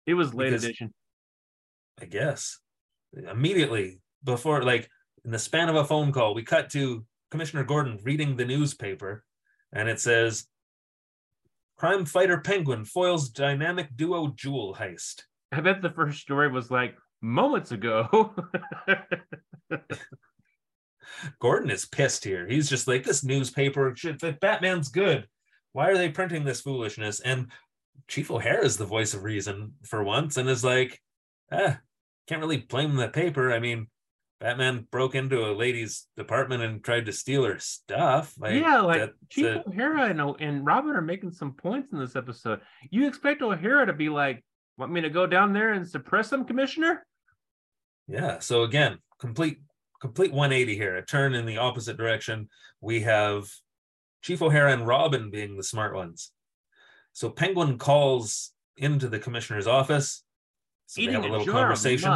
It 0.08 0.14
was 0.14 0.32
late 0.32 0.46
Because- 0.50 0.64
edition. 0.64 0.94
I 2.00 2.06
guess 2.06 2.58
immediately 3.12 4.00
before, 4.24 4.62
like 4.62 4.88
in 5.24 5.32
the 5.32 5.38
span 5.38 5.68
of 5.68 5.76
a 5.76 5.84
phone 5.84 6.12
call, 6.12 6.32
we 6.34 6.42
cut 6.44 6.70
to 6.70 7.04
Commissioner 7.30 7.64
Gordon 7.64 7.98
reading 8.04 8.36
the 8.36 8.44
newspaper, 8.46 9.24
and 9.72 9.88
it 9.88 10.00
says, 10.00 10.46
"Crime 11.76 12.06
fighter 12.06 12.40
Penguin 12.40 12.84
foils 12.86 13.28
dynamic 13.28 13.94
duo 13.96 14.28
jewel 14.28 14.76
heist." 14.76 15.24
I 15.52 15.60
bet 15.60 15.82
the 15.82 15.90
first 15.90 16.20
story 16.20 16.48
was 16.48 16.70
like 16.70 16.96
moments 17.20 17.72
ago. 17.72 18.34
Gordon 21.40 21.70
is 21.70 21.84
pissed 21.86 22.24
here. 22.24 22.46
He's 22.46 22.68
just 22.70 22.86
like, 22.86 23.02
this 23.02 23.24
newspaper 23.24 23.92
shit. 23.96 24.20
Batman's 24.40 24.88
good, 24.88 25.26
why 25.72 25.88
are 25.88 25.96
they 25.96 26.10
printing 26.10 26.44
this 26.44 26.60
foolishness? 26.60 27.20
And 27.20 27.50
Chief 28.06 28.30
O'Hara 28.30 28.64
is 28.64 28.76
the 28.76 28.84
voice 28.84 29.14
of 29.14 29.24
reason 29.24 29.74
for 29.84 30.02
once, 30.02 30.36
and 30.36 30.48
is 30.48 30.64
like, 30.64 31.00
ah, 31.50 31.78
can't 32.26 32.40
really 32.40 32.58
blame 32.58 32.96
the 32.96 33.08
paper. 33.08 33.52
I 33.52 33.58
mean, 33.58 33.88
Batman 34.40 34.86
broke 34.90 35.14
into 35.14 35.44
a 35.44 35.52
lady's 35.52 36.06
apartment 36.16 36.62
and 36.62 36.84
tried 36.84 37.06
to 37.06 37.12
steal 37.12 37.44
her 37.44 37.58
stuff. 37.58 38.34
Like, 38.38 38.54
yeah, 38.54 38.80
like 38.80 39.12
Chief 39.30 39.46
a- 39.46 39.64
O'Hara 39.66 40.08
and, 40.08 40.20
and 40.40 40.64
Robin 40.64 40.94
are 40.94 41.02
making 41.02 41.32
some 41.32 41.54
points 41.54 41.92
in 41.92 41.98
this 41.98 42.14
episode. 42.14 42.60
You 42.90 43.08
expect 43.08 43.42
O'Hara 43.42 43.86
to 43.86 43.92
be 43.92 44.08
like, 44.08 44.44
"Want 44.76 44.92
me 44.92 45.00
to 45.00 45.10
go 45.10 45.26
down 45.26 45.52
there 45.52 45.72
and 45.72 45.88
suppress 45.88 46.30
them, 46.30 46.44
Commissioner?" 46.44 47.04
Yeah. 48.06 48.38
So 48.38 48.62
again, 48.62 48.98
complete 49.18 49.58
complete 50.00 50.32
180 50.32 50.76
here, 50.76 50.96
a 50.96 51.04
turn 51.04 51.34
in 51.34 51.44
the 51.44 51.58
opposite 51.58 51.96
direction. 51.96 52.48
We 52.80 53.00
have 53.00 53.48
Chief 54.22 54.40
O'Hara 54.40 54.72
and 54.72 54.86
Robin 54.86 55.30
being 55.30 55.56
the 55.56 55.64
smart 55.64 55.94
ones. 55.94 56.30
So 57.18 57.28
Penguin 57.28 57.78
calls 57.78 58.52
into 58.76 59.08
the 59.08 59.18
commissioner's 59.18 59.66
office. 59.66 60.22
So 60.86 61.00
Eating 61.00 61.14
they 61.14 61.22
have 61.22 61.24
a 61.24 61.26
a 61.26 61.30
little 61.38 61.46
jar 61.46 61.62
conversation. 61.62 62.12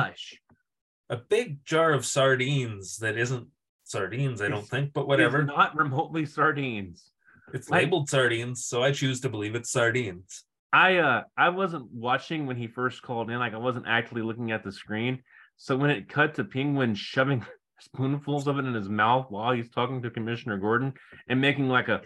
A 1.10 1.16
big 1.16 1.64
jar 1.64 1.90
of 1.92 2.06
sardines 2.06 2.98
that 2.98 3.18
isn't 3.18 3.48
sardines, 3.82 4.40
I 4.40 4.44
don't 4.44 4.58
It's- 4.58 4.68
think, 4.70 4.92
but 4.92 5.00
It's 5.00 5.08
whatever. 5.08 5.42
not 5.42 5.74
remotely 5.74 6.24
sardines. 6.24 7.10
It's 7.52 7.68
like- 7.68 7.82
labeled 7.82 8.10
sardines, 8.10 8.64
so 8.64 8.84
I 8.84 8.92
choose 8.92 9.20
to 9.22 9.28
believe 9.28 9.56
it's 9.56 9.72
sardines. 9.72 10.44
I 10.72 10.98
uh 10.98 11.24
I 11.36 11.48
wasn't 11.48 11.90
watching 11.90 12.46
when 12.46 12.56
he 12.56 12.68
first 12.68 13.02
called 13.02 13.28
in, 13.28 13.40
like 13.40 13.54
I 13.54 13.58
wasn't 13.58 13.88
actually 13.88 14.22
looking 14.22 14.52
at 14.52 14.62
the 14.62 14.70
screen. 14.70 15.24
So 15.56 15.76
when 15.76 15.90
it 15.90 16.08
cut 16.08 16.34
to 16.36 16.44
Penguin 16.44 16.94
shoving 16.94 17.44
spoonfuls 17.80 18.46
of 18.46 18.60
it 18.60 18.66
in 18.66 18.74
his 18.74 18.88
mouth 18.88 19.26
while 19.32 19.50
he's 19.50 19.68
talking 19.68 20.00
to 20.02 20.10
Commissioner 20.12 20.58
Gordon 20.58 20.94
and 21.26 21.40
making 21.40 21.68
like 21.68 21.88
a 21.88 22.02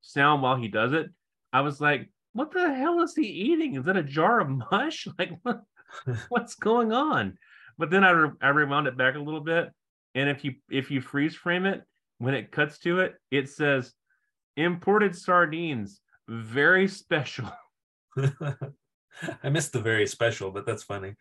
sound 0.00 0.42
while 0.42 0.56
he 0.56 0.66
does 0.66 0.92
it, 0.94 1.08
I 1.52 1.60
was 1.60 1.80
like, 1.80 2.10
what 2.32 2.52
the 2.52 2.74
hell 2.74 3.02
is 3.02 3.14
he 3.14 3.26
eating? 3.26 3.76
Is 3.76 3.84
that 3.84 3.96
a 3.96 4.02
jar 4.02 4.40
of 4.40 4.48
mush? 4.70 5.06
Like 5.18 5.32
what, 5.42 5.62
what's 6.28 6.54
going 6.54 6.92
on? 6.92 7.36
But 7.78 7.90
then 7.90 8.04
I 8.04 8.10
re- 8.10 8.36
I 8.40 8.48
rewound 8.48 8.86
it 8.86 8.96
back 8.96 9.16
a 9.16 9.20
little 9.20 9.40
bit, 9.40 9.70
and 10.14 10.28
if 10.28 10.44
you 10.44 10.54
if 10.70 10.90
you 10.90 11.00
freeze 11.00 11.34
frame 11.34 11.66
it, 11.66 11.82
when 12.18 12.34
it 12.34 12.52
cuts 12.52 12.78
to 12.80 13.00
it, 13.00 13.14
it 13.30 13.48
says 13.48 13.92
imported 14.56 15.16
sardines, 15.16 16.00
very 16.28 16.88
special. 16.88 17.50
I 18.16 19.48
missed 19.50 19.72
the 19.72 19.80
very 19.80 20.06
special, 20.06 20.50
but 20.50 20.66
that's 20.66 20.82
funny. 20.82 21.14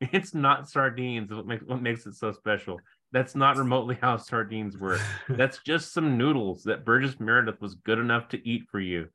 It's 0.00 0.34
not 0.34 0.68
sardines. 0.68 1.32
What 1.32 1.46
makes 1.46 1.64
what 1.64 1.82
makes 1.82 2.06
it 2.06 2.14
so 2.14 2.32
special? 2.32 2.80
That's 3.12 3.34
not 3.34 3.56
remotely 3.56 3.96
how 4.00 4.16
sardines 4.16 4.76
work. 4.76 5.00
That's 5.28 5.58
just 5.64 5.92
some 5.92 6.18
noodles 6.18 6.64
that 6.64 6.84
Burgess 6.84 7.20
Meredith 7.20 7.60
was 7.60 7.76
good 7.76 7.98
enough 7.98 8.28
to 8.30 8.48
eat 8.48 8.64
for 8.70 8.80
you. 8.80 9.08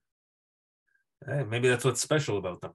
Hey, 1.26 1.44
maybe 1.44 1.68
that's 1.68 1.86
what's 1.86 2.02
special 2.02 2.38
about 2.38 2.62
them. 2.62 2.72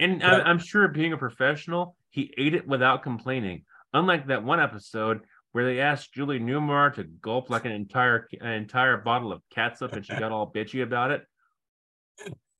And 0.00 0.20
But- 0.20 0.46
I'm, 0.46 0.58
sure, 0.58 0.88
being 0.88 1.12
a 1.12 1.18
professional, 1.18 1.96
he 2.10 2.32
ate 2.36 2.54
it 2.54 2.66
without 2.66 3.02
complaining. 3.02 3.64
Unlike 3.92 4.26
that 4.26 4.42
one 4.42 4.60
episode 4.60 5.20
where 5.52 5.64
they 5.64 5.80
asked 5.80 6.12
Julie 6.12 6.40
Newmar 6.40 6.92
to 6.94 7.04
gulp 7.04 7.48
like 7.48 7.64
an 7.64 7.70
entire 7.70 8.26
an 8.40 8.52
entire 8.52 8.96
bottle 8.96 9.32
of 9.32 9.40
catsup, 9.50 9.92
and 9.92 10.04
she 10.04 10.12
got 10.16 10.32
all 10.32 10.50
bitchy 10.52 10.82
about 10.82 11.12
it. 11.12 11.24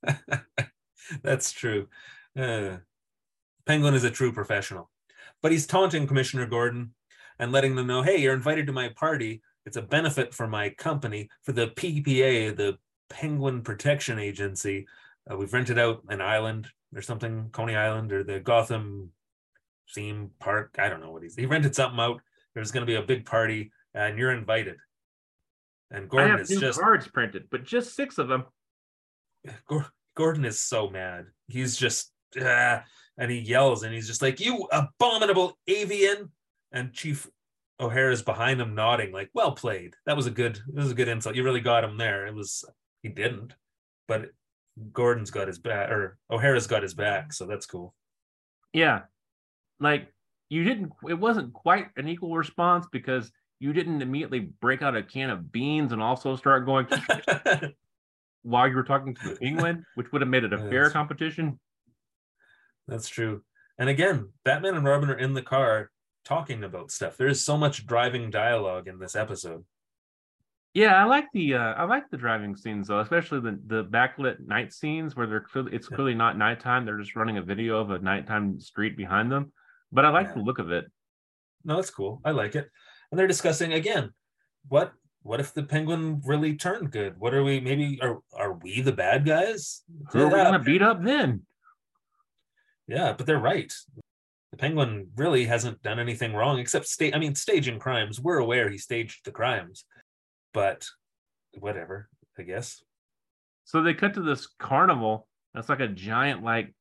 That's 1.22 1.50
true. 1.50 1.88
Uh, 2.38 2.76
Penguin 3.66 3.94
is 3.94 4.04
a 4.04 4.10
true 4.10 4.32
professional, 4.32 4.90
but 5.42 5.50
he's 5.50 5.66
taunting 5.66 6.06
Commissioner 6.06 6.46
Gordon 6.46 6.94
and 7.40 7.50
letting 7.50 7.74
them 7.74 7.88
know, 7.88 8.02
"Hey, 8.02 8.18
you're 8.18 8.34
invited 8.34 8.66
to 8.68 8.72
my 8.72 8.90
party. 8.90 9.42
It's 9.66 9.76
a 9.76 9.82
benefit 9.82 10.32
for 10.32 10.46
my 10.46 10.70
company, 10.70 11.30
for 11.42 11.52
the 11.52 11.68
PPA, 11.68 12.56
the 12.56 12.78
Penguin 13.10 13.62
Protection 13.62 14.20
Agency. 14.20 14.86
Uh, 15.30 15.36
we've 15.36 15.52
rented 15.52 15.78
out 15.78 16.02
an 16.08 16.20
island 16.20 16.68
or 16.94 17.02
something, 17.02 17.48
Coney 17.50 17.76
Island 17.76 18.12
or 18.12 18.22
the 18.22 18.40
Gotham 18.40 19.10
theme 19.94 20.30
park. 20.38 20.76
I 20.78 20.88
don't 20.88 21.00
know 21.00 21.10
what 21.10 21.22
he's. 21.22 21.36
He 21.36 21.46
rented 21.46 21.74
something 21.74 21.98
out. 22.00 22.20
There's 22.54 22.70
going 22.70 22.86
to 22.86 22.90
be 22.90 22.96
a 22.96 23.02
big 23.02 23.26
party, 23.26 23.72
and 23.94 24.18
you're 24.18 24.32
invited." 24.32 24.76
And 25.90 26.04
I 26.04 26.06
Gordon 26.06 26.30
have 26.32 26.40
is 26.40 26.50
new 26.50 26.60
just 26.60 26.80
cards 26.80 27.08
printed, 27.08 27.44
but 27.50 27.64
just 27.64 27.94
six 27.94 28.18
of 28.18 28.28
them. 28.28 28.44
Gordon 30.16 30.44
is 30.44 30.60
so 30.60 30.88
mad. 30.88 31.26
He's 31.48 31.76
just 31.76 32.12
ah, 32.40 32.82
and 33.18 33.30
he 33.30 33.38
yells 33.38 33.82
and 33.82 33.94
he's 33.94 34.06
just 34.06 34.22
like, 34.22 34.40
"You 34.40 34.66
abominable 34.72 35.58
avian!" 35.66 36.30
And 36.72 36.92
Chief 36.92 37.28
O'Hara's 37.80 38.22
behind 38.22 38.60
him, 38.60 38.74
nodding 38.74 39.12
like, 39.12 39.30
"Well 39.34 39.52
played. 39.52 39.94
That 40.06 40.16
was 40.16 40.26
a 40.26 40.30
good. 40.30 40.60
That 40.68 40.82
was 40.82 40.92
a 40.92 40.96
good 40.96 41.08
insult. 41.08 41.36
You 41.36 41.44
really 41.44 41.60
got 41.60 41.84
him 41.84 41.96
there. 41.96 42.26
It 42.26 42.34
was. 42.34 42.64
He 43.02 43.08
didn't, 43.08 43.54
but 44.08 44.30
Gordon's 44.92 45.30
got 45.30 45.46
his 45.48 45.58
back, 45.58 45.90
or 45.90 46.18
O'Hara's 46.30 46.66
got 46.66 46.82
his 46.82 46.94
back, 46.94 47.32
so 47.32 47.46
that's 47.46 47.66
cool. 47.66 47.94
Yeah. 48.72 49.02
Like 49.80 50.08
you 50.48 50.64
didn't 50.64 50.92
it 51.08 51.14
wasn't 51.14 51.52
quite 51.52 51.88
an 51.96 52.08
equal 52.08 52.36
response 52.36 52.86
because 52.92 53.30
you 53.60 53.72
didn't 53.72 54.02
immediately 54.02 54.40
break 54.60 54.82
out 54.82 54.96
a 54.96 55.02
can 55.02 55.30
of 55.30 55.50
beans 55.52 55.92
and 55.92 56.02
also 56.02 56.36
start 56.36 56.66
going 56.66 56.86
while 58.42 58.68
you 58.68 58.74
were 58.76 58.82
talking 58.84 59.14
to 59.14 59.36
England, 59.40 59.84
which 59.94 60.10
would 60.12 60.20
have 60.22 60.28
made 60.28 60.44
it 60.44 60.52
a 60.52 60.56
Yeah, 60.56 60.62
fair 60.62 60.70
that's- 60.70 60.92
competition. 60.92 61.58
that's 62.86 63.08
true. 63.08 63.42
And 63.78 63.88
again, 63.88 64.30
Batman 64.44 64.74
and 64.76 64.84
Robin 64.84 65.10
are 65.10 65.18
in 65.18 65.34
the 65.34 65.42
car 65.42 65.90
talking 66.24 66.62
about 66.62 66.90
stuff. 66.90 67.16
There 67.16 67.26
is 67.26 67.44
so 67.44 67.56
much 67.56 67.86
driving 67.86 68.30
dialogue 68.30 68.86
in 68.86 68.98
this 68.98 69.16
episode. 69.16 69.64
Yeah, 70.74 71.00
I 71.00 71.04
like 71.04 71.26
the 71.32 71.54
uh, 71.54 71.74
I 71.74 71.84
like 71.84 72.10
the 72.10 72.16
driving 72.16 72.56
scenes 72.56 72.88
though, 72.88 72.98
especially 73.00 73.40
the 73.40 73.60
the 73.66 73.84
backlit 73.84 74.44
night 74.46 74.72
scenes 74.72 75.14
where 75.14 75.26
they're 75.28 75.40
clearly 75.40 75.72
it's 75.74 75.88
Yeah. 75.88 75.94
clearly 75.96 76.14
not 76.14 76.36
nighttime. 76.36 76.84
They're 76.84 76.98
just 76.98 77.14
running 77.14 77.38
a 77.38 77.42
video 77.42 77.78
of 77.80 77.90
a 77.90 77.98
nighttime 78.00 78.58
street 78.58 78.96
behind 78.96 79.30
them. 79.30 79.52
But 79.92 80.04
I 80.04 80.08
like 80.10 80.28
Yeah. 80.28 80.34
the 80.34 80.40
look 80.40 80.58
of 80.58 80.72
it. 80.72 80.86
No, 81.64 81.76
that's 81.76 81.90
cool. 81.90 82.20
I 82.24 82.32
like 82.32 82.54
it. 82.56 82.68
and 83.10 83.18
they're 83.18 83.28
discussing 83.28 83.72
again 83.72 84.10
what 84.68 84.92
what 85.22 85.38
if 85.38 85.54
the 85.54 85.62
penguin 85.62 86.20
really 86.24 86.56
turned 86.56 86.90
good 86.90 87.16
what 87.20 87.32
are 87.34 87.44
we 87.44 87.60
maybe 87.60 88.00
are 88.02 88.18
are 88.32 88.54
we 88.54 88.80
the 88.80 88.92
bad 88.92 89.24
guys 89.24 89.82
Who 90.10 90.22
are 90.22 90.26
we 90.26 90.32
gonna 90.32 90.58
beat 90.58 90.82
up 90.82 91.00
then? 91.04 91.42
yeah 92.88 93.12
but 93.12 93.26
they're 93.26 93.38
right 93.38 93.72
the 94.50 94.56
penguin 94.56 95.10
really 95.16 95.44
hasn't 95.44 95.80
done 95.82 96.00
anything 96.00 96.32
wrong 96.34 96.58
except 96.58 96.86
state 96.88 97.14
i 97.14 97.18
mean 97.18 97.34
staging 97.36 97.78
crimes 97.78 98.18
we're 98.20 98.38
aware 98.38 98.68
he 98.68 98.78
staged 98.78 99.24
the 99.24 99.30
crimes 99.30 99.84
but 100.54 100.86
whatever 101.58 102.08
i 102.38 102.42
guess 102.42 102.82
So 103.64 103.82
they 103.82 103.94
cut 103.94 104.14
to 104.14 104.22
this 104.22 104.46
carnival. 104.58 105.26
That's 105.54 105.68
like 105.68 105.80
a 105.80 105.88
giant, 105.88 106.42
like 106.42 106.74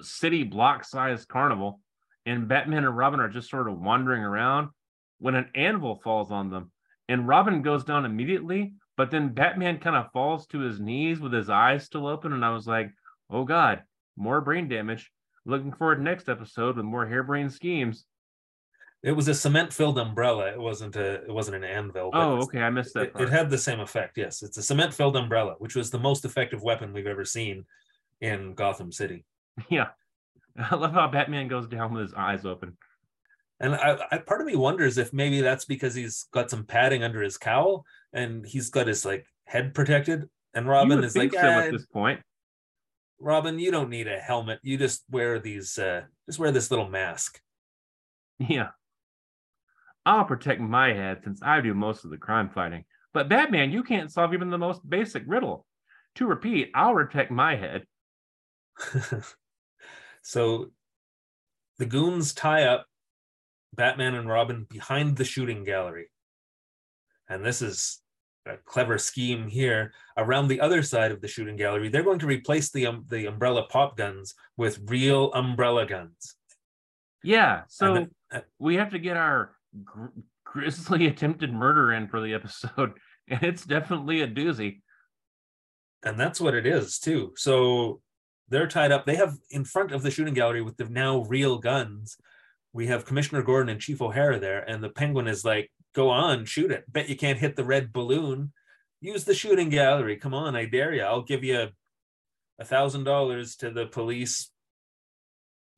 city 0.00 0.42
block 0.42 0.84
sized 0.84 1.28
carnival. 1.28 1.80
And 2.24 2.48
Batman 2.48 2.84
and 2.84 2.96
Robin 2.96 3.20
are 3.20 3.28
just 3.28 3.48
sort 3.50 3.68
of 3.68 3.78
wandering 3.78 4.22
around 4.22 4.70
when 5.18 5.36
an 5.36 5.48
anvil 5.54 6.00
falls 6.02 6.32
on 6.32 6.50
them. 6.50 6.72
And 7.08 7.28
Robin 7.28 7.62
goes 7.62 7.84
down 7.84 8.04
immediately, 8.04 8.74
but 8.96 9.12
then 9.12 9.34
Batman 9.34 9.78
kind 9.78 9.94
of 9.94 10.10
falls 10.12 10.48
to 10.48 10.58
his 10.58 10.80
knees 10.80 11.20
with 11.20 11.32
his 11.32 11.48
eyes 11.48 11.84
still 11.84 12.08
open. 12.08 12.32
And 12.32 12.44
I 12.44 12.50
was 12.50 12.66
like, 12.66 12.90
oh 13.30 13.44
God, 13.44 13.82
more 14.16 14.40
brain 14.40 14.68
damage. 14.68 15.12
Looking 15.44 15.72
forward 15.72 15.96
to 15.96 16.02
next 16.02 16.28
episode 16.28 16.76
with 16.76 16.84
more 16.84 17.06
harebrained 17.06 17.52
schemes. 17.52 18.04
It 19.06 19.12
was 19.12 19.28
a 19.28 19.34
cement 19.34 19.72
filled 19.72 19.98
umbrella 19.98 20.50
it 20.50 20.60
wasn't 20.60 20.94
a 20.96 21.22
it 21.24 21.32
wasn't 21.32 21.56
an 21.56 21.64
anvil 21.64 22.10
but 22.10 22.20
Oh, 22.20 22.42
okay. 22.42 22.60
I 22.60 22.68
missed 22.70 22.92
that 22.94 23.12
it, 23.14 23.20
it 23.20 23.28
had 23.30 23.48
the 23.48 23.56
same 23.56 23.80
effect 23.80 24.18
yes 24.18 24.42
it's 24.42 24.58
a 24.58 24.62
cement 24.62 24.92
filled 24.92 25.16
umbrella 25.16 25.54
which 25.58 25.74
was 25.74 25.90
the 25.90 25.98
most 25.98 26.24
effective 26.24 26.62
weapon 26.62 26.92
we've 26.92 27.06
ever 27.06 27.24
seen 27.24 27.64
in 28.20 28.54
gotham 28.54 28.92
city 28.92 29.24
yeah. 29.70 29.88
I 30.58 30.74
love 30.74 30.92
how 30.92 31.08
Batman 31.08 31.48
goes 31.48 31.66
down 31.66 31.92
with 31.92 32.02
his 32.02 32.14
eyes 32.14 32.44
open. 32.44 32.76
And 33.60 33.74
I, 33.74 33.98
I 34.10 34.18
part 34.18 34.40
of 34.40 34.46
me 34.46 34.56
wonders 34.56 34.98
if 34.98 35.12
maybe 35.12 35.40
that's 35.40 35.64
because 35.64 35.94
he's 35.94 36.26
got 36.32 36.50
some 36.50 36.64
padding 36.64 37.02
under 37.02 37.22
his 37.22 37.38
cowl 37.38 37.84
and 38.12 38.44
he's 38.44 38.70
got 38.70 38.86
his 38.86 39.04
like 39.04 39.26
head 39.44 39.74
protected. 39.74 40.28
And 40.54 40.68
Robin 40.68 41.02
is 41.04 41.16
like, 41.16 41.32
so 41.32 41.38
"Ah, 41.40 41.60
at 41.60 41.72
this 41.72 41.86
point. 41.86 42.20
Robin, 43.18 43.58
you 43.58 43.70
don't 43.70 43.88
need 43.88 44.08
a 44.08 44.18
helmet. 44.18 44.58
You 44.62 44.76
just 44.76 45.04
wear 45.10 45.38
these 45.38 45.78
uh 45.78 46.02
just 46.26 46.38
wear 46.38 46.50
this 46.50 46.70
little 46.70 46.88
mask. 46.88 47.40
Yeah. 48.38 48.68
I'll 50.06 50.24
protect 50.24 50.60
my 50.60 50.92
head 50.92 51.18
since 51.24 51.40
I 51.42 51.60
do 51.60 51.74
most 51.74 52.04
of 52.04 52.10
the 52.10 52.16
crime 52.16 52.48
fighting. 52.48 52.84
But 53.12 53.28
Batman, 53.28 53.72
you 53.72 53.82
can't 53.82 54.12
solve 54.12 54.32
even 54.32 54.50
the 54.50 54.58
most 54.58 54.88
basic 54.88 55.24
riddle. 55.26 55.66
To 56.14 56.26
repeat, 56.26 56.70
I'll 56.74 56.94
protect 56.94 57.30
my 57.30 57.56
head. 57.56 57.84
so 60.22 60.70
the 61.78 61.86
goons 61.86 62.32
tie 62.34 62.64
up 62.64 62.86
Batman 63.74 64.14
and 64.14 64.28
Robin 64.28 64.66
behind 64.70 65.16
the 65.16 65.24
shooting 65.24 65.64
gallery. 65.64 66.08
And 67.28 67.44
this 67.44 67.60
is 67.60 68.00
a 68.46 68.56
clever 68.64 68.98
scheme 68.98 69.48
here. 69.48 69.92
Around 70.16 70.48
the 70.48 70.60
other 70.60 70.82
side 70.82 71.10
of 71.10 71.20
the 71.20 71.28
shooting 71.28 71.56
gallery, 71.56 71.88
they're 71.88 72.04
going 72.04 72.20
to 72.20 72.26
replace 72.26 72.70
the 72.70 72.86
um, 72.86 73.04
the 73.08 73.26
umbrella 73.26 73.66
pop 73.68 73.96
guns 73.96 74.34
with 74.56 74.78
real 74.86 75.32
umbrella 75.32 75.84
guns. 75.84 76.36
Yeah. 77.24 77.62
So 77.68 77.94
then- 77.94 78.10
uh, 78.32 78.40
we 78.58 78.76
have 78.76 78.90
to 78.90 78.98
get 78.98 79.16
our 79.16 79.55
gr- 79.84 80.06
grisly 80.44 81.06
attempted 81.12 81.52
murder 81.52 81.92
in 81.92 82.08
for 82.08 82.20
the 82.20 82.34
episode. 82.34 82.92
And 83.28 83.42
it's 83.42 83.64
definitely 83.64 84.20
a 84.20 84.28
doozy. 84.28 84.82
and 86.04 86.18
that's 86.20 86.40
what 86.40 86.54
it 86.54 86.64
is 86.64 87.00
too 87.00 87.32
so 87.36 88.00
they're 88.48 88.68
tied 88.68 88.92
up 88.92 89.04
they 89.04 89.16
have 89.16 89.34
in 89.50 89.64
front 89.64 89.90
of 89.90 90.02
the 90.04 90.12
shooting 90.12 90.32
gallery 90.34 90.62
with 90.62 90.76
the 90.76 90.84
now 90.88 91.22
real 91.22 91.58
guns 91.58 92.16
we 92.72 92.86
have 92.86 93.04
commissioner 93.04 93.42
gordon 93.42 93.68
and 93.68 93.80
chief 93.80 94.00
o'hara 94.00 94.38
there 94.38 94.62
and 94.70 94.80
the 94.80 94.90
penguin 94.90 95.26
is 95.26 95.44
like 95.44 95.72
go 95.92 96.08
on 96.08 96.44
shoot 96.44 96.70
it 96.70 96.84
bet 96.92 97.08
you 97.08 97.16
can't 97.16 97.40
hit 97.40 97.56
the 97.56 97.64
red 97.64 97.92
balloon 97.92 98.52
use 99.00 99.24
the 99.24 99.34
shooting 99.34 99.70
gallery 99.70 100.16
come 100.16 100.32
on 100.32 100.54
i 100.54 100.64
dare 100.64 100.94
you 100.94 101.02
i'll 101.02 101.22
give 101.22 101.42
you 101.42 101.66
a 102.60 102.64
thousand 102.64 103.02
dollars 103.02 103.56
to 103.56 103.70
the 103.70 103.86
police 103.86 104.52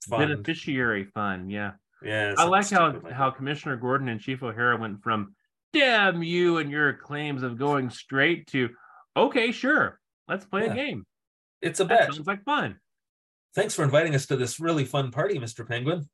fund 0.06 0.28
Beneficiary 0.28 1.04
fund. 1.04 1.50
Yeah. 1.50 1.72
Yeah 2.02 2.34
I 2.38 2.44
like 2.44 2.68
how 2.70 2.92
like 3.00 3.12
how. 3.12 3.30
Commissioner 3.30 3.76
Gordon 3.76 4.08
and 4.08 4.20
Chief 4.20 4.42
O'Hara 4.42 4.76
went 4.78 5.02
from 5.02 5.34
"damn 5.72 6.22
you" 6.22 6.58
and 6.58 6.70
your 6.70 6.92
claims 6.94 7.42
of 7.42 7.58
going 7.58 7.90
straight 7.90 8.46
to 8.48 8.70
"okay, 9.16 9.50
sure, 9.52 9.98
let's 10.28 10.44
play 10.44 10.66
Yeah. 10.66 10.72
a 10.72 10.74
game." 10.76 11.04
it's 11.60 11.80
a 11.80 11.84
That 11.84 11.98
bet 12.06 12.14
sounds 12.14 12.26
like 12.26 12.44
fun. 12.44 12.76
thanks 13.54 13.74
for 13.74 13.82
inviting 13.82 14.14
us 14.14 14.26
to 14.26 14.36
this 14.36 14.60
really 14.60 14.84
fun 14.84 15.10
party 15.10 15.38
mr 15.38 15.66
penguin 15.66 16.08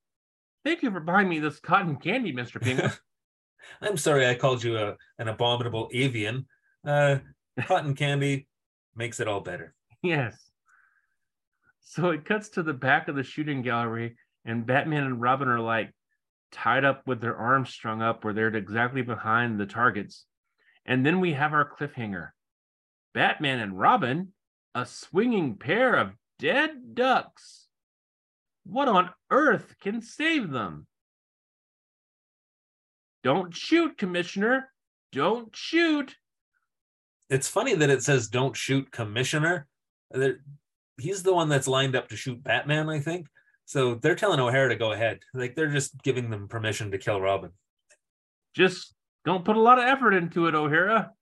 Thank 0.64 0.82
you 0.82 0.90
for 0.90 1.00
buying 1.00 1.28
me 1.28 1.40
this 1.40 1.60
cotton 1.60 1.96
candy, 1.96 2.32
Mister 2.32 2.58
Penguin. 2.58 2.90
I'm 3.82 3.98
sorry 3.98 4.26
I 4.26 4.34
called 4.34 4.64
you 4.64 4.78
a, 4.78 4.96
an 5.18 5.28
abominable 5.28 5.90
avian. 5.92 6.46
Uh, 6.86 7.18
cotton 7.66 7.94
candy 7.94 8.48
makes 8.96 9.20
it 9.20 9.28
all 9.28 9.40
better. 9.40 9.74
yes. 10.02 10.38
So 11.82 12.08
it 12.12 12.24
cuts 12.24 12.48
to 12.50 12.62
the 12.62 12.72
back 12.72 13.08
of 13.08 13.14
the 13.14 13.22
shooting 13.22 13.60
gallery, 13.60 14.16
and 14.44 14.66
Batman 14.66 15.04
and 15.04 15.20
Robin 15.20 15.48
are 15.48 15.60
like 15.60 15.92
tied 16.52 16.84
up 16.84 17.02
with 17.06 17.20
their 17.20 17.36
arms 17.36 17.70
strung 17.70 18.02
up, 18.02 18.24
where 18.24 18.32
they're 18.32 18.48
exactly 18.48 19.02
behind 19.02 19.58
the 19.58 19.66
targets. 19.66 20.24
And 20.86 21.04
then 21.04 21.20
we 21.20 21.32
have 21.32 21.52
our 21.52 21.68
cliffhanger 21.68 22.30
Batman 23.14 23.60
and 23.60 23.78
Robin, 23.78 24.32
a 24.74 24.86
swinging 24.86 25.56
pair 25.56 25.94
of 25.94 26.12
dead 26.38 26.94
ducks. 26.94 27.66
What 28.64 28.88
on 28.88 29.10
earth 29.30 29.74
can 29.80 30.02
save 30.02 30.50
them? 30.50 30.86
Don't 33.22 33.54
shoot, 33.54 33.96
Commissioner. 33.96 34.70
Don't 35.12 35.54
shoot. 35.54 36.16
It's 37.30 37.48
funny 37.48 37.74
that 37.74 37.90
it 37.90 38.02
says 38.02 38.28
don't 38.28 38.56
shoot 38.56 38.90
commissioner. 38.90 39.66
He's 41.00 41.22
the 41.22 41.32
one 41.32 41.48
that's 41.48 41.68
lined 41.68 41.96
up 41.96 42.08
to 42.08 42.16
shoot 42.16 42.42
Batman, 42.42 42.88
I 42.88 43.00
think. 43.00 43.28
So 43.66 43.94
they're 43.94 44.14
telling 44.14 44.40
O'Hara 44.40 44.68
to 44.68 44.76
go 44.76 44.92
ahead. 44.92 45.20
Like 45.32 45.54
they're 45.54 45.72
just 45.72 46.02
giving 46.02 46.30
them 46.30 46.48
permission 46.48 46.90
to 46.90 46.98
kill 46.98 47.20
Robin. 47.20 47.50
Just 48.54 48.94
don't 49.24 49.44
put 49.44 49.56
a 49.56 49.60
lot 49.60 49.78
of 49.78 49.84
effort 49.84 50.12
into 50.12 50.46
it, 50.46 50.54
O'Hara. 50.54 51.12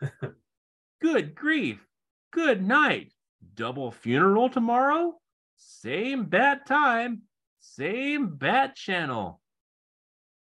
Good 1.00 1.34
grief. 1.34 1.86
Good 2.32 2.66
night. 2.66 3.12
Double 3.54 3.90
funeral 3.90 4.48
tomorrow? 4.48 5.14
Same 5.56 6.24
bat 6.24 6.66
time, 6.66 7.22
same 7.60 8.36
bat 8.36 8.74
channel. 8.74 9.40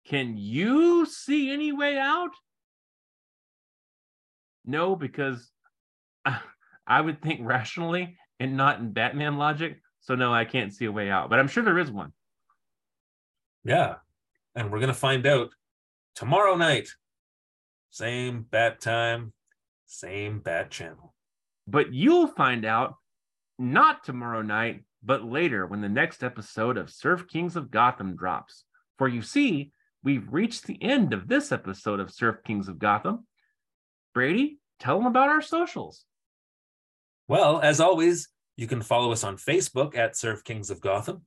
Can 0.05 0.37
you 0.37 1.05
see 1.05 1.51
any 1.51 1.71
way 1.71 1.97
out? 1.97 2.31
No, 4.65 4.95
because 4.95 5.49
I, 6.25 6.39
I 6.87 7.01
would 7.01 7.21
think 7.21 7.41
rationally 7.43 8.17
and 8.39 8.55
not 8.55 8.79
in 8.79 8.91
Batman 8.91 9.37
logic. 9.37 9.81
So, 10.07 10.15
no, 10.15 10.33
I 10.33 10.45
can't 10.45 10.73
see 10.73 10.85
a 10.85 10.91
way 10.91 11.09
out, 11.09 11.29
but 11.29 11.37
I'm 11.37 11.49
sure 11.49 11.65
there 11.65 11.77
is 11.77 11.91
one. 11.91 12.13
Yeah. 13.65 13.95
And 14.55 14.71
we're 14.71 14.79
going 14.79 14.87
to 14.87 14.93
find 14.93 15.27
out 15.27 15.49
tomorrow 16.15 16.55
night. 16.55 16.87
Same 17.89 18.45
bat 18.49 18.79
time, 18.79 19.33
same 19.85 20.39
bat 20.39 20.71
channel. 20.71 21.13
But 21.67 21.93
you'll 21.93 22.27
find 22.27 22.63
out 22.63 22.95
not 23.59 24.05
tomorrow 24.05 24.41
night, 24.41 24.83
but 25.03 25.25
later 25.25 25.65
when 25.65 25.81
the 25.81 25.89
next 25.89 26.23
episode 26.23 26.77
of 26.77 26.89
Surf 26.89 27.27
Kings 27.27 27.57
of 27.57 27.69
Gotham 27.69 28.15
drops. 28.15 28.63
For 28.97 29.09
you 29.09 29.21
see, 29.21 29.73
we've 30.05 30.31
reached 30.31 30.67
the 30.67 30.81
end 30.81 31.13
of 31.13 31.27
this 31.27 31.51
episode 31.51 31.99
of 31.99 32.13
Surf 32.13 32.37
Kings 32.45 32.69
of 32.69 32.79
Gotham. 32.79 33.27
Brady, 34.13 34.59
tell 34.79 34.97
them 34.97 35.07
about 35.07 35.27
our 35.27 35.41
socials. 35.41 36.05
Well, 37.27 37.59
as 37.59 37.81
always, 37.81 38.29
you 38.57 38.67
can 38.67 38.81
follow 38.81 39.11
us 39.11 39.23
on 39.23 39.37
Facebook 39.37 39.95
at 39.95 40.17
Surf 40.17 40.43
Kings 40.43 40.69
of 40.69 40.81
Gotham. 40.81 41.21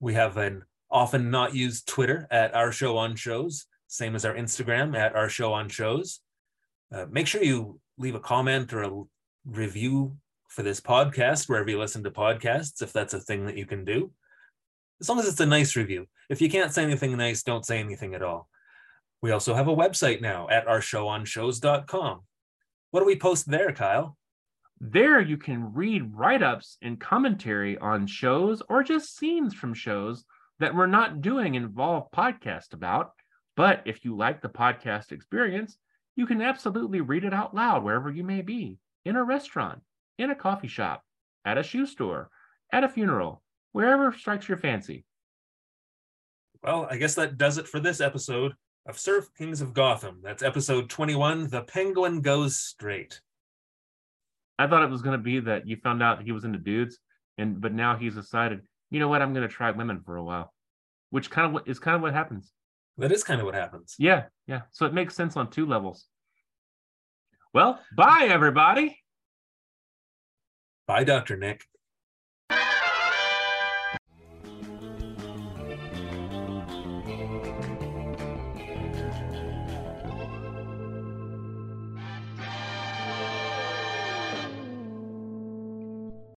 We 0.00 0.14
have 0.14 0.36
an 0.36 0.64
often 0.90 1.30
not 1.30 1.54
used 1.54 1.88
Twitter 1.88 2.26
at 2.30 2.54
Our 2.54 2.70
Show 2.70 2.96
on 2.96 3.16
Shows, 3.16 3.66
same 3.88 4.14
as 4.14 4.24
our 4.24 4.34
Instagram 4.34 4.96
at 4.96 5.16
Our 5.16 5.28
Show 5.28 5.52
on 5.52 5.68
Shows. 5.68 6.20
Uh, 6.94 7.06
make 7.10 7.26
sure 7.26 7.42
you 7.42 7.80
leave 7.98 8.14
a 8.14 8.20
comment 8.20 8.72
or 8.72 8.84
a 8.84 9.02
review 9.44 10.16
for 10.48 10.62
this 10.62 10.80
podcast 10.80 11.48
wherever 11.48 11.68
you 11.68 11.78
listen 11.78 12.04
to 12.04 12.10
podcasts, 12.10 12.80
if 12.80 12.92
that's 12.92 13.14
a 13.14 13.20
thing 13.20 13.46
that 13.46 13.56
you 13.56 13.66
can 13.66 13.84
do. 13.84 14.12
As 15.00 15.08
long 15.08 15.18
as 15.18 15.28
it's 15.28 15.40
a 15.40 15.46
nice 15.46 15.74
review. 15.76 16.06
If 16.30 16.40
you 16.40 16.48
can't 16.48 16.72
say 16.72 16.84
anything 16.84 17.16
nice, 17.16 17.42
don't 17.42 17.66
say 17.66 17.78
anything 17.78 18.14
at 18.14 18.22
all. 18.22 18.48
We 19.20 19.32
also 19.32 19.54
have 19.54 19.68
a 19.68 19.76
website 19.76 20.20
now 20.20 20.48
at 20.48 20.66
ourshowonshows.com. 20.66 22.20
What 22.92 23.00
do 23.00 23.06
we 23.06 23.16
post 23.16 23.50
there, 23.50 23.72
Kyle? 23.72 24.16
There 24.80 25.20
you 25.20 25.38
can 25.38 25.72
read 25.72 26.14
write 26.14 26.42
ups 26.42 26.76
and 26.82 27.00
commentary 27.00 27.78
on 27.78 28.06
shows 28.06 28.62
or 28.68 28.82
just 28.82 29.16
scenes 29.16 29.54
from 29.54 29.72
shows 29.72 30.24
that 30.58 30.74
we're 30.74 30.86
not 30.86 31.22
doing 31.22 31.54
involved 31.54 32.12
podcast 32.12 32.74
about. 32.74 33.12
But 33.56 33.82
if 33.86 34.04
you 34.04 34.14
like 34.14 34.42
the 34.42 34.50
podcast 34.50 35.12
experience, 35.12 35.78
you 36.14 36.26
can 36.26 36.42
absolutely 36.42 37.00
read 37.00 37.24
it 37.24 37.32
out 37.32 37.54
loud 37.54 37.84
wherever 37.84 38.10
you 38.10 38.22
may 38.22 38.42
be 38.42 38.78
in 39.06 39.16
a 39.16 39.24
restaurant, 39.24 39.80
in 40.18 40.30
a 40.30 40.34
coffee 40.34 40.68
shop, 40.68 41.02
at 41.44 41.58
a 41.58 41.62
shoe 41.62 41.86
store, 41.86 42.28
at 42.70 42.84
a 42.84 42.88
funeral, 42.88 43.42
wherever 43.72 44.12
strikes 44.12 44.48
your 44.48 44.58
fancy. 44.58 45.06
Well, 46.62 46.86
I 46.90 46.96
guess 46.96 47.14
that 47.14 47.38
does 47.38 47.56
it 47.56 47.68
for 47.68 47.80
this 47.80 48.00
episode 48.00 48.52
of 48.86 48.98
Surf 48.98 49.28
Kings 49.38 49.60
of 49.60 49.72
Gotham. 49.72 50.20
That's 50.22 50.42
episode 50.42 50.90
21 50.90 51.48
The 51.48 51.62
Penguin 51.62 52.20
Goes 52.20 52.58
Straight. 52.58 53.20
I 54.58 54.66
thought 54.66 54.82
it 54.82 54.90
was 54.90 55.02
going 55.02 55.18
to 55.18 55.22
be 55.22 55.40
that 55.40 55.66
you 55.66 55.76
found 55.76 56.02
out 56.02 56.22
he 56.22 56.32
was 56.32 56.44
into 56.44 56.58
dudes, 56.58 56.98
and 57.38 57.60
but 57.60 57.72
now 57.72 57.96
he's 57.96 58.14
decided, 58.14 58.62
you 58.90 59.00
know 59.00 59.08
what, 59.08 59.22
I'm 59.22 59.34
going 59.34 59.46
to 59.46 59.54
try 59.54 59.70
women 59.70 60.00
for 60.04 60.16
a 60.16 60.24
while, 60.24 60.52
which 61.10 61.30
kind 61.30 61.56
of 61.56 61.68
is 61.68 61.78
kind 61.78 61.96
of 61.96 62.02
what 62.02 62.14
happens. 62.14 62.52
That 62.98 63.12
is 63.12 63.22
kind 63.24 63.40
of 63.40 63.46
what 63.46 63.54
happens. 63.54 63.94
Yeah, 63.98 64.24
yeah. 64.46 64.62
So 64.70 64.86
it 64.86 64.94
makes 64.94 65.14
sense 65.14 65.36
on 65.36 65.50
two 65.50 65.66
levels. 65.66 66.06
Well, 67.52 67.80
bye 67.96 68.28
everybody. 68.30 68.98
Bye, 70.86 71.04
Dr. 71.04 71.36
Nick. 71.36 71.64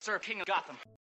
Sir 0.09 0.19
King 0.19 0.41
of 0.41 0.47
Gotham. 0.47 0.89